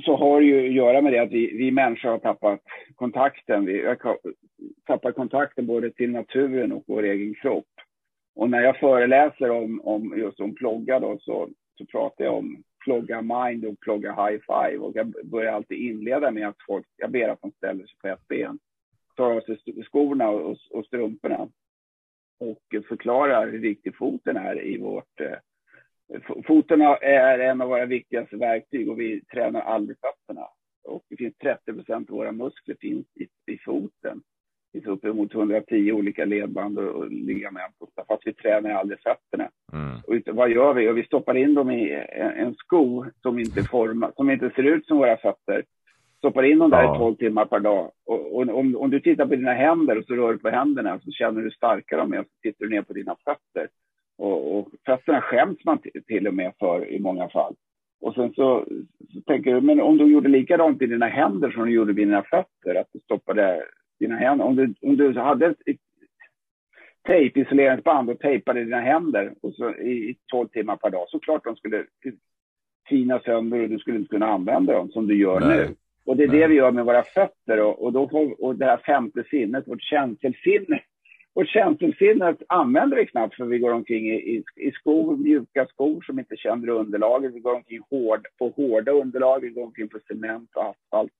så 0.05 0.15
har 0.15 0.41
det 0.41 0.45
ju 0.45 0.67
att 0.67 0.73
göra 0.73 1.01
med 1.01 1.13
det 1.13 1.19
att 1.19 1.31
vi, 1.31 1.57
vi 1.57 1.71
människor 1.71 2.09
har 2.09 2.19
tappat 2.19 2.61
kontakten. 2.95 3.65
Vi 3.65 3.85
har 3.85 4.17
tappat 4.87 5.15
kontakten 5.15 5.65
både 5.65 5.91
till 5.91 6.11
naturen 6.11 6.71
och 6.71 6.83
vår 6.87 7.03
egen 7.03 7.35
kropp. 7.35 7.67
Och 8.35 8.49
när 8.49 8.61
jag 8.61 8.79
föreläser 8.79 9.49
om, 9.49 9.81
om 9.83 10.17
just 10.17 10.39
om 10.39 10.55
plogga 10.55 10.99
då, 10.99 11.17
så, 11.21 11.49
så 11.77 11.85
pratar 11.85 12.25
jag 12.25 12.33
om 12.33 12.63
plogga 12.89 13.21
mind 13.21 13.65
och 13.65 13.79
plogga 13.79 14.11
high 14.11 14.39
five. 14.47 14.77
Och 14.77 14.95
jag 14.95 15.13
börjar 15.23 15.53
alltid 15.53 15.77
inleda 15.77 16.31
med 16.31 16.47
att 16.47 16.55
folk, 16.67 16.87
jag 16.95 17.11
ber 17.11 17.29
att 17.29 17.41
de 17.41 17.51
ställer 17.51 17.85
sig 17.85 17.97
på 18.01 18.07
ett 18.07 18.27
ben. 18.27 18.59
tar 19.15 19.31
av 19.31 19.41
sig 19.41 19.83
skorna 19.83 20.29
och, 20.29 20.57
och 20.71 20.85
strumporna 20.85 21.49
och 22.39 22.85
förklarar 22.87 23.51
hur 23.51 23.59
viktig 23.59 23.95
foten 23.95 24.37
är 24.37 24.65
i 24.65 24.77
vårt... 24.77 25.21
Eh, 25.21 25.37
foten 26.47 26.81
är 27.01 27.39
en 27.39 27.61
av 27.61 27.69
våra 27.69 27.85
viktigaste 27.85 28.37
verktyg 28.37 28.89
och 28.89 28.99
vi 28.99 29.21
tränar 29.21 29.61
aldrig 29.61 29.97
fötterna. 29.99 30.47
Och 30.83 31.03
det 31.09 31.17
finns 31.17 31.37
30 31.37 31.73
procent 31.73 32.09
av 32.09 32.15
våra 32.15 32.31
muskler 32.31 32.75
finns 32.79 33.07
i, 33.15 33.51
i 33.53 33.57
foten. 33.57 34.21
Finns 34.73 34.85
uppemot 34.85 35.33
110 35.33 35.91
olika 35.91 36.25
ledband 36.25 36.79
och 36.79 37.11
ligament. 37.11 37.73
Fast 38.07 38.21
vi 38.25 38.33
tränar 38.33 38.69
aldrig 38.69 38.99
fötterna. 38.99 39.49
Mm. 39.73 39.97
Och 40.07 40.35
vad 40.35 40.49
gör 40.49 40.73
vi? 40.73 40.89
Och 40.89 40.97
vi 40.97 41.03
stoppar 41.03 41.37
in 41.37 41.53
dem 41.53 41.71
i 41.71 42.05
en, 42.09 42.31
en 42.31 42.55
sko 42.55 43.05
som 43.21 43.39
inte, 43.39 43.63
forma, 43.63 44.11
som 44.15 44.29
inte 44.29 44.51
ser 44.55 44.63
ut 44.63 44.87
som 44.87 44.97
våra 44.97 45.17
fötter 45.17 45.63
stoppar 46.19 46.43
in 46.43 46.59
dem 46.59 46.69
där 46.69 46.83
ja. 46.83 46.95
i 46.95 46.97
12 46.97 47.15
timmar 47.15 47.45
per 47.45 47.59
dag. 47.59 47.91
Och, 48.05 48.35
och 48.35 48.41
om, 48.41 48.75
om, 48.75 48.89
du 48.89 48.99
tittar 48.99 49.25
på 49.25 49.35
dina 49.35 49.53
händer 49.53 49.97
och 49.97 50.05
så 50.05 50.13
rör 50.13 50.33
du 50.33 50.39
på 50.39 50.49
händerna 50.49 50.99
så 50.99 51.11
känner 51.11 51.37
du 51.37 51.43
hur 51.43 51.51
starka 51.51 51.97
de 51.97 52.13
är 52.13 52.23
så 52.23 52.29
tittar 52.41 52.65
du 52.65 52.71
ner 52.71 52.81
på 52.81 52.93
dina 52.93 53.15
fötter. 53.25 53.67
Och, 54.17 54.57
och 54.57 54.67
fötterna 54.85 55.21
skäms 55.21 55.65
man 55.65 55.79
till 56.07 56.27
och 56.27 56.33
med 56.33 56.53
för 56.59 56.91
i 56.91 56.99
många 56.99 57.29
fall. 57.29 57.55
Och 58.01 58.13
sen 58.13 58.33
så, 58.33 58.65
så 59.13 59.21
tänker 59.21 59.53
du, 59.53 59.61
men 59.61 59.81
om 59.81 59.97
du 59.97 60.05
gjorde 60.05 60.29
likadant 60.29 60.81
i 60.81 60.85
dina 60.85 61.07
händer 61.07 61.51
som 61.51 61.65
du 61.65 61.71
gjorde 61.71 61.93
vid 61.93 62.07
dina 62.07 62.23
fötter, 62.23 62.75
att 62.75 62.87
du 62.93 62.99
stoppade 62.99 63.63
dina 63.99 64.15
händer. 64.15 64.45
Om 64.45 64.55
du, 64.55 64.73
om 64.81 64.97
du 64.97 65.19
hade 65.19 65.45
ett, 65.45 65.57
ett 65.65 65.77
tejp, 67.07 67.39
isoleringsband 67.39 68.09
och 68.09 68.19
tejpade 68.19 68.63
dina 68.63 68.79
händer 68.79 69.33
och 69.41 69.53
så, 69.53 69.75
i, 69.75 69.91
i 69.91 70.17
12 70.31 70.47
timmar 70.47 70.75
per 70.75 70.89
dag, 70.89 71.05
så 71.09 71.19
klart 71.19 71.43
de 71.43 71.55
skulle 71.55 71.85
tina 72.89 73.19
sönder 73.19 73.63
och 73.63 73.69
du 73.69 73.79
skulle 73.79 73.97
inte 73.97 74.09
kunna 74.09 74.27
använda 74.27 74.73
dem 74.73 74.91
som 74.91 75.07
du 75.07 75.17
gör 75.17 75.39
Nej. 75.39 75.57
nu. 75.57 75.75
Och 76.05 76.17
det 76.17 76.23
är 76.23 76.27
det 76.27 76.47
vi 76.47 76.55
gör 76.55 76.71
med 76.71 76.85
våra 76.85 77.03
fötter 77.03 77.59
och, 77.59 77.83
och, 77.83 77.93
då 77.93 78.09
får, 78.09 78.43
och 78.43 78.55
det 78.55 78.65
här 78.65 78.77
femte 78.77 79.23
sinnet, 79.29 79.67
vårt 79.67 79.81
känselsinne. 79.81 80.81
Vårt 81.33 81.47
känselsinne 81.47 82.35
använder 82.47 82.97
vi 82.97 83.05
knappt 83.05 83.35
för 83.35 83.45
vi 83.45 83.59
går 83.59 83.71
omkring 83.71 84.09
i, 84.09 84.15
i, 84.15 84.43
i 84.55 84.71
skor, 84.71 85.17
mjuka 85.17 85.65
skor 85.65 86.01
som 86.01 86.19
inte 86.19 86.35
känner 86.37 86.69
underlaget. 86.69 87.33
Vi 87.33 87.39
går 87.39 87.55
omkring 87.55 87.79
hård, 87.89 88.27
på 88.39 88.49
hårda 88.49 88.91
underlag, 88.91 89.39
vi 89.39 89.49
går 89.49 89.63
omkring 89.63 89.87
på 89.87 89.99
cement 90.07 90.49
och 90.55 90.63
asfalt 90.69 91.11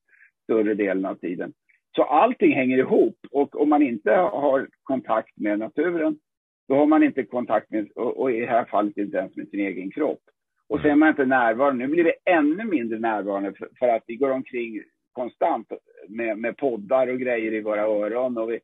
större 0.44 0.74
delen 0.74 1.06
av 1.06 1.16
tiden. 1.16 1.54
Så 1.96 2.04
allting 2.04 2.56
hänger 2.56 2.78
ihop 2.78 3.18
och 3.32 3.62
om 3.62 3.70
man 3.70 3.82
inte 3.82 4.12
har 4.12 4.68
kontakt 4.84 5.38
med 5.38 5.60
naturen, 5.60 6.20
då 6.68 6.76
har 6.76 6.86
man 6.86 7.04
inte 7.04 7.24
kontakt 7.24 7.72
med, 7.72 7.92
och, 7.96 8.32
i 8.32 8.40
det 8.40 8.46
här 8.46 8.66
fallet 8.66 8.98
inte 8.98 9.18
ens 9.18 9.36
med 9.36 9.50
sin 9.50 9.60
egen 9.60 9.92
kropp. 9.92 10.22
Och 10.68 10.80
så 10.82 10.88
är 10.88 10.96
man 10.96 11.10
inte 11.10 11.26
närvarande. 11.26 11.88
Nu 11.88 11.94
blir 11.94 12.04
vi 12.04 12.14
ännu 12.26 12.64
mindre 12.64 13.00
närvarande 13.00 13.54
för, 13.54 13.70
för 13.80 13.88
att 13.88 14.04
vi 14.08 14.16
går 14.16 14.30
omkring 14.30 14.84
konstant 15.14 15.72
med, 16.08 16.38
med 16.38 16.58
poddar 16.58 17.08
och 17.08 17.20
grejer 17.20 17.54
i 17.54 17.62
våra 17.62 17.82
öron. 17.82 18.38
Och 18.38 18.50
vi, 18.52 18.60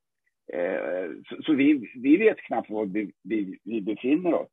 eh, 0.54 1.10
så, 1.30 1.44
så 1.44 1.54
vi, 1.54 1.92
vi 1.96 2.18
vet 2.18 2.38
knappt 2.38 2.70
var 2.70 2.86
vi, 2.86 3.12
vi, 3.24 3.60
vi 3.64 3.82
befinner 3.82 4.34
oss. 4.34 4.50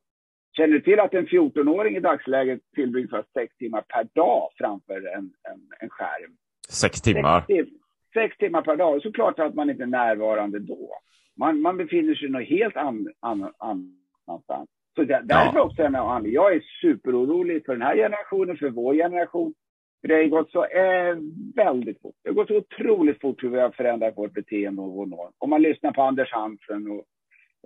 Känner 0.57 0.73
du 0.73 0.81
till 0.81 1.01
att 1.01 1.14
en 1.14 1.27
14-åring 1.27 1.97
i 1.97 2.01
dagsläget 2.01 2.61
tillbringar 2.75 3.25
sex 3.33 3.57
timmar 3.57 3.85
per 3.89 4.09
dag 4.14 4.51
framför 4.57 4.97
en, 4.97 5.25
en, 5.25 5.61
en 5.81 5.89
skärm? 5.89 6.37
Sex 6.68 7.01
timmar? 7.01 7.41
Sex, 7.41 7.47
tim 7.47 7.82
sex 8.14 8.36
timmar 8.36 8.62
per 8.62 8.76
dag. 8.76 9.02
Så 9.02 9.12
klart 9.12 9.38
att 9.38 9.54
man 9.54 9.70
inte 9.70 9.82
är 9.82 9.86
närvarande 9.86 10.58
då. 10.58 10.90
Man, 11.36 11.60
man 11.60 11.76
befinner 11.76 12.14
sig 12.14 12.28
något 12.28 12.48
helt 12.48 12.76
an, 12.76 13.08
an, 13.20 13.52
annanstans. 13.58 14.68
Så 14.94 15.04
där, 15.04 15.22
därför 15.22 15.58
ja. 15.58 15.62
också 15.62 15.82
jag, 15.82 16.28
jag 16.28 16.54
är 16.54 16.62
superorolig 16.80 17.64
för 17.66 17.72
den 17.72 17.82
här 17.82 17.96
generationen, 17.96 18.56
för 18.56 18.70
vår 18.70 18.94
generation. 18.94 19.54
För 20.00 20.08
det 20.08 20.14
har 20.14 20.24
gått 20.24 20.50
så 20.50 20.64
eh, 20.64 21.16
väldigt 21.56 22.02
fort. 22.02 22.14
Det 22.22 22.28
har 22.28 22.34
gått 22.34 22.48
så 22.48 22.56
otroligt 22.56 23.20
fort 23.20 23.42
hur 23.42 23.48
vi 23.48 23.60
har 23.60 23.70
förändrat 23.70 24.16
vårt 24.16 24.34
beteende 24.34 24.82
och 24.82 24.92
vår 24.92 25.06
norm. 25.06 25.32
Om 25.38 25.50
man 25.50 25.62
lyssnar 25.62 25.92
på 25.92 26.02
Anders 26.02 26.32
Hansen 26.32 26.90
och 26.90 27.04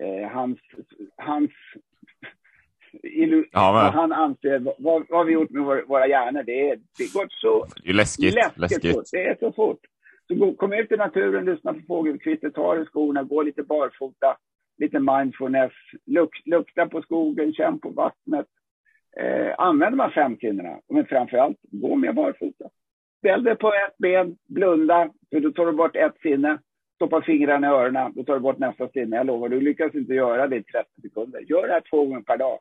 eh, 0.04 0.28
hans, 0.28 0.58
hans 1.16 1.50
ja, 3.52 3.90
han 3.94 4.12
anser 4.12 4.58
vad, 4.78 5.06
vad 5.08 5.26
vi 5.26 5.32
gjort 5.32 5.50
med 5.50 5.64
vår, 5.64 5.84
våra 5.88 6.06
hjärnor. 6.06 6.42
Det, 6.42 6.70
är, 6.70 6.76
det 6.98 7.12
går 7.12 7.26
så 7.28 7.66
det 7.84 7.90
är 7.90 7.94
läskigt. 7.94 8.34
läskigt, 8.34 8.58
läskigt. 8.58 8.94
Fort. 8.94 9.04
Det 9.12 9.26
är 9.26 9.36
så 9.40 9.52
fort. 9.52 9.80
Så 10.28 10.54
kom 10.54 10.72
ut 10.72 10.92
i 10.92 10.96
naturen, 10.96 11.44
lyssna 11.44 11.72
på 11.72 11.80
fågelkvitter, 11.88 12.50
ta 12.50 12.74
dig 12.74 12.86
skorna, 12.86 13.22
gå 13.22 13.42
lite 13.42 13.62
barfota 13.62 14.36
lite 14.78 14.98
mindfulness, 14.98 15.72
luk, 16.06 16.42
lukta 16.44 16.86
på 16.86 17.02
skogen, 17.02 17.52
känn 17.52 17.78
på 17.78 17.88
vattnet. 17.88 18.46
Eh, 19.16 19.54
använder 19.58 19.96
man 19.96 20.10
fem 20.10 20.36
sinnena, 20.36 20.78
men 20.88 21.06
framför 21.06 21.36
allt 21.36 21.58
gå 21.62 21.96
med 21.96 22.14
barfota. 22.14 22.64
Ställ 23.18 23.44
dig 23.44 23.56
på 23.56 23.68
ett 23.68 23.98
ben, 23.98 24.36
blunda, 24.48 25.10
för 25.30 25.40
då 25.40 25.50
tar 25.50 25.66
du 25.66 25.72
bort 25.72 25.96
ett 25.96 26.18
sinne. 26.22 26.58
Stoppa 26.94 27.22
fingrarna 27.22 27.66
i 27.66 27.70
öronen, 27.70 28.12
då 28.14 28.24
tar 28.24 28.34
du 28.34 28.40
bort 28.40 28.58
nästa 28.58 28.88
sinne. 28.88 29.16
Jag 29.16 29.26
lovar, 29.26 29.48
du 29.48 29.60
lyckas 29.60 29.94
inte 29.94 30.14
göra 30.14 30.46
det 30.48 30.56
i 30.56 30.62
30 30.62 30.88
sekunder. 31.02 31.40
Gör 31.40 31.66
det 31.66 31.72
här 31.72 31.82
två 31.90 32.04
gånger 32.04 32.20
per 32.20 32.36
dag. 32.36 32.58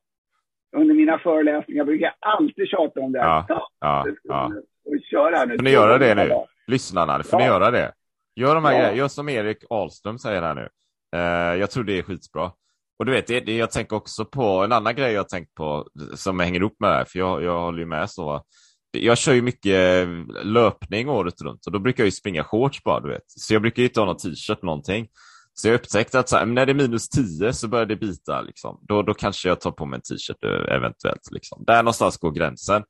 Under 0.71 0.95
mina 0.95 1.19
föreläsningar 1.19 1.83
brukar 1.83 2.05
jag 2.05 2.13
alltid 2.19 2.67
tjata 2.67 2.99
om 2.99 3.11
det 3.11 3.19
här. 3.19 3.43
Ja, 3.47 3.67
ja, 3.79 4.05
ja. 4.23 4.51
Och 4.85 4.99
kör 5.11 5.31
här 5.31 5.45
nu. 5.45 5.57
Får 5.57 5.63
ni 5.63 5.71
göra 5.71 5.97
det 5.97 6.15
nu? 6.15 6.29
Lyssnarna, 6.67 7.23
får 7.23 7.41
ja. 7.41 7.45
ni 7.45 7.45
göra 7.45 7.71
det? 7.71 7.93
Gör 8.35 8.55
de 8.55 8.65
här 8.65 8.71
ja. 8.71 8.77
grejerna. 8.77 8.97
Gör 8.97 9.07
som 9.07 9.29
Erik 9.29 9.57
Ahlström 9.69 10.19
säger 10.19 10.41
här 10.41 10.55
nu. 10.55 10.69
Uh, 11.15 11.59
jag 11.59 11.71
tror 11.71 11.83
det 11.83 11.97
är 11.97 12.03
skitbra. 12.03 12.51
Och 12.99 13.05
du 13.05 13.11
vet, 13.11 13.27
det, 13.27 13.39
det, 13.39 13.57
jag 13.57 13.71
tänker 13.71 13.95
också 13.95 14.25
på 14.25 14.63
en 14.63 14.71
annan 14.71 14.95
grej 14.95 15.13
jag 15.13 15.29
tänkt 15.29 15.53
på 15.53 15.87
som 16.15 16.39
hänger 16.39 16.59
ihop 16.59 16.75
med 16.79 16.89
det 16.89 16.95
här, 16.95 17.05
för 17.05 17.19
jag, 17.19 17.43
jag 17.43 17.59
håller 17.59 17.79
ju 17.79 17.85
med 17.85 18.09
så. 18.09 18.43
Jag 18.91 19.17
kör 19.17 19.33
ju 19.33 19.41
mycket 19.41 20.07
löpning 20.43 21.09
året 21.09 21.41
runt 21.41 21.65
och 21.65 21.71
då 21.71 21.79
brukar 21.79 22.03
jag 22.03 22.07
ju 22.07 22.11
springa 22.11 22.43
shorts 22.43 22.83
bara, 22.83 22.99
du 22.99 23.09
vet. 23.09 23.23
Så 23.25 23.53
jag 23.53 23.61
brukar 23.61 23.81
ju 23.81 23.87
inte 23.87 23.99
ha 23.99 24.05
någon 24.05 24.17
t-shirt 24.17 24.61
någonting. 24.61 25.07
Så 25.53 25.67
jag 25.67 25.75
upptäckte 25.75 26.19
att 26.19 26.29
så 26.29 26.37
här, 26.37 26.45
när 26.45 26.65
det 26.65 26.71
är 26.71 26.73
minus 26.73 27.09
10 27.09 27.53
så 27.53 27.67
börjar 27.67 27.85
det 27.85 27.95
bita. 27.95 28.41
Liksom. 28.41 28.79
Då, 28.81 29.01
då 29.01 29.13
kanske 29.13 29.47
jag 29.47 29.61
tar 29.61 29.71
på 29.71 29.85
mig 29.85 29.97
en 29.97 30.01
t-shirt 30.01 30.43
eh, 30.43 30.75
eventuellt. 30.75 31.31
Liksom. 31.31 31.63
Där 31.67 31.83
någonstans 31.83 32.17
går 32.17 32.31
gränsen. 32.31 32.83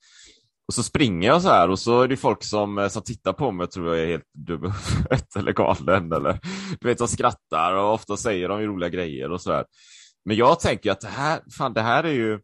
Och 0.68 0.74
så 0.74 0.84
springer 0.84 1.28
jag 1.28 1.41
så 1.41 1.49
här 1.49 1.70
och 1.70 1.80
så 1.80 2.01
är 2.01 2.07
det 2.07 2.18
folk 2.18 2.43
som, 2.43 2.78
eh, 2.78 2.88
som 2.88 3.01
tittar 3.01 3.34
på 3.34 3.51
mig 3.51 3.63
och 3.63 3.72
tror 3.72 3.95
jag 3.95 4.05
är 4.05 4.07
helt 4.07 4.34
dum 4.34 4.74
eller 5.36 5.53
galen. 5.53 6.11
Eller, 6.11 6.39
du 6.80 6.88
vet, 6.88 6.97
som 6.97 7.07
skrattar 7.07 7.74
och 7.74 7.93
ofta 7.93 8.18
säger 8.18 8.49
de 8.49 8.61
roliga 8.61 8.89
grejer 8.89 9.32
och 9.32 9.41
så 9.41 9.51
här. 9.51 9.66
Men 10.26 10.38
jag 10.38 10.59
tänker 10.59 10.91
att 10.91 11.01
det 11.01 11.07
här, 11.07 11.41
fan, 11.57 11.74
det 11.74 11.82
här 11.82 12.03
är 12.03 12.13
ju 12.13 12.39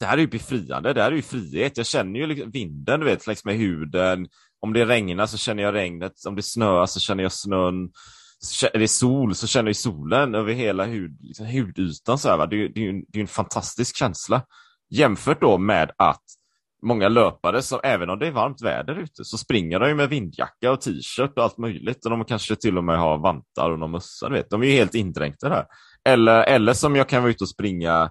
det 0.00 0.06
här 0.06 0.16
är 0.16 0.20
ju 0.20 0.26
befriande, 0.26 0.92
det 0.92 1.02
här 1.02 1.12
är 1.12 1.16
ju 1.16 1.22
frihet. 1.22 1.76
Jag 1.76 1.86
känner 1.86 2.20
ju 2.20 2.26
liksom 2.26 2.50
vinden, 2.50 3.00
du 3.00 3.06
vet, 3.06 3.26
längs 3.26 3.44
med 3.44 3.56
huden. 3.56 4.28
Om 4.60 4.72
det 4.72 4.84
regnar 4.84 5.26
så 5.26 5.36
känner 5.36 5.62
jag 5.62 5.74
regnet, 5.74 6.12
om 6.26 6.36
det 6.36 6.42
snöar 6.42 6.86
så 6.86 7.00
känner 7.00 7.22
jag 7.22 7.32
snön. 7.32 7.90
Är 8.72 8.78
det 8.78 8.88
sol 8.88 9.34
så 9.34 9.46
känner 9.46 9.68
jag 9.68 9.76
solen 9.76 10.34
över 10.34 10.52
hela 10.52 10.84
hud, 10.84 11.16
liksom, 11.20 11.46
hudytan. 11.46 12.18
Så 12.18 12.28
här, 12.28 12.36
va? 12.36 12.46
Det, 12.46 12.56
är, 12.56 12.68
det, 12.68 12.80
är 12.80 12.84
ju, 12.84 13.04
det 13.08 13.18
är 13.18 13.20
en 13.20 13.28
fantastisk 13.28 13.96
känsla. 13.96 14.42
Jämfört 14.90 15.40
då 15.40 15.58
med 15.58 15.90
att 15.98 16.22
många 16.82 17.08
löpare, 17.08 17.62
som, 17.62 17.80
även 17.82 18.10
om 18.10 18.18
det 18.18 18.26
är 18.26 18.30
varmt 18.30 18.62
väder 18.62 18.98
ute, 18.98 19.24
så 19.24 19.38
springer 19.38 19.80
de 19.80 19.88
ju 19.88 19.94
med 19.94 20.08
vindjacka 20.08 20.72
och 20.72 20.80
t-shirt 20.80 21.32
och 21.36 21.44
allt 21.44 21.58
möjligt. 21.58 22.04
Och 22.04 22.10
de 22.10 22.24
kanske 22.24 22.56
till 22.56 22.78
och 22.78 22.84
med 22.84 22.98
har 22.98 23.18
vantar 23.18 23.70
och 23.70 23.78
någon 23.78 23.90
mössa. 23.90 24.28
Vet. 24.28 24.50
De 24.50 24.62
är 24.62 24.66
ju 24.66 24.72
helt 24.72 24.94
indränkta 24.94 25.48
där. 25.48 25.64
Eller, 26.08 26.42
eller 26.42 26.72
som 26.72 26.96
jag 26.96 27.08
kan 27.08 27.22
vara 27.22 27.30
ute 27.30 27.44
och 27.44 27.50
springa 27.50 28.10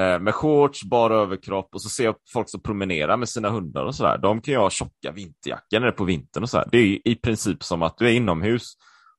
eh, 0.00 0.18
med 0.18 0.34
shorts, 0.34 0.84
bara 0.84 1.14
överkropp 1.14 1.74
och 1.74 1.82
så 1.82 1.88
ser 1.88 2.04
jag 2.04 2.14
folk 2.32 2.50
som 2.50 2.62
promenerar 2.62 3.16
med 3.16 3.28
sina 3.28 3.50
hundar 3.50 3.84
och 3.84 3.94
sådär. 3.94 4.18
De 4.18 4.40
kan 4.40 4.54
ju 4.54 4.60
ha 4.60 4.70
tjocka 4.70 5.12
vinterjackor 5.14 5.80
när 5.80 5.80
det 5.80 5.92
är 5.92 5.96
på 5.96 6.04
vintern 6.04 6.42
och 6.42 6.50
sådär. 6.50 6.68
Det 6.72 6.78
är 6.78 7.08
i 7.08 7.14
princip 7.14 7.62
som 7.62 7.82
att 7.82 7.98
du 7.98 8.06
är 8.06 8.12
inomhus 8.12 8.72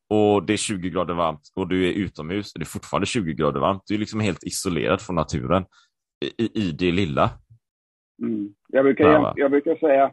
och 0.09 0.45
det 0.45 0.53
är 0.53 0.57
20 0.57 0.89
grader 0.89 1.13
varmt 1.13 1.41
och 1.55 1.67
du 1.67 1.88
är 1.89 1.93
utomhus 1.93 2.53
och 2.53 2.59
det 2.59 2.63
är 2.63 2.67
fortfarande 2.67 3.05
20 3.05 3.34
grader 3.34 3.59
varmt. 3.59 3.84
Du 3.86 3.95
är 3.95 3.99
liksom 3.99 4.19
helt 4.19 4.43
isolerad 4.43 5.01
från 5.01 5.15
naturen 5.15 5.65
i, 6.38 6.59
i 6.67 6.71
det 6.71 6.91
lilla. 6.91 7.29
Mm. 8.22 8.53
Jag, 8.67 8.86
brukar, 8.86 9.11
jag, 9.11 9.34
jag, 9.36 9.51
brukar 9.51 9.76
säga, 9.76 10.11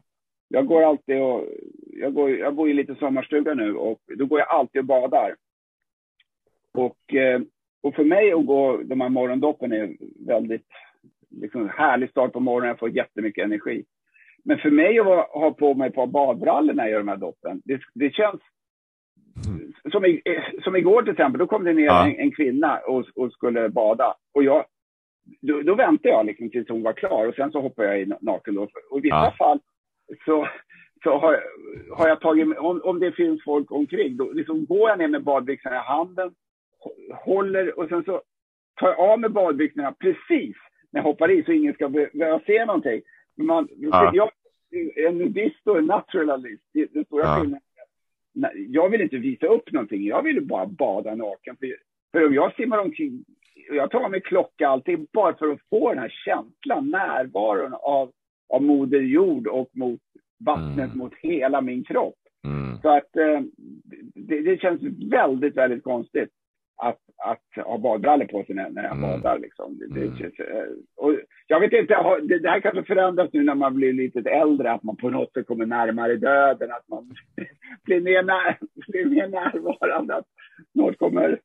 jag 0.48 0.66
går 0.66 0.82
alltid 0.82 1.22
och, 1.22 1.44
jag, 1.86 2.14
går, 2.14 2.30
jag 2.30 2.54
bor 2.54 2.70
i 2.70 2.74
lite 2.74 2.94
sommarstuga 2.94 3.54
nu 3.54 3.74
och 3.74 4.00
då 4.18 4.26
går 4.26 4.38
jag 4.38 4.48
alltid 4.48 4.78
och 4.78 4.84
badar. 4.84 5.34
Och, 6.74 7.14
eh, 7.14 7.40
och 7.82 7.94
för 7.94 8.04
mig 8.04 8.32
att 8.32 8.46
gå 8.46 8.82
de 8.84 9.00
här 9.00 9.08
morgondoppen 9.08 9.72
är 9.72 9.96
väldigt 10.26 10.66
liksom, 11.30 11.68
härlig 11.68 12.10
start 12.10 12.32
på 12.32 12.40
morgonen, 12.40 12.68
jag 12.68 12.78
får 12.78 12.96
jättemycket 12.96 13.44
energi. 13.44 13.84
Men 14.44 14.58
för 14.58 14.70
mig 14.70 14.98
att 14.98 15.06
ha 15.30 15.50
på 15.58 15.74
mig 15.74 15.88
ett 15.88 15.94
par 15.94 16.06
badbrallor 16.06 16.74
när 16.74 16.84
jag 16.84 16.90
gör 16.90 16.98
de 16.98 17.08
här 17.08 17.16
doppen, 17.16 17.62
det, 17.64 17.80
det 17.94 18.14
känns 18.14 18.40
mm. 19.48 19.72
som, 19.92 20.04
i, 20.04 20.22
som 20.64 20.76
igår 20.76 21.02
till 21.02 21.12
exempel, 21.12 21.38
då 21.38 21.46
kom 21.46 21.64
det 21.64 21.72
ner 21.72 21.84
ja. 21.84 22.06
en, 22.06 22.18
en, 22.18 22.30
kvinna 22.30 22.78
och, 22.78 23.06
och, 23.14 23.32
skulle 23.32 23.68
bada. 23.68 24.14
Och 24.34 24.44
jag, 24.44 24.64
då, 25.40 25.62
då 25.62 25.74
väntade 25.74 26.08
jag 26.08 26.26
liksom 26.26 26.50
tills 26.50 26.68
hon 26.68 26.82
var 26.82 26.92
klar 26.92 27.26
och 27.26 27.34
sen 27.34 27.52
så 27.52 27.60
hoppade 27.60 27.88
jag 27.88 28.00
i 28.00 28.12
naken. 28.20 28.54
Då. 28.54 28.68
Och 28.90 28.98
i 28.98 29.00
vissa 29.00 29.16
ja. 29.16 29.34
fall 29.38 29.60
så, 30.24 30.48
så 31.02 31.18
har, 31.18 31.44
har 31.96 32.08
jag 32.08 32.20
tagit, 32.20 32.58
om, 32.58 32.80
om 32.84 33.00
det 33.00 33.12
finns 33.12 33.44
folk 33.44 33.72
omkring, 33.72 34.16
då 34.16 34.32
liksom 34.32 34.64
går 34.64 34.88
jag 34.88 34.98
ner 34.98 35.08
med 35.08 35.24
badbyxorna 35.24 35.76
i 35.76 35.78
handen, 35.78 36.34
håller 37.24 37.78
och 37.78 37.88
sen 37.88 38.04
så 38.04 38.22
tar 38.74 38.88
jag 38.88 38.98
av 38.98 39.20
mig 39.20 39.30
badbyxorna 39.30 39.92
precis 39.92 40.56
när 40.90 41.00
jag 41.00 41.02
hoppar 41.02 41.30
i 41.30 41.44
så 41.44 41.52
ingen 41.52 41.74
ska 41.74 41.88
behöva 41.88 42.40
se 42.46 42.64
någonting. 42.64 43.00
Man, 43.36 43.68
ja. 43.76 44.10
Jag 44.14 44.30
är 44.70 45.08
en 45.08 45.18
nudist 45.18 45.66
och 45.66 45.78
en 45.78 45.86
naturalist, 45.86 46.62
det, 46.72 46.86
det 46.92 47.06
stora 47.06 47.24
ja. 47.24 47.40
skillnaden. 47.40 47.62
jag 48.72 48.90
vill 48.90 49.00
inte 49.00 49.16
visa 49.16 49.46
upp 49.46 49.72
någonting. 49.72 50.06
Jag 50.06 50.22
vill 50.22 50.46
bara 50.46 50.66
bada 50.66 51.14
naken. 51.14 51.56
För, 51.56 51.76
för 52.12 52.26
om 52.26 52.34
jag 52.34 52.54
simmar 52.54 52.78
omkring, 52.78 53.24
jag 53.70 53.90
tar 53.90 54.08
med 54.08 54.24
klocka 54.24 54.68
allting 54.68 55.06
bara 55.12 55.36
för 55.36 55.48
att 55.48 55.68
få 55.70 55.88
den 55.88 55.98
här 55.98 56.14
känslan, 56.24 56.90
närvaron 56.90 57.74
av, 57.74 58.10
av 58.54 58.62
Moder 58.62 59.00
Jord 59.00 59.46
och 59.46 59.70
mot 59.72 60.00
vattnet 60.44 60.86
mm. 60.86 60.98
mot 60.98 61.14
hela 61.14 61.60
min 61.60 61.84
kropp. 61.84 62.14
Mm. 62.44 62.78
Så 62.82 62.88
att 62.88 63.16
eh, 63.16 63.40
det, 64.14 64.40
det, 64.40 64.60
känns 64.60 64.82
väldigt, 65.10 65.56
väldigt 65.56 65.84
konstigt 65.84 66.30
att, 66.82 66.98
att 67.24 67.66
ha 67.66 67.78
badbrallor 67.78 68.24
på 68.24 68.44
sig 68.44 68.54
när, 68.54 68.70
när 68.70 68.82
jag 68.82 68.96
mm. 68.96 69.10
badar. 69.10 69.38
Liksom. 69.38 69.78
Det, 69.78 69.86
det 69.86 70.06
mm. 70.06 70.16
känns, 70.18 70.38
eh, 70.38 70.64
och 70.96 71.16
jag 71.46 71.60
vet 71.60 71.72
inte, 71.72 72.18
det, 72.22 72.38
det 72.38 72.50
här 72.50 72.60
kanske 72.60 72.82
förändras 72.82 73.32
nu 73.32 73.42
när 73.42 73.54
man 73.54 73.74
blir 73.74 73.92
lite 73.92 74.30
äldre, 74.30 74.72
att 74.72 74.82
man 74.82 74.96
på 74.96 75.10
något 75.10 75.32
sätt 75.32 75.46
kommer 75.46 75.66
närmare 75.66 76.16
döden, 76.16 76.70
att 76.72 76.88
man 76.88 77.14
blir, 77.84 78.00
mer 78.00 78.22
när, 78.22 78.58
blir 78.88 79.06
mer 79.06 79.28
närvarande, 79.28 80.14
att 80.14 80.26
något 80.74 80.98
kommer, 80.98 81.40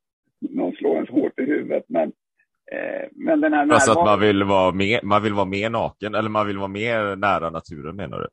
någon 0.49 0.75
slår 0.75 0.95
ens 0.95 1.09
hårt 1.09 1.39
i 1.39 1.43
huvudet. 1.43 1.83
Men, 1.87 2.11
eh, 2.71 3.09
men 3.11 3.41
den 3.41 3.53
här 3.53 3.71
Alltså 3.71 3.91
att 3.91 4.05
man 4.05 4.19
vill, 4.19 4.43
vara 4.43 4.71
mer, 4.71 4.99
man 5.03 5.23
vill 5.23 5.33
vara 5.33 5.45
mer 5.45 5.69
naken, 5.69 6.15
eller 6.15 6.29
man 6.29 6.47
vill 6.47 6.57
vara 6.57 6.67
mer 6.67 7.15
nära 7.15 7.49
naturen 7.49 7.95
menar 7.95 8.19
du? 8.19 8.27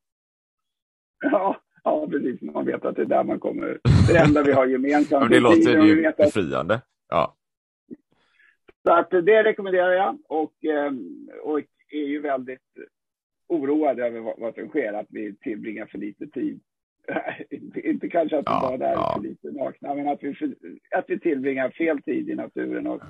Ja, 1.30 1.60
Ja, 1.84 2.08
precis. 2.10 2.42
Man 2.42 2.66
vet 2.66 2.84
att 2.84 2.96
det 2.96 3.02
är 3.02 3.06
där 3.06 3.24
man 3.24 3.40
kommer. 3.40 3.80
Det 4.08 4.18
enda 4.18 4.42
vi 4.42 4.52
har 4.52 4.66
gemensamt. 4.66 5.22
Men 5.30 5.30
det 5.30 5.40
låter 5.40 5.82
ju 5.82 6.06
att... 6.06 6.16
befriande. 6.16 6.80
Ja. 7.08 7.36
Så 8.82 8.92
att 8.92 9.10
det 9.10 9.44
rekommenderar 9.44 9.92
jag 9.92 10.18
och, 10.28 10.64
ehm, 10.64 11.28
och 11.42 11.58
är 11.90 12.06
ju 12.06 12.20
väldigt 12.20 12.60
oroad 13.46 14.00
över 14.00 14.20
vad, 14.20 14.54
som 14.54 14.68
sker, 14.68 14.92
att 14.92 15.06
vi 15.08 15.36
tillbringar 15.36 15.86
för 15.86 15.98
lite 15.98 16.26
tid. 16.26 16.60
Inte 17.74 18.08
kanske 18.08 18.38
att 18.38 18.46
vi 18.46 18.52
ja, 18.52 18.76
bara 18.78 18.88
är 18.88 18.92
ja. 18.92 19.12
för 19.16 19.28
lite 19.28 19.50
nakna, 19.50 19.94
men 19.94 20.08
att 20.08 20.22
vi, 20.22 20.34
att 20.96 21.04
vi 21.08 21.20
tillbringar 21.20 21.70
fel 21.70 22.02
tid 22.02 22.28
i 22.28 22.34
naturen. 22.34 22.86
Och, 22.86 23.02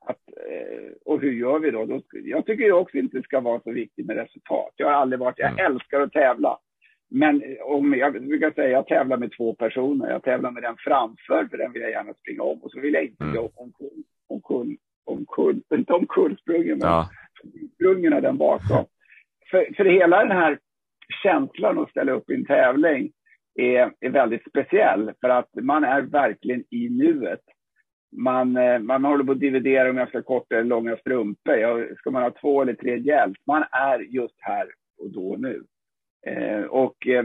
att, 0.00 0.18
eh, 0.50 0.92
och 1.04 1.20
hur 1.20 1.32
gör 1.32 1.58
vi 1.58 1.70
då? 1.70 2.02
Jag 2.12 2.46
tycker 2.46 2.72
också 2.72 2.96
inte 2.96 3.16
det 3.16 3.22
ska 3.22 3.40
vara 3.40 3.60
så 3.60 3.72
viktigt 3.72 4.06
med 4.06 4.16
resultat. 4.16 4.72
Jag 4.76 4.86
har 4.86 4.94
aldrig 4.94 5.20
varit, 5.20 5.38
jag 5.38 5.50
mm. 5.50 5.72
älskar 5.72 6.00
att 6.00 6.12
tävla. 6.12 6.58
Men 7.10 7.42
om 7.62 7.94
jag 7.94 8.12
brukar 8.12 8.50
säga 8.50 8.68
jag 8.68 8.86
tävlar 8.86 9.16
med 9.16 9.32
två 9.36 9.54
personer. 9.54 10.10
Jag 10.10 10.22
tävlar 10.22 10.50
med 10.50 10.62
den 10.62 10.76
framför, 10.78 11.48
för 11.50 11.56
den 11.58 11.72
vill 11.72 11.82
jag 11.82 11.90
gärna 11.90 12.14
springa 12.14 12.42
om. 12.42 12.58
Och 12.62 12.70
så 12.70 12.80
vill 12.80 12.94
jag 12.94 13.04
inte 13.04 13.24
mm. 13.24 13.36
gå 13.36 13.50
omkull, 13.54 14.02
omkull, 14.28 14.76
omkull, 15.04 15.62
inte 15.74 15.92
omkullsprungen, 15.92 16.78
men 16.78 16.88
ja. 16.88 17.08
sprungen 17.74 18.22
den 18.22 18.38
bakom. 18.38 18.84
För, 19.50 19.74
för 19.76 19.84
hela 19.84 20.18
den 20.18 20.36
här 20.36 20.58
känslan 21.22 21.78
att 21.78 21.90
ställa 21.90 22.12
upp 22.12 22.30
i 22.30 22.34
en 22.34 22.44
tävling 22.44 23.12
är, 23.54 23.92
är 24.00 24.10
väldigt 24.10 24.48
speciell. 24.48 25.12
För 25.20 25.28
att 25.28 25.48
man 25.54 25.84
är 25.84 26.02
verkligen 26.02 26.64
i 26.70 26.88
nuet. 26.88 27.40
Man, 28.16 28.56
eh, 28.56 28.78
man 28.78 29.04
håller 29.04 29.24
på 29.24 29.32
att 29.32 29.40
dividera 29.40 29.90
om 29.90 29.96
jag 29.96 30.08
ska 30.08 30.22
korta 30.22 30.54
eller 30.54 30.64
långa 30.64 30.96
strumpor. 30.96 31.94
Ska 31.98 32.10
man 32.10 32.22
ha 32.22 32.30
två 32.30 32.62
eller 32.62 32.74
tre 32.74 32.98
hjälp? 32.98 33.36
Man 33.46 33.64
är 33.70 33.98
just 33.98 34.36
här 34.38 34.66
och 34.98 35.10
då 35.10 35.36
nu. 35.38 35.64
Eh, 36.26 36.62
och 36.62 37.06
eh, 37.06 37.24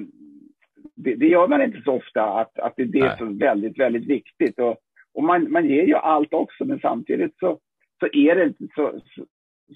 det, 0.96 1.16
det, 1.16 1.28
gör 1.28 1.48
man 1.48 1.62
inte 1.62 1.82
så 1.82 1.94
ofta, 1.94 2.24
att, 2.24 2.60
att 2.60 2.74
det 2.76 2.84
är 2.84 2.88
det 2.88 3.18
som 3.18 3.28
är 3.28 3.40
väldigt, 3.40 3.80
väldigt 3.80 4.06
viktigt. 4.06 4.60
Och, 4.60 4.78
och 5.14 5.24
man, 5.24 5.52
man 5.52 5.66
ger 5.66 5.84
ju 5.84 5.96
allt 5.96 6.34
också, 6.34 6.66
men 6.66 6.80
samtidigt 6.80 7.38
så, 7.40 7.60
så 8.00 8.06
är 8.14 8.36
det 8.36 8.44
inte 8.44 8.68
så, 8.76 9.02
så, 9.16 9.26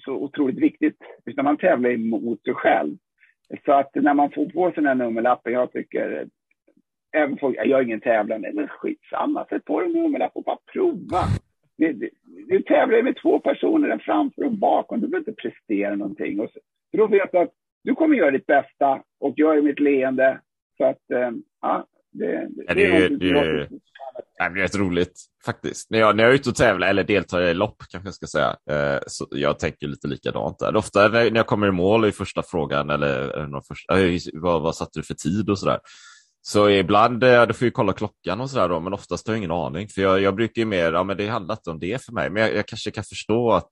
så 0.04 0.12
otroligt 0.12 0.58
viktigt, 0.58 0.96
utan 1.26 1.44
man 1.44 1.56
tävlar 1.56 1.90
emot 1.90 2.42
sig 2.42 2.54
själv. 2.54 2.96
Så 3.64 3.72
att 3.72 3.94
när 3.94 4.14
man 4.14 4.30
får 4.30 4.46
på 4.46 4.70
sig 4.70 4.74
den 4.74 4.86
här 4.86 4.94
nummerlappen, 4.94 5.52
jag 5.52 5.72
tycker, 5.72 6.28
även 7.12 7.38
folk, 7.38 7.56
jag 7.56 7.80
är 7.80 7.82
ingen 7.82 8.00
tävlande, 8.00 8.50
men 8.54 8.68
skitsamma, 8.68 9.44
sätt 9.44 9.64
på 9.64 9.80
dig 9.80 9.88
en 9.88 10.02
nummerlapp 10.02 10.32
och 10.34 10.44
bara 10.44 10.58
prova. 10.72 11.22
Du, 11.76 12.10
du 12.48 12.62
tävlar 12.62 13.02
med 13.02 13.16
två 13.22 13.40
personer, 13.40 13.88
en 13.88 14.00
framför 14.00 14.44
och 14.44 14.52
bakom, 14.52 15.00
du 15.00 15.08
behöver 15.08 15.30
inte 15.30 15.42
prestera 15.42 15.96
någonting. 15.96 16.40
Och 16.40 16.50
så, 16.50 16.60
för 16.90 16.98
då 16.98 17.06
vet 17.06 17.32
du 17.32 17.38
att 17.38 17.52
du 17.84 17.94
kommer 17.94 18.16
göra 18.16 18.30
ditt 18.30 18.46
bästa 18.46 19.02
och 19.20 19.34
jag 19.36 19.58
är 19.58 19.62
mitt 19.62 19.80
leende. 19.80 20.40
Så 20.76 20.84
att, 20.84 21.10
eh, 21.10 21.30
ja, 21.60 21.86
det, 22.12 22.26
det, 22.26 22.74
det, 22.74 22.86
är, 22.86 23.08
det, 23.08 23.28
är, 23.28 23.68
det 24.38 24.44
är 24.44 24.50
rätt 24.50 24.76
roligt 24.76 25.20
faktiskt. 25.44 25.90
När 25.90 25.98
jag, 25.98 26.16
när 26.16 26.24
jag 26.24 26.30
är 26.30 26.34
ute 26.34 26.50
och 26.50 26.56
tävlar 26.56 26.88
eller 26.88 27.04
deltar 27.04 27.42
i 27.42 27.54
lopp 27.54 27.76
kanske 27.90 28.06
jag 28.06 28.14
ska 28.14 28.26
säga, 28.26 28.56
eh, 28.70 29.00
så 29.06 29.26
jag 29.30 29.58
tänker 29.58 29.86
lite 29.86 30.08
likadant 30.08 30.58
där. 30.58 30.76
Ofta 30.76 31.08
när, 31.08 31.36
jag 31.36 31.46
kommer 31.46 31.68
i 31.68 31.72
mål 31.72 32.04
i 32.04 32.12
första 32.12 32.42
frågan 32.42 32.90
eller, 32.90 33.28
eller 33.28 33.60
första, 33.68 33.94
vad, 34.40 34.62
vad 34.62 34.76
satte 34.76 34.98
du 34.98 35.02
för 35.02 35.14
tid 35.14 35.50
och 35.50 35.58
sådär. 35.58 35.80
Så 36.42 36.70
ibland, 36.70 37.24
eh, 37.24 37.46
då 37.46 37.54
får 37.54 37.66
jag 37.66 37.74
kolla 37.74 37.92
klockan 37.92 38.40
och 38.40 38.50
sådär 38.50 38.68
då, 38.68 38.80
men 38.80 38.92
oftast 38.92 39.26
har 39.26 39.34
jag 39.34 39.38
ingen 39.38 39.50
aning. 39.50 39.88
För 39.88 40.02
jag, 40.02 40.20
jag 40.20 40.34
brukar 40.34 40.62
ju 40.62 40.66
mer, 40.66 40.92
ja 40.92 41.04
men 41.04 41.16
det 41.16 41.28
handlar 41.28 41.54
inte 41.54 41.70
om 41.70 41.78
det 41.78 42.04
för 42.04 42.12
mig, 42.12 42.30
men 42.30 42.42
jag, 42.42 42.54
jag 42.54 42.66
kanske 42.66 42.90
kan 42.90 43.04
förstå 43.04 43.52
att 43.52 43.68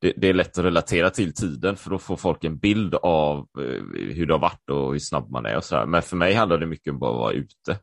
det, 0.00 0.12
det, 0.16 0.28
är 0.28 0.34
lätt 0.34 0.58
att 0.58 0.64
relatera 0.64 1.10
till 1.10 1.34
tiden 1.34 1.76
för 1.76 1.90
då 1.90 1.98
får 1.98 2.16
folk 2.16 2.44
en 2.44 2.58
bild 2.58 2.94
av 2.94 3.38
eh, 3.38 4.14
hur 4.14 4.26
det 4.26 4.34
har 4.34 4.38
varit 4.38 4.70
och 4.70 4.92
hur 4.92 4.98
snabb 4.98 5.30
man 5.30 5.46
är 5.46 5.56
och 5.56 5.64
så 5.64 5.76
här. 5.76 5.86
Men 5.86 6.02
för 6.02 6.16
mig 6.16 6.34
handlar 6.34 6.58
det 6.58 6.66
mycket 6.66 6.92
om 6.92 6.98
bara 6.98 7.10
att 7.10 7.16
vara 7.16 7.32
ute 7.32 7.78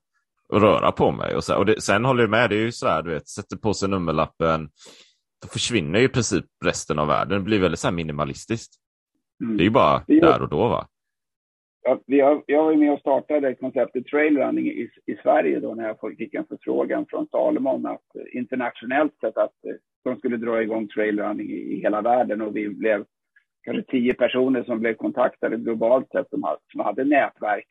och 0.49 0.61
röra 0.61 0.91
på 0.91 1.11
mig. 1.11 1.35
Och, 1.35 1.43
så 1.43 1.55
och 1.55 1.65
det, 1.65 1.81
sen 1.81 2.05
håller 2.05 2.23
jag 2.23 2.29
med, 2.29 2.49
det 2.49 2.55
är 2.55 2.61
ju 2.61 2.71
så 2.71 2.87
här, 2.87 3.01
du 3.01 3.09
vet, 3.09 3.27
sätter 3.27 3.57
på 3.57 3.73
sig 3.73 3.89
nummerlappen, 3.89 4.69
då 5.41 5.47
försvinner 5.47 5.99
ju 5.99 6.05
i 6.05 6.09
princip 6.09 6.45
resten 6.65 6.99
av 6.99 7.07
världen. 7.07 7.37
Det 7.37 7.43
blir 7.43 7.59
väldigt 7.59 7.79
så 7.79 7.91
minimalistiskt. 7.91 8.73
Mm. 9.43 9.57
Det 9.57 9.63
är 9.63 9.65
ju 9.65 9.69
bara 9.69 10.03
där 10.07 10.41
och 10.41 10.49
då 10.49 10.67
va? 10.67 10.87
Ja, 11.81 11.99
vi 12.05 12.19
har, 12.19 12.43
jag 12.45 12.63
var 12.63 12.75
med 12.75 12.93
och 12.93 12.99
startade 12.99 13.55
konceptet 13.55 14.05
trailrunning 14.05 14.67
i, 14.67 14.89
i 15.05 15.15
Sverige 15.23 15.59
då 15.59 15.75
när 15.75 15.87
jag 15.87 16.17
fick 16.17 16.33
en 16.33 16.45
förfrågan 16.45 17.05
från 17.09 17.27
Salomon 17.27 17.85
att 17.85 18.05
internationellt 18.33 19.13
sett 19.21 19.37
att 19.37 19.55
de 20.03 20.15
skulle 20.15 20.37
dra 20.37 20.61
igång 20.61 20.87
trailrunning 20.87 21.49
i 21.49 21.79
hela 21.81 22.01
världen 22.01 22.41
och 22.41 22.55
vi 22.55 22.69
blev 22.69 23.05
kanske 23.63 23.91
tio 23.91 24.13
personer 24.13 24.63
som 24.63 24.79
blev 24.79 24.93
kontaktade 24.93 25.57
globalt 25.57 26.09
sett 26.09 26.29
som, 26.29 26.55
som 26.71 26.79
hade 26.79 27.03
nätverk. 27.03 27.67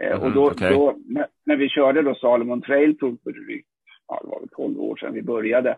Mm, 0.00 0.22
och 0.22 0.32
då, 0.32 0.46
okay. 0.50 0.72
då 0.72 0.96
när, 1.08 1.26
när, 1.46 1.56
vi 1.56 1.68
körde 1.68 2.02
då 2.02 2.14
Salomon 2.14 2.62
Trail 2.62 2.98
Tour 2.98 3.16
för 3.24 3.32
drygt, 3.32 3.68
ja, 4.08 4.20
det 4.22 4.28
var 4.28 4.40
väl 4.40 4.48
12 4.48 4.80
år 4.80 4.96
sedan 4.96 5.14
vi 5.14 5.22
började, 5.22 5.76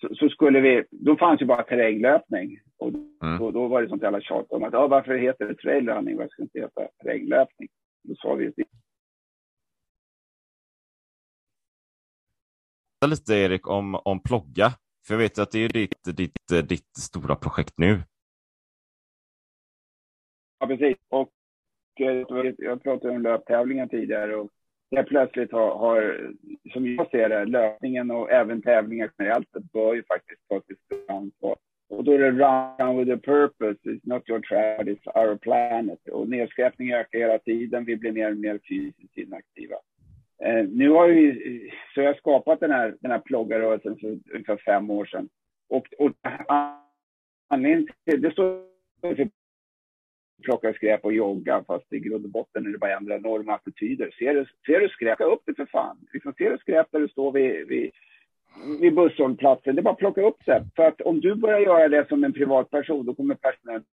så, 0.00 0.14
så, 0.14 0.28
skulle 0.28 0.60
vi, 0.60 0.84
då 0.90 1.16
fanns 1.16 1.42
ju 1.42 1.46
bara 1.46 1.62
terränglöpning. 1.62 2.58
Och 2.76 2.88
mm. 2.88 3.38
då, 3.38 3.50
då, 3.50 3.68
var 3.68 3.82
det 3.82 3.88
sånt 3.88 4.02
jävla 4.02 4.20
tjat 4.20 4.46
om 4.48 4.64
att, 4.64 4.72
ja, 4.72 4.86
varför 4.86 5.14
heter 5.14 5.48
det 5.48 5.54
trailrunning? 5.54 6.16
Varför 6.16 6.28
ska 6.28 6.42
det 6.42 6.44
inte 6.44 6.60
heta 6.60 6.88
terränglöpning? 7.02 7.68
Då 8.02 8.14
sa 8.14 8.34
vi 8.34 8.52
lite 13.06 13.34
Erik 13.34 13.68
om, 13.68 13.94
om 13.94 14.20
plogga. 14.20 14.70
För 15.06 15.14
jag 15.14 15.18
vet 15.18 15.38
att 15.38 15.50
det 15.50 15.58
är 15.58 15.68
ditt, 15.68 16.16
ditt, 16.16 16.68
ditt 16.68 16.96
stora 16.98 17.36
projekt 17.36 17.74
nu. 17.76 18.02
Ja, 20.58 20.66
precis. 20.66 20.96
Och 21.08 21.32
eh, 22.00 22.52
jag 22.58 22.82
pratade 22.82 23.14
om 23.14 23.22
löptävlingen 23.22 23.88
tidigare 23.88 24.36
och 24.36 24.50
helt 24.96 25.08
plötsligt 25.08 25.52
har, 25.52 25.78
har, 25.78 26.30
som 26.72 26.94
jag 26.94 27.10
ser 27.10 27.28
det, 27.28 27.44
löpningen 27.44 28.10
och 28.10 28.30
även 28.30 28.62
tävlingar 28.62 29.10
generellt 29.18 29.52
bör 29.72 29.94
ju 29.94 30.02
faktiskt 30.04 30.48
ta 30.48 30.60
sitt 30.60 31.10
ansvar. 31.10 31.56
Och 31.88 32.04
då 32.04 32.12
är 32.12 32.18
det 32.18 32.30
run 32.30 32.98
with 32.98 33.12
a 33.12 33.20
purpose, 33.24 33.78
it's 33.82 34.00
not 34.02 34.28
your 34.28 34.40
trad, 34.40 34.88
it's 34.88 35.08
our 35.14 35.36
planet. 35.36 36.08
Och 36.08 36.28
nedskräpning 36.28 36.92
ökar 36.92 37.18
hela 37.18 37.38
tiden, 37.38 37.84
vi 37.84 37.96
blir 37.96 38.12
mer 38.12 38.30
och 38.30 38.36
mer 38.36 38.60
fysiskt 38.68 39.18
inaktiva. 39.18 39.76
Eh, 40.44 40.64
nu 40.64 40.90
har 40.90 41.08
vi, 41.08 41.70
så 41.94 42.00
jag 42.00 42.16
skapat 42.16 42.60
den 42.60 42.70
här, 42.70 42.96
den 43.00 43.10
här 43.10 43.18
ploggarrörelsen 43.18 43.96
för 43.96 44.18
ungefär 44.32 44.56
fem 44.56 44.90
år 44.90 45.04
sedan. 45.04 45.28
Och, 45.68 45.86
och 45.98 46.12
anledningen 47.48 47.88
till 48.04 48.20
det 48.20 48.30
står 48.30 48.62
för 49.00 49.28
plocka 50.42 50.72
skräp 50.72 51.04
och 51.04 51.12
jogga, 51.12 51.64
fast 51.66 51.92
i 51.92 51.98
grund 51.98 52.24
och 52.24 52.30
botten 52.30 52.66
är 52.66 52.70
det 52.70 52.78
bara 52.78 52.96
ändra 52.96 53.18
normer 53.18 53.52
och 53.52 53.54
attityder. 53.54 54.10
Ser 54.18 54.34
du, 54.34 54.46
ser 54.66 54.80
du 54.80 54.88
skräp, 54.88 55.20
upp 55.20 55.42
det 55.46 55.54
för 55.54 55.66
fan. 55.66 55.98
Liksom, 56.12 56.32
ser 56.32 56.50
du 56.50 56.58
skräp 56.58 56.86
där 56.90 57.00
du 57.00 57.08
står 57.08 57.32
vid, 57.32 57.68
vid, 57.68 57.90
vid 58.80 58.94
busshållplatsen, 58.94 59.74
det 59.74 59.80
är 59.80 59.82
bara 59.82 59.92
att 59.92 59.98
plocka 59.98 60.22
upp 60.22 60.38
det. 60.46 60.64
För 60.76 60.82
att 60.82 61.00
om 61.00 61.20
du 61.20 61.34
börjar 61.34 61.60
göra 61.60 61.88
det 61.88 62.08
som 62.08 62.24
en 62.24 62.32
privatperson, 62.32 63.06
då 63.06 63.14
kommer 63.14 63.34
personen 63.34 63.84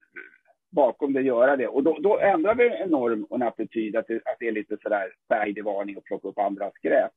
bakom 0.71 1.13
det 1.13 1.23
göra 1.23 1.57
det. 1.57 1.69
Och 1.69 1.83
då, 1.83 1.99
då 2.01 2.19
ändrar 2.19 2.55
vi 2.55 2.69
en 2.69 2.91
norm 2.91 3.25
och 3.25 3.37
en 3.37 3.43
attityd 3.43 3.97
att 3.97 4.07
det, 4.07 4.15
att 4.15 4.37
det 4.39 4.49
är 4.49 4.53
lite 4.53 4.77
sådär 4.83 5.63
varning 5.63 5.97
och 5.97 6.05
plocka 6.05 6.29
upp 6.29 6.39
andra 6.39 6.71
skräp. 6.71 7.11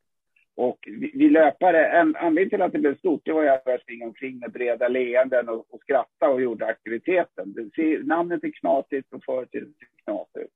Och 0.55 0.77
vi, 0.87 1.11
vi 1.13 1.29
löpare, 1.29 1.87
en 1.87 2.15
anledning 2.15 2.49
till 2.49 2.61
att 2.61 2.71
det 2.71 2.79
blev 2.79 2.97
stort, 2.97 3.21
det 3.25 3.33
var 3.33 3.43
ju 3.43 3.49
att 3.49 3.61
jag 3.65 3.81
springa 3.81 4.05
omkring 4.05 4.39
med 4.39 4.51
breda 4.51 4.87
leenden 4.87 5.49
och, 5.49 5.65
och 5.69 5.81
skratta 5.81 6.29
och 6.29 6.41
gjorde 6.41 6.65
aktiviteten. 6.65 7.53
Det, 7.53 7.69
se, 7.75 7.99
namnet 8.03 8.43
är 8.43 8.51
knasigt 8.51 9.13
och 9.13 9.23
företeelsen 9.23 9.73
är 9.79 10.03
knasigt. 10.03 10.53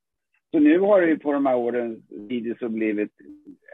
Så 0.51 0.59
nu 0.59 0.79
har 0.79 1.01
det 1.01 1.07
ju 1.07 1.19
på 1.19 1.33
de 1.33 1.45
här 1.45 1.55
åren 1.55 2.03
så 2.59 2.69
blivit 2.69 3.11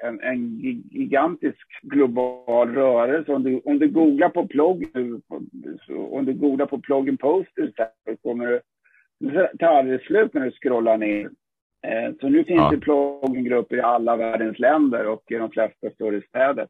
en, 0.04 0.22
en, 0.22 0.60
gigantisk 0.92 1.82
global 1.82 2.76
rörelse. 2.76 3.32
Om 3.32 3.44
du, 3.44 3.62
om 3.66 3.80
du 3.80 3.88
googlar 3.88 4.30
på 4.30 4.48
plogg 4.48 4.86
om 5.90 6.26
du 6.26 6.34
googlar 6.34 6.66
på 6.66 6.80
ploggen 6.80 7.18
posters 7.18 7.72
så 8.06 8.16
kommer 8.22 8.48
du 8.48 8.62
tar 9.60 9.68
aldrig 9.68 10.02
slut 10.02 10.34
när 10.34 10.46
du 10.46 10.52
scrollar 10.52 10.98
ner 10.98 11.30
så 12.20 12.30
nu 12.30 12.44
finns 12.44 12.60
ja. 12.60 12.72
det 12.72 12.78
ploggengrupper 12.78 13.76
i 13.76 13.82
alla 13.82 14.16
världens 14.16 14.60
länder 14.60 15.08
och 15.08 15.24
i 15.32 15.36
de 15.36 15.52
flesta 15.52 15.90
större 15.90 16.22
städer. 16.22 16.68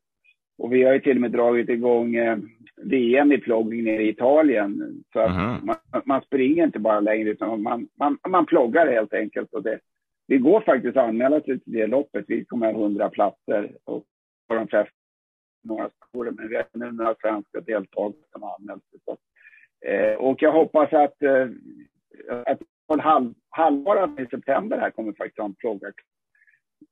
Och 0.57 0.73
vi 0.73 0.83
har 0.83 0.93
ju 0.93 0.99
till 0.99 1.17
och 1.17 1.21
med 1.21 1.31
dragit 1.31 1.69
igång 1.69 2.15
eh, 2.15 2.37
VM 2.83 3.31
i 3.31 3.37
ploggning 3.37 3.83
nere 3.83 4.03
i 4.03 4.09
Italien. 4.09 5.03
Så 5.13 5.19
att 5.19 5.35
mm. 5.35 5.65
man, 5.65 6.01
man, 6.05 6.21
springer 6.21 6.63
inte 6.63 6.79
bara 6.79 6.99
längre 6.99 7.29
utan 7.29 7.61
man, 7.61 7.87
man, 7.99 8.17
man 8.27 8.45
ploggar 8.45 8.87
helt 8.87 9.13
enkelt. 9.13 9.53
Och 9.53 9.63
det, 9.63 9.79
det 10.27 10.37
går 10.37 10.61
faktiskt 10.61 10.97
att 10.97 11.09
anmäla 11.09 11.41
sig 11.41 11.59
till 11.59 11.73
det 11.73 11.87
loppet. 11.87 12.25
Vi 12.27 12.45
kommer 12.45 12.73
ha 12.73 12.81
100 12.81 13.09
platser 13.09 13.71
och 13.83 14.03
på 14.47 14.55
de 14.55 14.67
flesta 14.67 14.93
några 15.63 15.89
skolor, 15.89 16.31
men 16.31 16.49
vi 16.49 16.55
har 16.55 16.65
nu 16.73 16.91
några 16.91 17.15
svenska 17.21 17.61
deltagare 17.61 18.23
som 18.31 18.43
har 18.43 18.55
anmält 18.55 18.83
sig. 18.83 18.99
Så, 19.05 19.17
eh, 19.87 20.15
och 20.15 20.41
jag 20.41 20.51
hoppas 20.51 20.93
att, 20.93 21.23
eh, 21.23 21.47
att 22.45 22.59
halv, 22.99 23.33
halvåret 23.49 24.19
i 24.19 24.25
september 24.25 24.77
här 24.77 24.89
kommer 24.89 25.13
faktiskt 25.13 25.37
ha 25.37 25.45
en 25.45 25.55
plogga. 25.55 25.91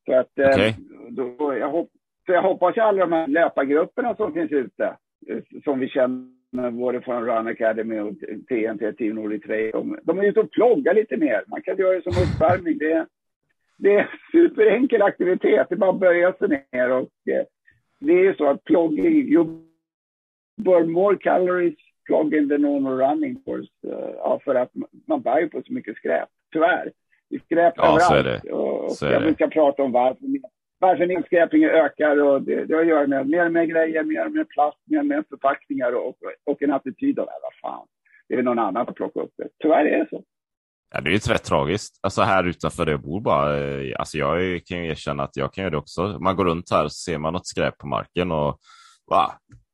Så 0.06 0.14
att 0.16 0.40
eh, 0.40 0.50
okay. 0.50 0.74
då, 1.10 1.58
jag, 1.58 1.70
hopp, 1.70 1.90
så 2.26 2.32
jag 2.32 2.42
hoppas 2.42 2.78
att 2.78 2.84
alla 2.84 3.06
de 3.06 3.12
här 3.12 3.28
löpargrupperna 3.28 4.16
som 4.16 4.34
finns 4.34 4.52
ute, 4.52 4.98
eh, 5.28 5.62
som 5.64 5.80
vi 5.80 5.90
känner 5.90 6.72
både 6.72 7.02
från 7.02 7.26
Run 7.26 7.48
Academy 7.48 8.00
och 8.00 8.14
TNT, 8.50 8.94
Team 8.94 9.16
Nordic 9.16 9.44
Trail, 9.44 9.72
de, 9.72 10.00
de 10.04 10.20
är 10.20 10.24
ute 10.24 10.40
och 10.40 10.52
ploggar 10.52 10.94
lite 10.94 11.18
mer. 11.18 11.44
Man 11.48 11.62
kan 11.62 11.78
göra 11.78 11.96
det 11.96 12.04
som 12.04 12.24
uppvärmning. 12.24 12.78
Det, 12.78 13.08
det 13.78 13.96
är 13.96 14.10
superenkel 14.32 15.02
aktivitet. 15.02 15.70
Det 15.70 15.76
är 15.76 15.78
bara 15.78 15.92
att 15.92 16.00
böja 16.00 16.34
sig 16.34 16.48
ner 16.72 16.92
och 16.92 17.10
eh, 17.30 17.46
det 18.00 18.14
är 18.14 18.34
så 18.34 18.50
att 18.50 18.64
plogging, 18.64 19.06
you 19.06 19.46
burn 20.58 20.92
more 20.92 21.18
calories 21.18 21.76
plogging 22.06 22.50
than 22.50 22.62
normal 22.62 22.98
running 22.98 23.44
course. 23.44 23.70
Uh, 23.88 24.16
ja, 24.18 24.40
för 24.44 24.56
att 24.56 24.72
man 25.08 25.22
bär 25.22 25.40
ju 25.40 25.50
på 25.50 25.62
så 25.66 25.74
mycket 25.74 25.98
skräp, 25.98 26.30
tyvärr. 26.54 26.92
Det 27.30 27.36
är 27.36 27.40
skräp 27.40 27.74
ja, 27.78 27.84
överallt. 27.84 28.04
Så 28.04 28.14
är 28.14 28.24
det. 28.24 28.52
Och, 28.52 28.92
så 28.92 29.06
jag 29.06 29.22
brukar 29.22 29.48
prata 29.48 29.84
om 29.84 29.92
varför, 29.92 30.26
varför 30.80 31.06
nedskräpningen 31.06 31.70
ökar 31.70 32.22
och 32.22 32.42
det, 32.42 32.66
det 32.66 32.74
har 32.74 32.82
att 32.82 32.88
göra 32.88 33.08
med 33.08 33.30
mer 33.30 33.46
och 33.46 33.52
mer 33.52 33.66
grejer, 33.66 34.04
mer 34.04 34.26
och 34.26 34.32
mer 34.32 34.44
plast, 34.44 34.78
mer 34.86 35.00
och 35.00 35.06
mer 35.06 35.24
förpackningar 35.30 35.92
och, 35.92 36.16
och 36.46 36.62
en 36.62 36.72
attityd 36.72 37.20
av, 37.20 37.26
vad 37.26 37.72
fan, 37.72 37.88
det 38.30 38.36
är 38.36 38.44
någon 38.44 38.60
annan 38.60 38.88
att 38.88 38.96
plocka 38.96 39.20
upp 39.20 39.34
det. 39.38 39.48
Tyvärr 39.60 39.86
är 39.86 40.00
det 40.00 40.08
så. 40.10 40.24
Ja, 40.94 41.02
det 41.02 41.10
är 41.10 41.12
ju 41.12 41.18
rätt 41.18 41.44
tragiskt. 41.44 42.00
Alltså 42.02 42.22
här 42.22 42.44
utanför 42.44 42.86
där 42.86 42.92
jag 42.92 43.02
bor 43.02 43.22
bara. 43.22 43.58
Eh, 43.58 43.96
alltså 44.00 44.18
jag 44.18 44.62
kan 44.66 44.78
ju 44.78 44.90
erkänna 44.90 45.24
att 45.24 45.38
jag 45.38 45.54
kan 45.54 45.62
göra 45.62 45.72
det 45.72 45.78
också. 45.78 46.18
Man 46.20 46.36
går 46.36 46.46
runt 46.46 46.72
här 46.72 46.84
och 46.84 46.92
ser 46.92 47.18
man 47.18 47.34
något 47.34 47.48
skräp 47.48 47.78
på 47.78 47.88
marken 47.88 48.32
och 48.32 48.60
va, 49.06 49.32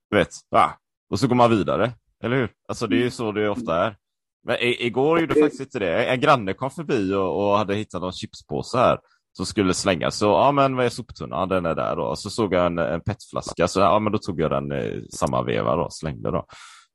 vet, 0.10 0.30
va, 0.50 0.72
och 1.10 1.20
så 1.20 1.28
går 1.28 1.36
man 1.36 1.50
vidare. 1.50 1.92
Eller 2.24 2.36
hur? 2.36 2.50
Alltså 2.68 2.88
det 2.88 2.96
är 2.96 3.04
ju 3.04 3.12
så 3.12 3.32
det 3.32 3.50
ofta 3.50 3.86
är. 3.86 3.96
Men 4.44 4.58
igår 4.60 5.20
gjorde 5.20 5.42
faktiskt 5.42 5.62
inte 5.62 5.80
det. 5.80 6.06
En 6.06 6.20
granne 6.20 6.54
kom 6.54 6.72
förbi 6.72 7.14
och, 7.14 7.50
och 7.50 7.58
hade 7.58 7.76
hittat 7.76 8.02
någon 8.02 8.12
chipspåse 8.12 8.78
här 8.78 9.00
som 9.38 9.46
skulle 9.46 9.74
slängas. 9.74 10.18
Så 10.18 10.26
ja, 10.26 10.52
men 10.52 10.76
vad 10.76 10.86
är 10.86 10.90
soptunnan? 10.90 11.50
Den 11.50 11.66
är 11.66 11.76
där 11.76 11.96
då. 11.96 12.04
Och 12.04 12.20
så 12.20 12.30
såg 12.30 12.54
jag 12.54 12.66
en, 12.66 12.78
en 12.78 13.02
petflaska, 13.02 13.68
så 13.68 13.80
ja, 13.80 14.00
men 14.00 14.12
då 14.12 14.18
tog 14.18 14.42
jag 14.42 14.52
den 14.52 14.72
i 14.72 15.08
samma 15.12 15.44
veva 15.44 15.76
då, 15.76 15.90
slängde 15.90 16.32
då. 16.32 16.46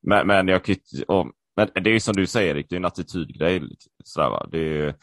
Men, 0.06 0.26
men 0.26 0.48
jag 0.48 0.60
och, 1.08 1.26
men 1.56 1.68
det 1.74 1.90
är 1.90 1.94
ju 1.94 2.00
som 2.00 2.16
du 2.16 2.26
säger, 2.26 2.54
Erik, 2.54 2.66
det 2.68 2.74
är 2.74 2.80
en 2.80 2.84
attitydgrej. 2.84 3.62
Sådär, 4.04 4.30
va? 4.30 4.46
Det 4.52 4.58
är 4.58 4.94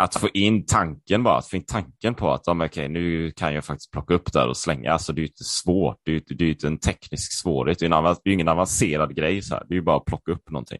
att 0.00 0.16
få 0.16 0.28
in 0.34 0.66
tanken 0.66 1.22
bara, 1.22 1.36
att 1.36 1.48
få 1.48 1.56
in 1.56 1.64
tanken 1.64 2.14
på 2.14 2.30
att 2.30 2.42
ja, 2.46 2.64
okay, 2.64 2.88
nu 2.88 3.30
kan 3.30 3.54
jag 3.54 3.64
faktiskt 3.64 3.92
plocka 3.92 4.14
upp 4.14 4.32
där 4.32 4.48
och 4.48 4.56
slänga. 4.56 4.92
Alltså, 4.92 5.12
det 5.12 5.18
är 5.18 5.22
ju 5.22 5.26
inte 5.26 5.44
svårt, 5.44 5.96
det 6.04 6.10
är 6.30 6.42
ju 6.42 6.50
inte 6.50 6.66
en 6.66 6.78
teknisk 6.78 7.32
svårighet, 7.42 7.78
det 7.78 7.86
är, 7.86 8.16
ju 8.24 8.32
ingen 8.32 8.48
avancerad 8.48 9.16
grej. 9.16 9.42
Så 9.42 9.54
här. 9.54 9.64
Det 9.68 9.74
är 9.74 9.76
ju 9.76 9.82
bara 9.82 9.96
att 9.96 10.04
plocka 10.04 10.32
upp 10.32 10.50
någonting. 10.50 10.78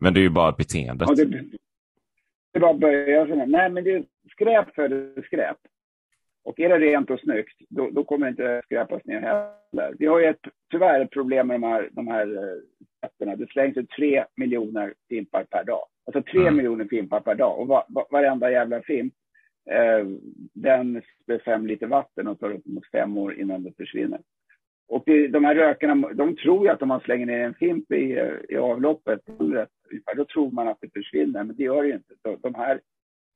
Men 0.00 0.14
det 0.14 0.20
är 0.20 0.22
ju 0.22 0.30
bara 0.30 0.52
beteendet. 0.52 1.08
Ja, 1.08 1.14
det, 1.14 1.24
det 1.24 2.58
är 2.58 2.60
bara 2.60 2.70
att 2.70 2.80
börja. 2.80 3.24
Nej, 3.24 3.70
men 3.70 3.84
det 3.84 3.90
är 3.90 4.04
skräp 4.30 4.74
för 4.74 5.22
skräp. 5.22 5.56
Och 6.46 6.60
är 6.60 6.68
det 6.68 6.78
rent 6.78 7.10
och 7.10 7.20
snyggt, 7.20 7.58
då, 7.68 7.90
då 7.90 8.04
kommer 8.04 8.26
det 8.26 8.30
inte 8.30 8.62
skräpas 8.64 9.04
ner 9.04 9.20
heller. 9.20 9.94
Vi 9.98 10.06
har 10.06 10.18
ju 10.20 10.26
ett, 10.26 10.40
tyvärr 10.70 11.00
ett 11.00 11.10
problem 11.10 11.46
med 11.46 11.60
de 11.60 11.66
här, 11.66 11.88
de 11.92 12.08
här 12.08 12.26
sätterna. 13.00 13.36
Det 13.36 13.50
slängs 13.50 13.76
ut 13.76 13.90
tre 13.90 14.24
miljoner 14.36 14.94
fimpar 15.08 15.44
per 15.44 15.64
dag. 15.64 15.84
Alltså 16.06 16.22
tre 16.22 16.40
mm. 16.40 16.56
miljoner 16.56 16.84
fimpar 16.84 17.20
per 17.20 17.34
dag. 17.34 17.58
Och 17.58 17.68
va, 17.68 17.86
va, 17.88 18.06
varenda 18.10 18.50
jävla 18.50 18.82
fimp, 18.82 19.14
eh, 19.70 20.06
den 20.54 21.02
spär 21.22 21.38
fem 21.44 21.66
liter 21.66 21.86
vatten 21.86 22.26
och 22.26 22.40
tar 22.40 22.50
upp 22.50 22.66
mot 22.66 22.90
fem 22.90 23.18
år 23.18 23.40
innan 23.40 23.62
det 23.62 23.72
försvinner. 23.76 24.20
Och 24.88 25.02
det, 25.06 25.28
de 25.28 25.44
här 25.44 25.54
rökarna, 25.54 26.08
de 26.12 26.36
tror 26.36 26.66
ju 26.66 26.72
att 26.72 26.82
om 26.82 26.88
man 26.88 27.00
slänger 27.00 27.26
ner 27.26 27.40
en 27.40 27.54
fimp 27.54 27.92
i, 27.92 28.20
i 28.48 28.56
avloppet, 28.56 29.20
då 30.16 30.24
tror 30.24 30.50
man 30.50 30.68
att 30.68 30.78
det 30.80 30.92
försvinner, 30.92 31.44
men 31.44 31.56
det 31.56 31.62
gör 31.62 31.82
det 31.82 31.88
ju 31.88 31.94
inte. 31.94 32.14
De, 32.22 32.36
de 32.42 32.54
här 32.54 32.80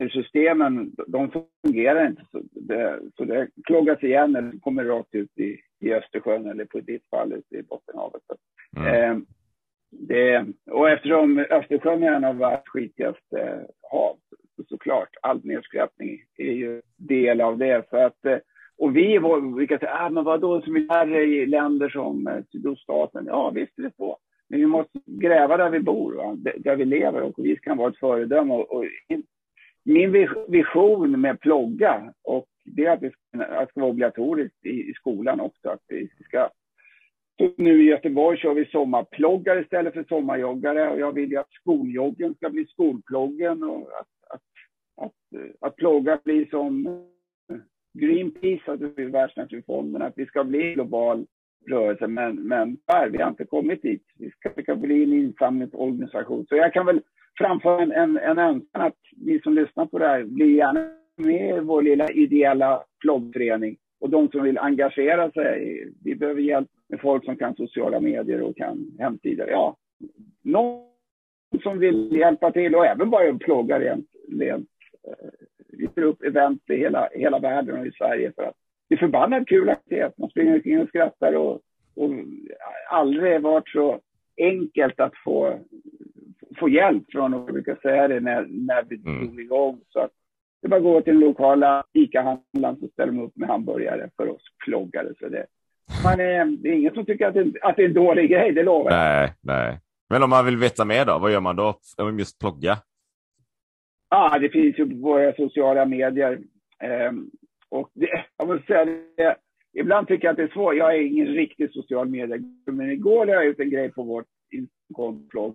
systemen, 0.09 0.93
de 1.07 1.31
fungerar 1.65 2.07
inte. 2.07 2.23
Så 2.31 2.41
det, 2.53 3.01
så 3.17 3.25
det 3.25 3.49
kloggas 3.65 4.03
igen 4.03 4.37
eller 4.37 4.61
kommer 4.61 4.85
rakt 4.85 5.15
ut 5.15 5.39
i, 5.39 5.57
i 5.81 5.93
Östersjön 5.93 6.47
eller 6.47 6.65
på 6.65 6.81
ditt 6.81 7.09
fall 7.11 7.33
ute 7.33 7.57
i 7.57 7.63
Bottenhavet. 7.63 8.23
Mm. 8.77 8.95
Eh, 8.95 9.19
det, 9.91 10.47
och 10.71 10.91
eftersom 10.91 11.39
Östersjön 11.39 12.03
är 12.03 12.13
en 12.13 12.25
av 12.25 12.39
världens 12.39 12.69
skitigaste 12.69 13.67
hav, 13.91 14.17
så 14.57 14.65
såklart, 14.69 15.09
all 15.23 15.41
nedskräpning 15.45 16.19
är 16.37 16.53
ju 16.53 16.83
del 16.97 17.41
av 17.41 17.59
det. 17.59 17.91
För 17.91 18.05
att, 18.05 18.25
eh, 18.25 18.39
och 18.79 18.97
vi 18.97 19.21
brukar 19.55 19.79
säga, 19.79 19.95
ah, 19.95 20.11
men 20.11 20.25
vadå, 20.25 20.61
som 20.61 20.77
är 20.77 21.17
i 21.17 21.47
länder 21.47 21.89
som 21.89 22.27
eh, 22.27 22.45
Sydostasien? 22.53 23.27
Ja, 23.27 23.51
visst 23.51 23.79
är 23.79 23.83
det 23.83 23.97
så. 23.97 24.19
Men 24.49 24.61
vi 24.61 24.67
måste 24.67 24.99
gräva 25.07 25.57
där 25.57 25.71
vi 25.71 25.81
bor, 25.81 26.13
va? 26.13 26.37
där 26.57 26.77
vi 26.77 26.85
lever 26.85 27.21
och 27.21 27.35
vi 27.37 27.57
kan 27.57 27.77
vara 27.77 27.91
ett 27.91 27.99
föredöme. 27.99 28.55
Och, 28.55 28.73
och 28.73 28.85
min 29.85 30.29
vision 30.49 31.21
med 31.21 31.41
plogga, 31.41 32.15
och 32.23 32.47
det 32.65 32.87
är 32.87 32.93
att 32.93 33.01
det 33.01 33.11
ska, 33.11 33.81
vara 33.81 33.91
obligatoriskt 33.91 34.67
i, 34.67 34.91
i 34.91 34.95
skolan 34.95 35.41
också, 35.41 35.69
att 35.69 35.83
vi 35.89 36.09
ska 36.25 36.51
nu 37.57 37.83
i 37.83 37.87
Göteborg 37.87 38.39
kör 38.39 38.55
vi 38.55 38.67
sommarploggar 38.67 39.63
istället 39.63 39.95
för 39.95 40.05
sommarjoggare 40.05 40.91
och 40.91 41.01
jag 41.01 41.13
vill 41.13 41.31
ju 41.31 41.37
att 41.37 41.53
skoljoggen 41.53 42.35
ska 42.35 42.51
bli 42.51 42.67
skolploggen 42.67 43.63
och 43.63 43.89
att, 44.01 44.35
att, 44.35 44.43
att, 45.07 45.41
att 45.61 45.77
plogga 45.77 46.19
blir 46.25 46.47
som 46.47 47.05
Greenpeace, 47.93 48.73
att 48.73 48.81
det 48.81 48.97
blir 48.97 49.09
Världsnaturfonden, 49.09 50.03
att 50.03 50.19
vi 50.19 50.27
ska 50.27 50.45
bli 50.45 50.75
global 50.75 51.27
rörelse. 51.69 52.07
Men, 52.07 52.37
men 52.37 52.77
vi 53.11 53.19
har 53.23 53.29
inte 53.29 53.45
kommit 53.45 53.83
dit. 53.83 54.05
Vi 54.19 54.31
ska, 54.31 54.51
vi 54.57 54.63
ska 54.63 54.77
bli 54.77 55.03
en 55.03 55.13
insamlingsorganisation. 55.13 56.47
Så 56.47 56.57
jag 56.57 56.73
kan 56.73 56.87
väl 56.87 57.03
framföra 57.39 57.83
en, 57.83 57.93
en, 57.93 58.17
en 58.17 58.39
önskan 58.39 58.83
att 58.83 58.97
ni 59.17 59.41
som 59.41 59.55
lyssnar 59.55 59.87
på 59.87 59.99
det 59.99 60.07
här 60.07 60.25
blir 60.25 60.57
gärna 60.57 60.89
med 61.17 61.57
i 61.57 61.61
vår 61.61 61.83
lilla 61.83 62.09
ideella 62.09 62.85
ploggförening. 63.01 63.77
Och 64.01 64.11
de 64.11 64.29
som 64.29 64.43
vill 64.43 64.59
engagera 64.59 65.31
sig, 65.31 65.85
vi 66.05 66.15
behöver 66.15 66.41
hjälp 66.41 66.69
med 66.89 67.01
folk 67.01 67.25
som 67.25 67.37
kan 67.37 67.55
sociala 67.55 68.01
medier 68.01 68.43
och 68.43 68.57
kan 68.57 68.97
hemsidor. 68.99 69.51
Ja, 69.51 69.77
någon 70.43 70.85
som 71.63 71.79
vill 71.79 72.17
hjälpa 72.17 72.53
till 72.53 72.75
och 72.75 72.87
även 72.87 73.11
bara 73.11 73.39
plåga 73.39 73.81
rent, 73.81 74.07
rent 74.41 74.69
eh, 75.09 75.29
vi 75.69 75.89
tar 75.89 76.03
upp 76.03 76.23
event 76.23 76.71
i 76.71 76.77
hela, 76.77 77.09
hela 77.13 77.39
världen 77.39 77.81
och 77.81 77.87
i 77.87 77.93
Sverige 77.93 78.33
för 78.37 78.43
att 78.43 78.55
det 78.89 78.95
är 78.95 78.99
förbannat 78.99 79.49
kul 79.49 79.69
aktivitet. 79.69 80.19
Man 80.19 80.31
springer 80.31 80.55
omkring 80.55 80.81
och 80.81 80.89
skrattar 80.89 81.33
och, 81.33 81.61
och 81.97 82.11
aldrig 82.91 83.43
varit 83.43 83.69
så 83.69 84.01
enkelt 84.37 85.01
att 85.01 85.13
få, 85.25 85.59
få 86.59 86.69
hjälp 86.69 87.05
från, 87.13 87.35
och 87.35 87.41
jag 87.41 87.53
brukar 87.55 87.77
säga 87.83 88.09
det 88.09 88.21
när, 88.21 88.47
när 88.51 88.85
vi 88.89 88.97
mm. 88.97 89.27
drog 89.27 89.41
igång. 89.41 89.81
Så 89.89 90.01
att 90.01 90.11
det 90.63 90.69
bara 90.69 90.77
att 90.77 90.83
gå 90.83 91.01
till 91.01 91.13
den 91.13 91.21
lokala 91.21 91.85
ICA-handlaren 91.93 92.77
så 92.81 92.89
ställer 92.89 93.13
de 93.13 93.23
upp 93.23 93.37
med 93.37 93.49
hamburgare 93.49 94.11
för 94.17 94.29
oss 94.29 94.43
floggare. 94.65 95.09
Så 95.19 95.29
det, 95.29 95.47
man 96.05 96.21
är, 96.21 96.45
det 96.63 96.69
är 96.69 96.73
ingen 96.73 96.95
som 96.95 97.07
tycker 97.07 97.27
att 97.27 97.35
det, 97.35 97.53
att 97.63 97.77
det 97.77 97.83
är 97.83 97.89
en 97.89 97.95
dålig 97.95 98.31
grej, 98.31 98.53
det 98.53 98.63
lovar 98.63 98.91
jag. 98.91 98.99
Nej, 98.99 99.33
nej. 99.41 99.79
Men 100.11 100.23
om 100.23 100.31
man 100.31 100.47
vill 100.47 100.57
veta 100.57 100.85
mer 100.85 101.05
då, 101.05 101.19
vad 101.19 101.33
gör 101.33 101.41
man 101.41 101.57
då? 101.57 101.75
Om 101.99 102.19
just 102.19 102.39
plogga? 102.39 102.77
Ja, 104.11 104.31
ah, 104.35 104.39
det 104.39 104.49
finns 104.49 104.79
ju 104.79 104.91
på 104.91 104.97
våra 104.97 105.33
sociala 105.33 105.85
medier. 105.85 106.41
Eh, 106.83 107.13
och 107.69 107.91
det, 107.95 108.25
jag 108.37 108.49
måste 108.49 108.67
säga 108.67 108.85
det, 108.85 109.37
ibland 109.73 110.09
tycker 110.09 110.25
jag 110.25 110.33
att 110.33 110.37
det 110.37 110.43
är 110.43 110.49
svårt. 110.49 110.77
Jag 110.77 110.95
är 110.95 111.01
ingen 111.01 111.27
riktig 111.27 111.73
social 111.73 112.09
media 112.09 112.37
men 112.67 112.91
igår 112.91 113.27
lade 113.27 113.39
jag 113.39 113.47
ut 113.47 113.61
en 113.61 113.71
grej 113.71 113.93
på 113.93 114.03
vårt 114.03 114.27
Instagram-plogga 114.51 115.55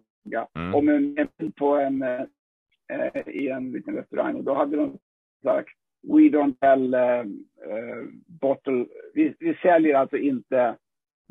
mm. 0.55 0.75
om 0.75 0.89
en, 0.89 1.51
på 1.51 1.75
en, 1.75 2.01
eh, 2.01 3.27
i 3.27 3.49
en 3.49 3.71
liten 3.71 3.95
restaurang 3.95 4.35
och 4.35 4.43
då 4.43 4.53
hade 4.53 4.77
de 4.77 4.97
sagt 5.43 5.69
We 6.07 6.29
don't 6.29 6.55
sell 6.59 6.93
uh, 6.93 7.25
uh, 7.71 8.09
bottle. 8.27 8.85
Vi, 9.13 9.35
vi, 9.39 9.55
säljer 9.61 9.95
alltså 9.95 10.17
inte 10.17 10.75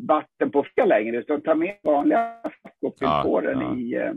vatten 0.08 0.50
på 0.50 0.64
fel 0.64 0.88
längre, 0.88 1.16
utan 1.16 1.40
tar 1.40 1.54
med 1.54 1.76
vanliga 1.82 2.40
flaskor 2.98 3.44
ja, 3.44 3.52
ja. 3.52 3.76
i 3.76 3.98
uh, 3.98 4.12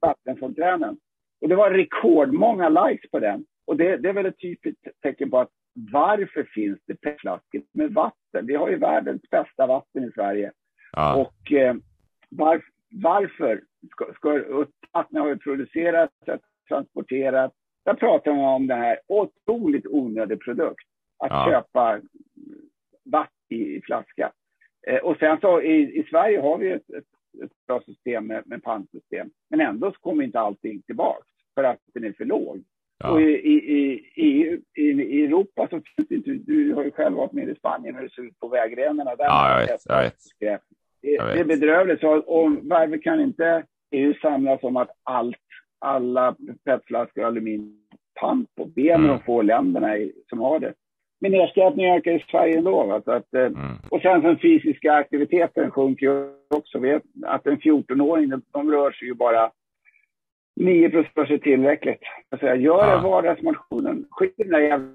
vattenfontänen. 0.00 0.96
Och 1.40 1.48
det 1.48 1.56
var 1.56 1.70
rekordmånga 1.70 2.68
likes 2.68 3.10
på 3.10 3.20
den. 3.20 3.44
Och 3.66 3.76
det, 3.76 3.96
det 3.96 4.08
är 4.08 4.12
väl 4.12 4.26
ett 4.26 4.40
typiskt 4.40 4.88
tecken 5.02 5.30
på 5.30 5.38
att 5.38 5.50
varför 5.92 6.44
finns 6.54 6.78
det 6.86 7.00
petflaskor 7.00 7.62
med 7.72 7.94
vatten? 7.94 8.46
Vi 8.46 8.54
har 8.54 8.68
ju 8.68 8.76
världens 8.76 9.22
bästa 9.30 9.66
vatten 9.66 10.04
i 10.04 10.12
Sverige. 10.12 10.52
Ja. 10.92 11.14
Och 11.14 11.52
eh, 11.52 11.74
var, 12.28 12.62
varför 12.90 13.62
ska, 13.90 14.12
ska 14.14 14.42
vattnet 14.92 15.22
har 15.22 15.28
ju 15.28 15.38
producerats, 15.38 16.14
transporterats 16.68 17.54
Där 17.84 17.94
pratar 17.94 18.32
man 18.32 18.54
om 18.54 18.66
den 18.66 18.78
här 18.78 19.00
otroligt 19.06 19.86
onödig 19.86 20.40
produkt. 20.40 20.84
Att 21.18 21.30
ja. 21.30 21.46
köpa 21.50 22.00
vatten 23.04 23.32
i, 23.48 23.76
i 23.76 23.82
flaska. 23.82 24.32
Eh, 24.86 24.98
och 24.98 25.16
sen 25.16 25.40
så 25.40 25.60
i, 25.62 25.98
i 26.00 26.06
Sverige 26.10 26.40
har 26.40 26.58
vi 26.58 26.70
ett, 26.70 26.90
ett, 26.90 27.04
ett 27.44 27.66
bra 27.66 27.80
system 27.80 28.26
med, 28.26 28.42
med 28.46 28.62
pantsystem. 28.62 29.30
Men 29.50 29.60
ändå 29.60 29.92
så 29.92 29.98
kommer 30.00 30.24
inte 30.24 30.40
allting 30.40 30.82
tillbaka 30.82 31.24
för 31.54 31.64
att 31.64 31.80
den 31.94 32.04
är 32.04 32.12
för 32.12 32.24
låg. 32.24 32.64
Ja. 32.98 33.10
Och 33.10 33.20
i, 33.20 33.24
i, 33.24 33.92
i, 34.14 34.60
i, 34.74 35.24
Europa 35.24 35.68
så 35.70 35.80
finns 35.80 36.08
det 36.08 36.14
inte, 36.14 36.30
du 36.30 36.74
har 36.74 36.84
ju 36.84 36.90
själv 36.90 37.16
varit 37.16 37.32
med 37.32 37.48
i 37.48 37.54
Spanien 37.54 37.94
hur 37.94 38.02
det 38.02 38.10
ser 38.10 38.22
ut 38.22 38.38
på 38.38 38.48
vägrenarna. 38.48 39.16
Där 39.16 39.24
ja, 39.24 39.60
jag 39.60 39.66
vet. 39.66 39.80
Jag 39.88 40.02
vet. 40.02 40.14
Det, 41.02 41.16
det 41.16 41.40
är 41.40 41.44
bedrövligt. 41.44 42.00
Så, 42.00 42.16
och 42.16 42.52
varför 42.62 43.02
kan 43.02 43.20
inte 43.20 43.64
EU 43.90 44.14
samlas 44.14 44.62
om 44.62 44.76
att 44.76 44.90
allt, 45.02 45.36
alla 45.78 46.36
petflaskor 46.64 47.22
och 47.22 47.28
aluminium 47.28 47.86
pant 48.20 48.54
på 48.54 48.64
benen 48.64 49.04
mm. 49.04 49.08
de 49.08 49.22
få 49.24 49.42
länderna 49.42 49.96
i, 49.96 50.12
som 50.28 50.40
har 50.40 50.60
det. 50.60 50.74
Men 51.20 51.32
nedskräpningen 51.32 51.96
ökar 51.96 52.12
i 52.12 52.24
Sverige 52.30 52.58
ändå. 52.58 53.02
Så 53.04 53.12
att, 53.12 53.34
eh, 53.34 53.40
mm. 53.40 53.76
Och 53.90 54.00
sen 54.00 54.22
den 54.22 54.38
fysiska 54.38 54.92
aktiviteten 54.92 55.70
sjunker 55.70 56.06
ju 56.06 56.30
också. 56.48 56.78
Vet 56.78 57.02
att 57.26 57.46
en 57.46 57.58
14-åring, 57.58 58.32
de 58.52 58.72
rör 58.72 58.92
sig 58.92 59.08
ju 59.08 59.14
bara 59.14 59.50
9 60.56 60.90
procent 60.90 61.30
är 61.30 61.38
tillräckligt. 61.38 62.02
Alltså, 62.30 62.46
gör 62.46 62.92
ja. 62.92 63.00
vardagsmotionen. 63.00 64.06
Skit 64.10 64.34
i 64.36 64.42
den 64.42 64.52
där 64.52 64.60
jävla 64.60 64.88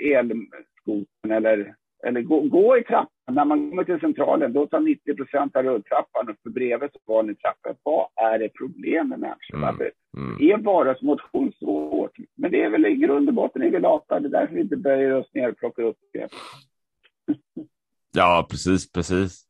elskoten 0.00 1.30
eller, 1.30 1.74
eller 2.06 2.22
gå, 2.22 2.40
gå, 2.40 2.78
i 2.78 2.82
trappan. 2.82 3.08
När 3.32 3.44
man 3.44 3.70
kommer 3.70 3.84
till 3.84 4.00
centralen, 4.00 4.52
då 4.52 4.66
tar 4.66 4.80
90 4.80 5.14
procent 5.16 5.56
av 5.56 5.62
rulltrappan 5.62 6.28
och 6.28 6.36
för 6.42 6.50
bredvid 6.50 6.90
så 6.92 7.12
vanlig 7.12 7.40
trappa. 7.40 7.74
Vad 7.82 8.06
är 8.16 8.38
det 8.38 8.48
problem 8.48 9.08
med 9.08 9.18
människor? 9.18 9.56
Mm. 9.56 9.90
Mm. 10.16 10.50
är 10.50 10.64
vardagsmotion 10.64 11.52
så 11.58 11.88
hårt? 11.88 12.16
Men 12.36 12.50
det 12.50 12.62
är 12.62 12.70
väl 12.70 12.86
i 12.86 12.94
grund 12.94 13.28
och 13.28 13.34
botten 13.34 13.62
är 13.62 13.70
vi 13.70 13.80
lata. 13.80 14.20
Det 14.20 14.28
är 14.28 14.30
därför 14.30 14.54
vi 14.54 14.60
inte 14.60 14.76
böjer 14.76 15.14
oss 15.14 15.34
ner 15.34 15.48
och 15.48 15.58
plockar 15.58 15.82
upp 15.82 15.98
det. 16.12 16.28
ja, 18.16 18.46
precis, 18.50 18.92
precis. 18.92 19.44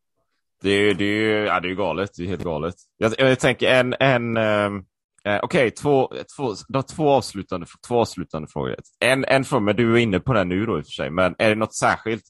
Det 0.63 0.71
är, 0.71 0.95
det 0.95 1.05
är, 1.05 1.45
ja, 1.45 1.61
det 1.61 1.71
är 1.71 1.75
galet. 1.75 2.11
Det 2.17 2.23
är 2.23 2.29
helt 2.29 2.45
galet. 2.45 2.75
Jag, 2.97 3.13
jag 3.19 3.39
tänker 3.39 3.69
en, 3.69 3.95
en 4.01 4.37
um 4.37 4.85
Eh, 5.25 5.41
Okej, 5.43 5.59
okay, 5.59 5.71
två, 5.71 6.13
två, 6.37 6.55
har 6.75 6.83
två 6.83 7.11
avslutande, 7.11 7.67
två 7.89 8.01
avslutande 8.01 8.49
frågor. 8.49 8.77
En, 9.01 9.25
en 9.25 9.45
fråga, 9.45 9.61
men 9.61 9.77
du 9.77 9.95
är 9.95 9.99
inne 9.99 10.21
på 10.21 10.33
den 10.33 10.49
nu 10.49 10.67
då 10.67 10.79
i 10.79 10.81
och 10.81 10.87
för 10.87 10.93
sig, 10.93 11.11
men 11.11 11.35
är 11.39 11.49
det 11.49 11.55
något 11.55 11.75
särskilt, 11.75 12.25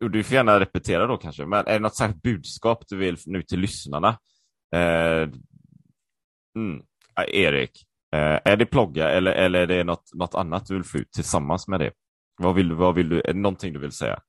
du, 0.00 0.08
du 0.08 0.24
får 0.24 0.34
gärna 0.34 0.60
repetera 0.60 1.06
då 1.06 1.16
kanske, 1.16 1.46
men 1.46 1.66
är 1.66 1.72
det 1.72 1.78
något 1.78 1.96
särskilt 1.96 2.22
budskap 2.22 2.84
du 2.88 2.96
vill 2.96 3.16
nu 3.26 3.42
till 3.42 3.60
lyssnarna? 3.60 4.08
Eh, 4.74 5.28
mm, 6.56 6.82
Erik, 7.28 7.70
eh, 8.12 8.38
är 8.44 8.56
det 8.56 8.66
plogga 8.66 9.10
eller, 9.10 9.32
eller 9.32 9.60
är 9.60 9.66
det 9.66 9.84
något, 9.84 10.14
något 10.14 10.34
annat 10.34 10.66
du 10.66 10.74
vill 10.74 10.84
få 10.84 10.98
ut 10.98 11.12
tillsammans 11.12 11.68
med 11.68 11.80
det? 11.80 11.92
Vad 12.38 12.54
vill, 12.54 12.72
vad 12.72 12.94
vill 12.94 13.08
du, 13.08 13.20
är 13.20 13.32
det 13.32 13.40
någonting 13.40 13.72
du 13.72 13.78
vill 13.78 13.92
säga? 13.92 14.20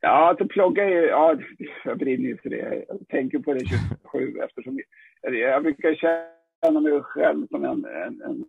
Ja, 0.00 0.28
alltså 0.28 0.48
plogga 0.48 0.84
är 0.84 1.08
ja, 1.08 1.38
jag 1.84 1.98
brinner 1.98 2.28
ju 2.28 2.38
för 2.38 2.50
det. 2.50 2.84
Jag 2.88 3.08
tänker 3.08 3.38
på 3.38 3.54
det 3.54 3.66
27 4.12 4.38
eftersom 4.44 4.80
jag, 5.22 5.34
jag 5.34 5.62
brukar 5.62 5.94
känna 5.94 6.80
mig 6.80 7.02
själv 7.02 7.46
som 7.46 7.64
en, 7.64 7.84
en, 7.84 8.22
en, 8.22 8.44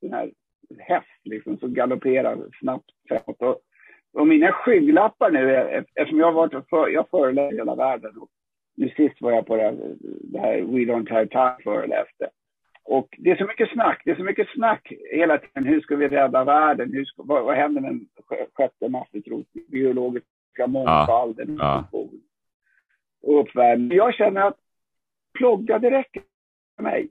en 0.00 0.12
här 0.12 0.32
häst 0.78 1.20
liksom, 1.24 1.58
som 1.58 1.74
galopperar 1.74 2.48
snabbt 2.60 2.90
framåt. 3.08 3.42
Och, 3.42 3.60
och 4.16 4.26
mina 4.26 4.52
skygglappar 4.52 5.30
nu, 5.30 5.56
eftersom 5.94 6.18
jag 6.18 6.26
har 6.26 6.32
varit 6.32 6.68
för, 6.68 6.88
jag 6.88 7.08
föreläser 7.10 7.56
hela 7.56 7.74
världen. 7.74 8.16
Och 8.16 8.28
nu 8.76 8.88
sist 8.88 9.20
var 9.20 9.32
jag 9.32 9.46
på 9.46 9.56
det 9.56 9.62
här, 9.62 9.76
det 10.32 10.38
här 10.38 10.56
We 10.56 10.92
Don't 10.92 11.10
Have 11.10 11.26
Time 11.26 11.56
föreläste. 11.64 12.30
Och 12.84 13.08
det 13.18 13.30
är 13.30 13.36
så 13.36 13.44
mycket 13.44 13.70
snack, 13.70 14.02
det 14.04 14.10
är 14.10 14.16
så 14.16 14.24
mycket 14.24 14.48
snack 14.48 14.92
hela 15.12 15.38
tiden. 15.38 15.64
Hur 15.64 15.80
ska 15.80 15.96
vi 15.96 16.08
rädda 16.08 16.44
världen? 16.44 16.92
Hur 16.92 17.04
ska, 17.04 17.22
vad, 17.22 17.44
vad 17.44 17.56
händer 17.56 17.80
med 17.80 17.90
den 17.90 18.08
sjätte 18.54 18.88
massutrotningen, 18.88 19.70
biologiska 19.70 20.66
mångfalden, 20.66 21.56
ja. 21.58 21.84
ja. 21.92 22.08
och 23.22 23.40
uppvärmning? 23.40 23.98
Jag 23.98 24.14
känner 24.14 24.40
att 24.40 24.56
plogga, 25.38 25.78
det 25.78 25.90
räcker 25.90 26.22
mig 26.82 27.08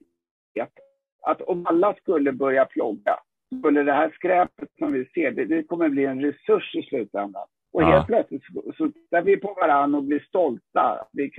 att 1.25 1.41
om 1.41 1.65
alla 1.65 1.93
skulle 1.93 2.31
börja 2.31 2.65
plogga, 2.65 3.19
skulle 3.59 3.83
det 3.83 3.93
här 3.93 4.09
skräpet 4.15 4.69
som 4.79 4.91
vi 4.93 5.05
ser, 5.05 5.31
det, 5.31 5.45
det 5.45 5.63
kommer 5.63 5.89
bli 5.89 6.05
en 6.05 6.21
resurs 6.21 6.75
i 6.75 6.83
slutändan. 6.83 7.45
Och 7.73 7.81
ja. 7.81 7.85
helt 7.85 8.07
plötsligt 8.07 8.43
så, 8.43 8.73
så 8.77 8.91
tittar 8.91 9.21
vi 9.21 9.37
på 9.37 9.53
varandra 9.53 9.97
och 9.97 10.03
blir 10.03 10.19
stolta, 10.19 10.81
att 10.81 11.09
vi, 11.11 11.31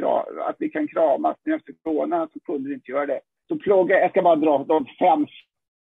att 0.49 0.57
vi 0.59 0.69
kan 0.69 0.89
kramas. 0.89 1.37
Men 1.45 1.55
efter 1.55 1.75
corona 1.83 2.29
så 2.33 2.41
kunde 2.41 2.69
vi 2.69 2.75
inte 2.75 2.91
göra 2.91 3.07
det. 3.07 3.21
Så 3.49 3.57
plogga, 3.57 4.01
jag 4.01 4.11
ska 4.11 4.23
bara 4.23 4.37
dra 4.37 4.65
de 4.65 4.87
fem 4.99 5.27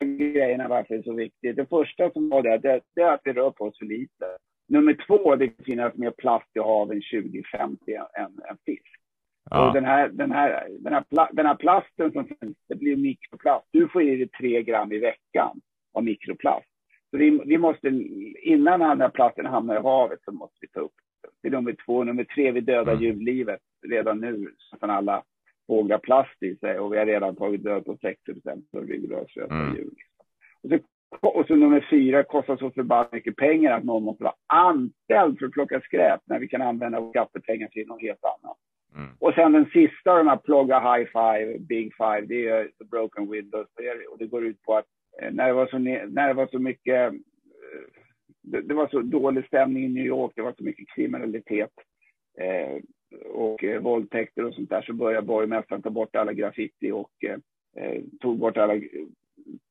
grejerna 0.04 0.68
varför 0.68 0.94
det 0.94 1.00
är 1.00 1.02
så 1.02 1.14
viktigt. 1.14 1.56
Det 1.56 1.66
första 1.66 2.10
som 2.10 2.28
var 2.28 2.42
det, 2.42 2.58
det, 2.58 2.80
det 2.94 3.02
är 3.02 3.12
att 3.12 3.20
vi 3.24 3.32
rör 3.32 3.50
på 3.50 3.64
oss 3.64 3.78
för 3.78 3.86
lite. 3.86 4.24
Nummer 4.68 4.96
två, 5.06 5.36
det 5.36 5.64
finns 5.64 5.94
mer 5.94 6.10
plast 6.10 6.56
i 6.56 6.58
haven 6.58 7.02
2050 7.12 7.94
än, 7.94 8.24
än 8.24 8.56
fisk. 8.66 8.86
Ja. 9.50 9.68
Och 9.68 9.74
den 9.74 9.84
här, 9.84 10.08
den, 10.08 10.32
här, 10.32 10.68
den, 10.80 10.92
här 10.92 11.04
pla, 11.10 11.30
den 11.32 11.46
här 11.46 11.54
plasten 11.54 12.12
som 12.12 12.24
finns, 12.24 12.56
det 12.68 12.74
blir 12.74 12.96
mikroplast. 12.96 13.66
Du 13.70 13.88
får 13.88 14.02
i 14.02 14.16
dig 14.16 14.28
tre 14.28 14.62
gram 14.62 14.92
i 14.92 14.98
veckan 14.98 15.60
av 15.92 16.04
mikroplast. 16.04 16.66
Så 17.10 17.16
vi, 17.16 17.40
vi 17.44 17.58
måste, 17.58 17.88
innan 18.42 18.80
den 18.80 19.00
här 19.00 19.08
plasten 19.08 19.46
hamnar 19.46 19.76
i 19.76 19.82
havet 19.82 20.18
så 20.24 20.32
måste 20.32 20.56
vi 20.60 20.68
ta 20.68 20.80
upp 20.80 20.92
det. 21.42 21.48
är 21.48 21.52
nummer 21.52 21.76
två. 21.86 22.04
Nummer 22.04 22.24
tre, 22.24 22.52
vi 22.52 22.60
dödar 22.60 22.92
mm. 22.92 23.04
djurlivet 23.04 23.60
redan 23.88 24.20
nu. 24.20 24.54
Så 24.58 24.76
att 24.76 24.90
alla 24.90 25.22
fåglar 25.66 25.98
plast 25.98 26.42
i 26.42 26.56
sig 26.56 26.78
och 26.78 26.92
vi 26.92 26.98
har 26.98 27.06
redan 27.06 27.36
tagit 27.36 27.64
död 27.64 27.84
på 27.84 27.96
60 28.00 28.32
procent 28.32 28.64
av 28.76 28.86
ryggraslösa 28.86 29.54
mm. 29.54 29.76
djur. 29.76 29.90
Och 30.62 30.70
så, 30.70 31.28
och 31.28 31.46
så 31.46 31.54
nummer 31.54 31.86
fyra, 31.90 32.22
kostar 32.22 32.56
så 32.56 32.70
förbannat 32.70 33.12
mycket 33.12 33.36
pengar 33.36 33.72
att 33.72 33.84
någon 33.84 34.04
måste 34.04 34.24
vara 34.24 34.34
anställd 34.46 35.38
för 35.38 35.46
att 35.46 35.52
plocka 35.52 35.80
skräp 35.80 36.20
när 36.24 36.38
vi 36.38 36.48
kan 36.48 36.62
använda 36.62 37.10
skattepengar 37.10 37.68
till 37.68 37.86
något 37.86 38.02
helt 38.02 38.24
annat. 38.24 38.56
Mm. 38.94 39.10
Och 39.18 39.34
sen 39.34 39.52
den 39.52 39.70
sista, 39.72 40.18
de 40.18 40.28
här 40.28 40.36
plugga 40.36 40.80
high 40.80 41.10
five, 41.12 41.58
big 41.58 41.92
five, 41.96 42.20
det 42.20 42.48
är 42.48 42.64
the 42.64 42.84
broken 42.84 43.30
windows. 43.30 43.68
Och 44.12 44.18
det 44.18 44.26
går 44.26 44.44
ut 44.44 44.62
på 44.62 44.76
att 44.76 44.86
Eh, 45.20 45.32
när 45.32 45.46
det 45.46 45.52
var 45.52 45.66
så, 45.66 45.78
när 45.78 46.28
det 46.28 46.34
var 46.34 46.46
så 46.46 46.58
mycket, 46.58 47.12
eh, 47.12 47.18
det, 48.42 48.60
det 48.60 48.74
var 48.74 48.88
så 48.88 49.00
dålig 49.00 49.46
stämning 49.46 49.84
i 49.84 49.88
New 49.88 50.06
York, 50.06 50.32
det 50.36 50.42
var 50.42 50.54
så 50.58 50.64
mycket 50.64 50.88
kriminalitet 50.94 51.72
eh, 52.38 52.82
och 53.30 53.64
eh, 53.64 53.80
våldtäkter 53.80 54.44
och 54.44 54.54
sånt 54.54 54.70
där, 54.70 54.82
så 54.82 54.92
började 54.92 55.26
borgmästaren 55.26 55.82
ta 55.82 55.90
bort 55.90 56.16
alla 56.16 56.32
graffiti 56.32 56.90
och 56.90 57.24
eh, 57.24 57.38
eh, 57.84 58.02
tog 58.20 58.38
bort 58.38 58.56
alla 58.56 58.80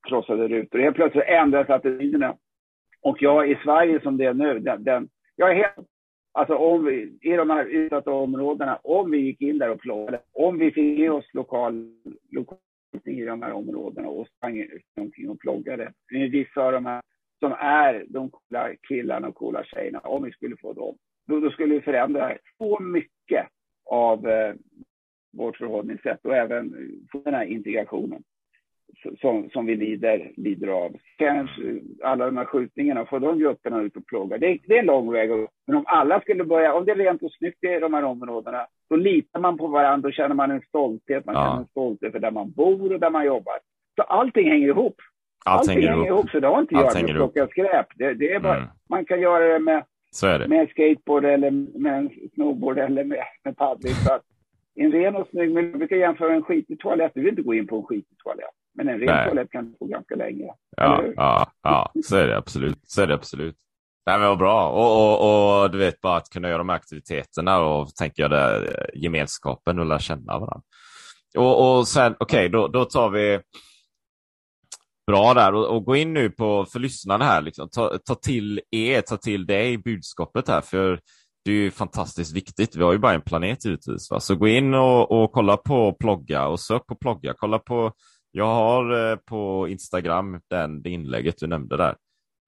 krossade 0.08 0.48
rutor. 0.48 0.80
Helt 0.80 0.96
plötsligt 0.96 1.24
ändrades 1.28 1.70
attityderna. 1.70 2.38
Och 3.02 3.22
jag 3.22 3.52
i 3.52 3.60
Sverige 3.64 4.02
som 4.02 4.18
det 4.18 4.26
är 4.26 4.34
nu, 4.34 4.60
den, 4.60 4.84
den 4.84 5.10
jag 5.36 5.52
är 5.52 5.56
helt 5.56 5.88
Alltså 6.32 6.56
om 6.56 6.86
vi, 6.86 7.18
i 7.22 7.36
de 7.36 7.50
här 7.50 7.66
utsatta 7.66 8.12
områdena, 8.12 8.80
om 8.84 9.12
vi 9.12 9.18
gick 9.18 9.42
in 9.42 9.58
där 9.58 9.70
och 9.70 9.80
plågade 9.80 10.20
om 10.34 10.58
vi 10.58 10.72
fick 10.72 11.00
ge 11.00 11.10
oss 11.10 11.34
lokal, 11.34 11.92
lokal 12.32 12.58
i 13.06 13.26
de 13.26 13.42
här 13.42 13.52
områdena 13.52 14.08
och 14.08 14.28
sprang 14.28 14.68
omkring 14.98 15.30
och 15.30 15.40
ploggade. 15.40 15.94
Vissa 16.10 16.62
av 16.62 16.72
de 16.72 16.86
här 16.86 17.02
som 17.40 17.52
är 17.60 18.06
de 18.10 18.30
coola 18.30 18.76
killarna 18.88 19.28
och 19.28 19.36
coola 19.36 19.64
tjejerna, 19.64 20.00
om 20.00 20.24
vi 20.24 20.32
skulle 20.32 20.58
få 20.58 20.74
dem, 20.74 20.98
då, 21.28 21.40
då 21.40 21.50
skulle 21.52 21.76
vi 21.76 21.82
förändra 21.82 22.38
så 22.58 22.80
mycket 22.80 23.48
av 23.86 24.30
eh, 24.30 24.54
vårt 25.32 25.58
förhållningssätt 25.58 26.26
och 26.26 26.36
även 26.36 26.74
få 27.12 27.22
den 27.26 27.34
här 27.34 27.46
integrationen 27.46 28.24
som, 29.22 29.50
som 29.50 29.66
vi 29.66 29.76
lider, 29.76 30.32
lider 30.38 30.68
av. 30.68 30.96
Kanske 31.18 31.70
eh, 31.70 31.78
alla 32.04 32.26
de 32.26 32.38
här 32.38 32.46
skjutningarna, 32.46 33.06
få 33.06 33.20
de 33.20 33.40
grupperna 33.40 33.82
ut 33.82 33.96
och 33.96 34.06
plåga. 34.06 34.38
Det, 34.38 34.58
det, 34.68 34.76
är 34.76 34.80
en 34.80 34.86
lång 34.86 35.12
väg. 35.12 35.30
Men 35.68 35.78
om 35.78 35.84
alla 35.88 36.22
skulle 36.22 36.44
börja, 36.44 36.74
om 36.74 36.86
det 36.86 36.92
är 36.92 36.96
rent 36.96 37.24
och 37.24 37.32
snyggt 37.32 37.64
i 37.64 37.80
de 37.80 37.94
här 37.94 38.04
områdena, 38.04 38.68
då 38.90 38.96
litar 38.96 39.40
man 39.40 39.58
på 39.58 39.68
varandra 39.68 40.08
och 40.08 40.14
känner 40.14 40.36
man 40.36 40.52
en 40.52 40.62
stolthet. 40.62 41.26
Man 41.26 41.36
ja. 41.36 41.44
känner 41.44 41.60
en 41.60 41.68
stolthet 41.68 42.12
för 42.12 42.20
där 42.20 42.32
man 42.32 42.52
bor 42.52 42.94
och 42.94 43.00
där 43.00 43.10
man 43.10 43.26
jobbar. 43.26 43.54
Så 43.96 44.02
allting 44.02 44.50
hänger 44.50 44.68
ihop. 44.68 44.96
Allting, 45.46 45.76
allting 45.76 45.90
hänger 45.90 46.08
ihop. 46.08 46.30
Så 46.30 46.40
det 46.40 46.48
har 46.48 46.62
inte 46.62 46.76
jag 46.76 46.94
med 46.94 47.04
att 47.04 47.12
plocka 47.12 47.48
skräp. 47.48 47.88
Det, 47.96 48.14
det 48.14 48.34
är 48.34 48.40
bara, 48.40 48.58
mm. 48.58 48.70
Man 48.90 49.06
kan 49.06 49.22
göra 49.22 49.54
det 49.54 49.60
med, 49.60 49.84
det. 50.22 50.48
med 50.48 50.70
skateboard 50.70 51.26
eller 51.26 51.52
med 51.80 51.98
en 51.98 52.10
snowboard 52.34 52.78
eller 52.78 53.04
med, 53.04 53.24
med 53.44 53.58
paddling. 53.58 53.94
Så 53.94 54.14
att 54.14 54.22
en 54.76 54.92
ren 54.92 55.16
och 55.16 55.28
snygg 55.28 55.54
miljö, 55.54 55.72
vi 55.72 55.78
brukar 55.78 55.96
jämföra 55.96 56.34
en 56.34 56.44
skitig 56.44 56.80
toalett. 56.80 57.12
Vi 57.16 57.22
vill 57.22 57.30
inte 57.30 57.42
gå 57.42 57.54
in 57.54 57.68
på 57.68 57.78
en 57.78 57.84
skitig 57.84 58.18
toalett. 58.18 58.46
Men 58.74 58.90
en 58.90 59.00
ren 59.00 59.06
Nej. 59.06 59.26
toalett 59.26 59.52
kan 59.52 59.76
få 59.80 59.86
ganska 59.86 60.16
länge. 60.16 60.46
Ja, 60.78 61.04
ja, 61.16 61.52
ja, 61.64 61.92
så 62.04 62.16
är 62.18 62.28
det 62.28 62.38
absolut. 62.38 62.80
Så 62.84 63.02
är 63.02 63.08
det 63.08 63.14
absolut. 63.14 63.56
Nej, 64.06 64.20
men 64.20 64.28
vad 64.28 64.38
bra. 64.38 64.70
Och, 64.70 65.02
och, 65.02 65.62
och, 65.64 65.72
du 65.72 65.78
vet, 65.78 66.02
bara 66.02 66.18
att 66.18 66.30
kunna 66.30 66.48
göra 66.48 66.58
de 66.58 66.70
här 66.70 66.76
aktiviteterna 66.76 67.60
och 67.60 67.96
tänker 67.96 68.24
jag 68.24 68.32
det, 68.32 68.68
gemenskapen 68.94 69.80
och 69.80 69.86
lära 69.86 70.00
känna 70.00 70.40
varandra. 70.40 70.62
Och, 71.38 71.78
och 71.78 71.88
sen, 71.88 72.16
okej, 72.20 72.38
okay, 72.38 72.48
då, 72.48 72.68
då 72.68 72.86
tar 72.86 73.10
vi 73.10 73.40
bra 75.08 75.34
där 75.34 75.54
och, 75.54 75.76
och, 75.76 75.86
gå 75.86 75.96
in 75.96 76.14
nu 76.14 76.30
på, 76.30 76.66
för 76.66 76.80
lyssnarna 76.80 77.26
här, 77.26 77.42
liksom, 77.42 77.70
ta, 77.70 77.98
ta 77.98 78.16
till 78.16 78.62
er, 78.72 79.02
ta 79.02 79.18
till 79.18 79.46
dig 79.46 79.78
budskapet 79.78 80.48
här, 80.48 80.62
för 80.62 81.00
det 81.46 81.52
är 81.52 81.56
ju 81.56 81.72
fantastiskt 81.72 82.36
viktigt. 82.36 82.76
Vi 82.76 82.84
har 82.84 82.92
ju 82.92 82.98
bara 82.98 83.14
en 83.14 83.22
planet 83.22 83.66
givetvis. 83.66 84.12
Va? 84.12 84.20
Så 84.20 84.36
gå 84.36 84.48
in 84.48 84.74
och, 84.74 85.12
och 85.12 85.32
kolla 85.32 85.58
på 85.58 85.94
Plogga 85.94 86.48
och 86.48 86.60
sök 86.60 86.86
på 86.86 86.96
Plogga. 86.96 87.34
Kolla 87.38 87.60
på 87.60 87.92
Jag 88.32 88.46
har 88.46 89.12
eh, 89.12 89.16
på 89.16 89.68
Instagram 89.68 90.42
den, 90.50 90.82
det 90.82 90.90
inlägget 90.90 91.38
du 91.38 91.48
nämnde 91.48 91.78
där. 91.78 91.96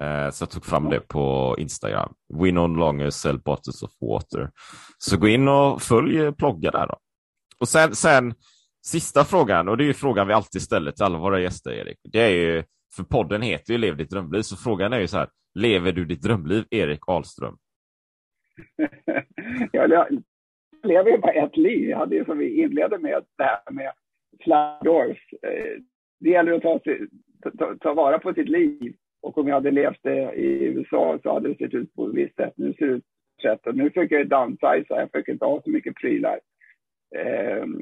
Eh, 0.02 0.30
så 0.30 0.44
jag 0.44 0.50
tog 0.50 0.66
fram 0.66 0.90
det 0.90 1.00
på 1.00 1.56
Instagram. 1.60 2.14
We 2.34 2.52
no 2.52 2.68
longer 2.68 3.10
sell 3.10 3.40
bottles 3.40 3.84
of 3.84 3.92
water. 4.02 4.52
Så 4.98 5.18
gå 5.18 5.28
in 5.28 5.48
och 5.48 5.82
följ 5.82 6.20
eh, 6.20 6.32
Plogga 6.32 6.72
där 6.72 6.88
då. 6.88 6.98
Och 7.60 7.68
sen, 7.68 7.96
sen 7.96 8.34
sista 8.86 9.24
frågan, 9.24 9.70
och 9.70 9.78
det 9.78 9.84
är 9.84 9.86
ju 9.86 9.94
frågan 9.94 10.28
vi 10.28 10.34
alltid 10.34 10.62
ställer 10.62 10.92
till 10.92 11.04
alla 11.06 11.18
våra 11.18 11.40
gäster, 11.40 11.72
Erik. 11.72 11.98
Det 12.04 12.20
är 12.20 12.30
ju, 12.30 12.64
för 12.96 13.04
podden 13.04 13.42
heter 13.42 13.74
ju 13.74 13.78
Lev 13.78 13.98
ditt 13.98 14.10
drömliv, 14.10 14.42
så 14.42 14.56
frågan 14.58 14.94
är 14.94 15.00
ju 15.00 15.08
så 15.08 15.18
här, 15.18 15.30
lever 15.60 15.92
du 15.92 16.06
ditt 16.06 16.22
drömliv, 16.22 16.66
Erik 16.70 17.00
Ahlström? 17.08 17.58
jag 19.72 19.90
lever 20.84 21.12
ju 21.12 21.18
bara 21.18 21.32
ett 21.32 21.58
liv. 21.58 21.90
Jag 21.90 21.98
hade 21.98 22.16
ju 22.16 22.26
som 22.26 22.38
vi 22.38 22.62
inledde 22.62 22.98
med, 22.98 23.24
det 23.38 23.44
här 23.44 23.72
med 23.72 23.92
Flandors. 24.44 25.18
Eh, 25.42 25.82
det 26.20 26.30
gäller 26.30 26.52
att 26.52 26.62
ta, 26.62 26.80
ta, 27.60 27.76
ta, 27.82 27.94
vara 27.94 28.20
på 28.20 28.34
sitt 28.34 28.50
liv. 28.50 28.96
Och 29.22 29.38
om 29.38 29.48
jag 29.48 29.56
hade 29.56 29.72
levt 29.72 30.00
det 30.02 30.34
i 30.34 30.66
USA 30.66 31.20
så 31.24 31.34
hade 31.34 31.50
det 31.50 31.58
sett 31.58 31.74
ut 31.74 31.96
på 31.96 32.08
ett 32.08 32.14
visst 32.14 32.36
sätt. 32.36 32.54
Nu 32.56 32.74
ser 32.74 32.86
det 32.86 32.92
ut 32.92 33.04
på 33.04 33.48
ett 33.48 33.52
sätt. 33.52 33.68
Och 33.68 33.76
nu 33.76 33.90
försöker 33.90 34.16
jag 34.16 34.28
downsiza. 34.28 34.86
Jag 35.00 35.12
försöker 35.12 35.32
inte 35.32 35.46
ha 35.46 35.62
så 35.62 35.70
mycket 35.70 35.96
prylar. 35.96 36.40
Ehm, 37.16 37.82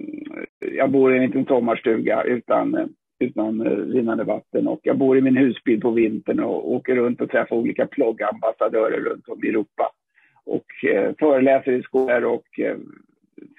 jag 0.60 0.92
bor 0.92 1.14
i 1.14 1.18
en 1.18 1.26
liten 1.26 1.46
sommarstuga 1.46 2.24
utan, 2.24 2.96
utan 3.20 3.62
eh, 3.62 3.72
rinnande 3.72 4.24
vatten 4.24 4.68
och 4.68 4.80
jag 4.84 4.98
bor 4.98 5.18
i 5.18 5.22
min 5.22 5.38
husbil 5.38 5.82
på 5.82 5.92
vintern 5.92 6.40
och 6.40 6.72
åker 6.72 6.96
runt 6.96 7.22
och 7.22 7.30
träffar 7.30 7.56
olika 7.56 7.88
ploggambassadörer 7.88 9.00
runt 9.02 9.28
om 9.28 9.44
i 9.44 9.48
Europa 9.50 9.92
och 10.46 10.90
eh, 10.90 11.14
föreläser 11.20 11.72
i 11.72 11.84
skolor 11.84 12.24
och 12.24 12.60
eh, 12.60 12.78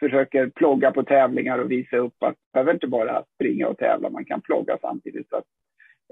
försöker 0.00 0.46
plogga 0.46 0.90
på 0.90 1.02
tävlingar 1.02 1.58
och 1.58 1.70
visa 1.70 1.96
upp 1.96 2.22
att 2.22 2.22
man 2.22 2.34
behöver 2.52 2.72
inte 2.72 2.86
bara 2.86 3.24
springa 3.34 3.68
och 3.68 3.78
tävla, 3.78 4.10
man 4.10 4.24
kan 4.24 4.40
plogga 4.40 4.78
samtidigt. 4.80 5.28
Så 5.28 5.36
att, 5.36 5.44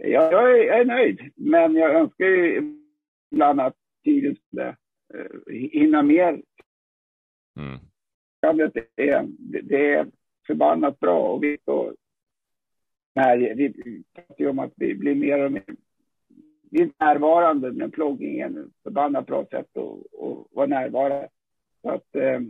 jag, 0.03 0.33
jag, 0.33 0.61
är, 0.61 0.65
jag, 0.65 0.81
är, 0.81 0.85
nöjd, 0.85 1.33
men 1.37 1.75
jag 1.75 1.95
önskar 1.95 2.25
ju 2.25 2.75
ibland 3.33 3.61
att 3.61 3.77
tiden 4.05 4.37
skulle 4.37 4.69
eh, 5.15 5.55
hinna 5.55 6.03
mer. 6.03 6.43
Mm. 7.57 7.79
Det, 8.41 8.83
är, 8.97 9.27
det 9.63 9.93
är 9.93 10.07
förbannat 10.47 11.01
bra 11.01 11.19
och 11.19 11.45
vi, 11.45 11.59
pratar 14.15 14.35
ju 14.39 14.49
om 14.49 14.59
att 14.59 14.73
vi 14.77 14.95
blir 14.95 15.15
mer 15.15 15.45
och 15.45 15.53
mer 15.53 15.63
vi 16.71 16.83
är 16.83 16.91
närvarande 16.99 17.73
med 17.73 17.93
pluggingen. 17.93 18.59
Ett 18.59 18.83
förbannat 18.83 19.27
bra 19.27 19.45
sätt 19.45 19.77
att, 19.77 20.23
att 20.23 20.47
vara 20.51 20.67
närvarande. 20.67 21.29
Så 21.83 21.91
att, 21.91 22.15
eh, 22.15 22.41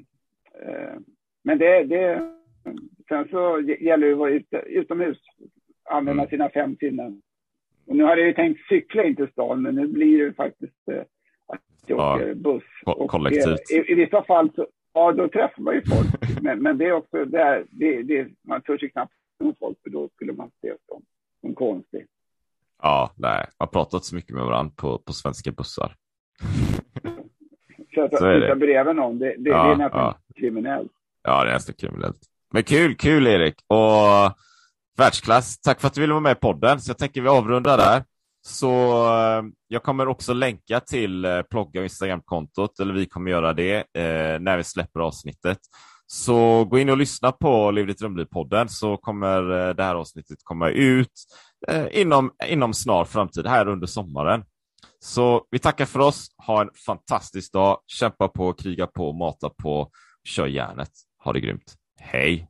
eh, 0.63 0.99
men 1.43 1.59
det, 1.59 1.85
det, 1.85 2.35
sen 3.09 3.29
så 3.31 3.61
gäller 3.61 4.07
det 4.07 4.13
att 4.13 4.19
vara 4.19 4.41
utomhus, 4.67 5.19
använda 5.85 6.23
mm. 6.23 6.31
sina 6.31 6.51
fem 6.51 6.77
sinnen. 6.77 7.23
Och 7.89 7.97
nu 7.97 8.05
hade 8.05 8.21
jag 8.21 8.29
ju 8.29 8.35
tänkt 8.35 8.69
cykla 8.69 9.05
in 9.05 9.17
till 9.17 9.29
stan, 9.29 9.63
men 9.63 9.75
nu 9.75 9.87
blir 9.87 10.27
det 10.27 10.33
faktiskt 10.33 10.89
eh, 10.93 11.01
att 11.47 11.61
jag 11.87 11.99
ja, 11.99 12.15
åker 12.15 12.35
buss. 12.35 12.63
Ko 12.85 13.09
kollektivt. 13.09 13.47
Och, 13.47 13.73
eh, 13.73 13.79
i, 13.79 13.93
i, 13.93 13.95
vissa 13.95 14.25
fall 14.25 14.51
så, 14.55 14.67
ja, 14.95 15.13
då 15.13 15.29
träffar 15.29 15.63
man 15.63 15.75
ju 15.75 15.83
folk. 15.83 16.09
men, 16.43 16.63
men 16.63 16.79
det 16.79 16.85
är 16.85 16.93
också, 16.93 17.25
det, 17.25 17.65
det, 17.71 18.03
det, 18.03 18.29
man 18.49 18.63
törs 18.63 18.83
ju 18.83 18.89
knappt 18.89 19.13
med 19.45 19.55
folk, 19.59 19.79
för 19.83 19.91
då 19.91 20.09
skulle 20.15 20.33
man 20.33 20.51
se 20.61 20.75
som, 20.89 21.03
som 21.41 21.55
konstig. 21.55 22.07
Ja, 22.83 23.13
nej, 23.17 23.47
har 23.59 23.67
pratat 23.67 24.05
så 24.05 24.15
mycket 24.15 24.35
med 24.37 24.45
varandra 24.45 24.73
på, 24.77 24.99
på 24.99 25.13
svenska 25.13 25.53
bussar. 25.53 25.95
Så 27.95 28.03
att 28.03 28.11
sitta 28.11 28.55
bredvid 28.57 28.97
någon, 28.97 29.19
det, 29.19 29.35
det, 29.39 29.51
ja, 29.51 29.67
det 29.67 29.73
är 29.73 29.77
nästan 29.77 30.01
ja. 30.01 30.19
kriminellt. 30.37 30.93
Ja, 31.23 31.45
det 31.45 31.51
är 31.51 31.55
nästan 31.55 31.75
kriminellt. 31.75 32.21
Men 32.53 32.63
kul, 32.63 32.95
kul 32.95 33.27
Erik. 33.27 33.55
Och 33.67 34.39
världsklass. 34.99 35.61
Tack 35.61 35.81
för 35.81 35.89
att 35.89 35.95
du 35.95 36.01
ville 36.01 36.13
vara 36.13 36.23
med 36.23 36.33
i 36.33 36.41
podden. 36.41 36.81
Så 36.81 36.91
jag 36.91 36.99
tänker 36.99 37.21
vi 37.21 37.29
avrundar 37.29 37.77
där. 37.77 38.05
Så 38.47 38.71
eh, 39.15 39.43
jag 39.69 39.83
kommer 39.83 40.09
också 40.09 40.33
länka 40.33 40.81
till 40.81 41.25
eh, 41.25 41.43
Plogga 41.43 41.81
och 41.81 41.85
Instagramkontot, 41.85 42.81
eller 42.81 42.95
vi 42.95 43.07
kommer 43.07 43.31
göra 43.31 43.53
det 43.53 43.77
eh, 43.77 44.41
när 44.41 44.57
vi 44.57 44.65
släpper 44.65 45.01
avsnittet. 45.01 45.59
Så 46.07 46.65
gå 46.65 46.79
in 46.79 46.91
och 46.91 46.97
lyssna 46.97 47.33
på 47.33 47.71
Lev 47.71 47.87
ditt 47.87 48.01
drömliv-podden 48.01 48.69
så 48.69 48.97
kommer 48.97 49.69
eh, 49.69 49.75
det 49.75 49.83
här 49.83 49.95
avsnittet 49.95 50.39
komma 50.45 50.69
ut 50.69 51.13
eh, 51.69 51.87
inom, 51.93 52.31
inom 52.47 52.75
snar 52.75 53.05
framtid, 53.05 53.47
här 53.47 53.69
under 53.69 53.87
sommaren. 53.87 54.45
Så 55.01 55.47
vi 55.51 55.59
tackar 55.59 55.87
för 55.87 56.01
oss. 56.01 56.27
Ha 56.47 56.61
en 56.61 56.71
fantastisk 56.87 57.53
dag. 57.53 57.79
Kämpa 57.87 58.29
på, 58.29 58.53
kriga 58.53 58.87
på, 58.87 59.13
mata 59.13 59.49
på, 59.49 59.91
kör 60.25 60.47
järnet. 60.47 60.91
Ha 61.25 61.33
det 61.33 61.41
grymt. 61.41 61.75
Hej! 62.01 62.49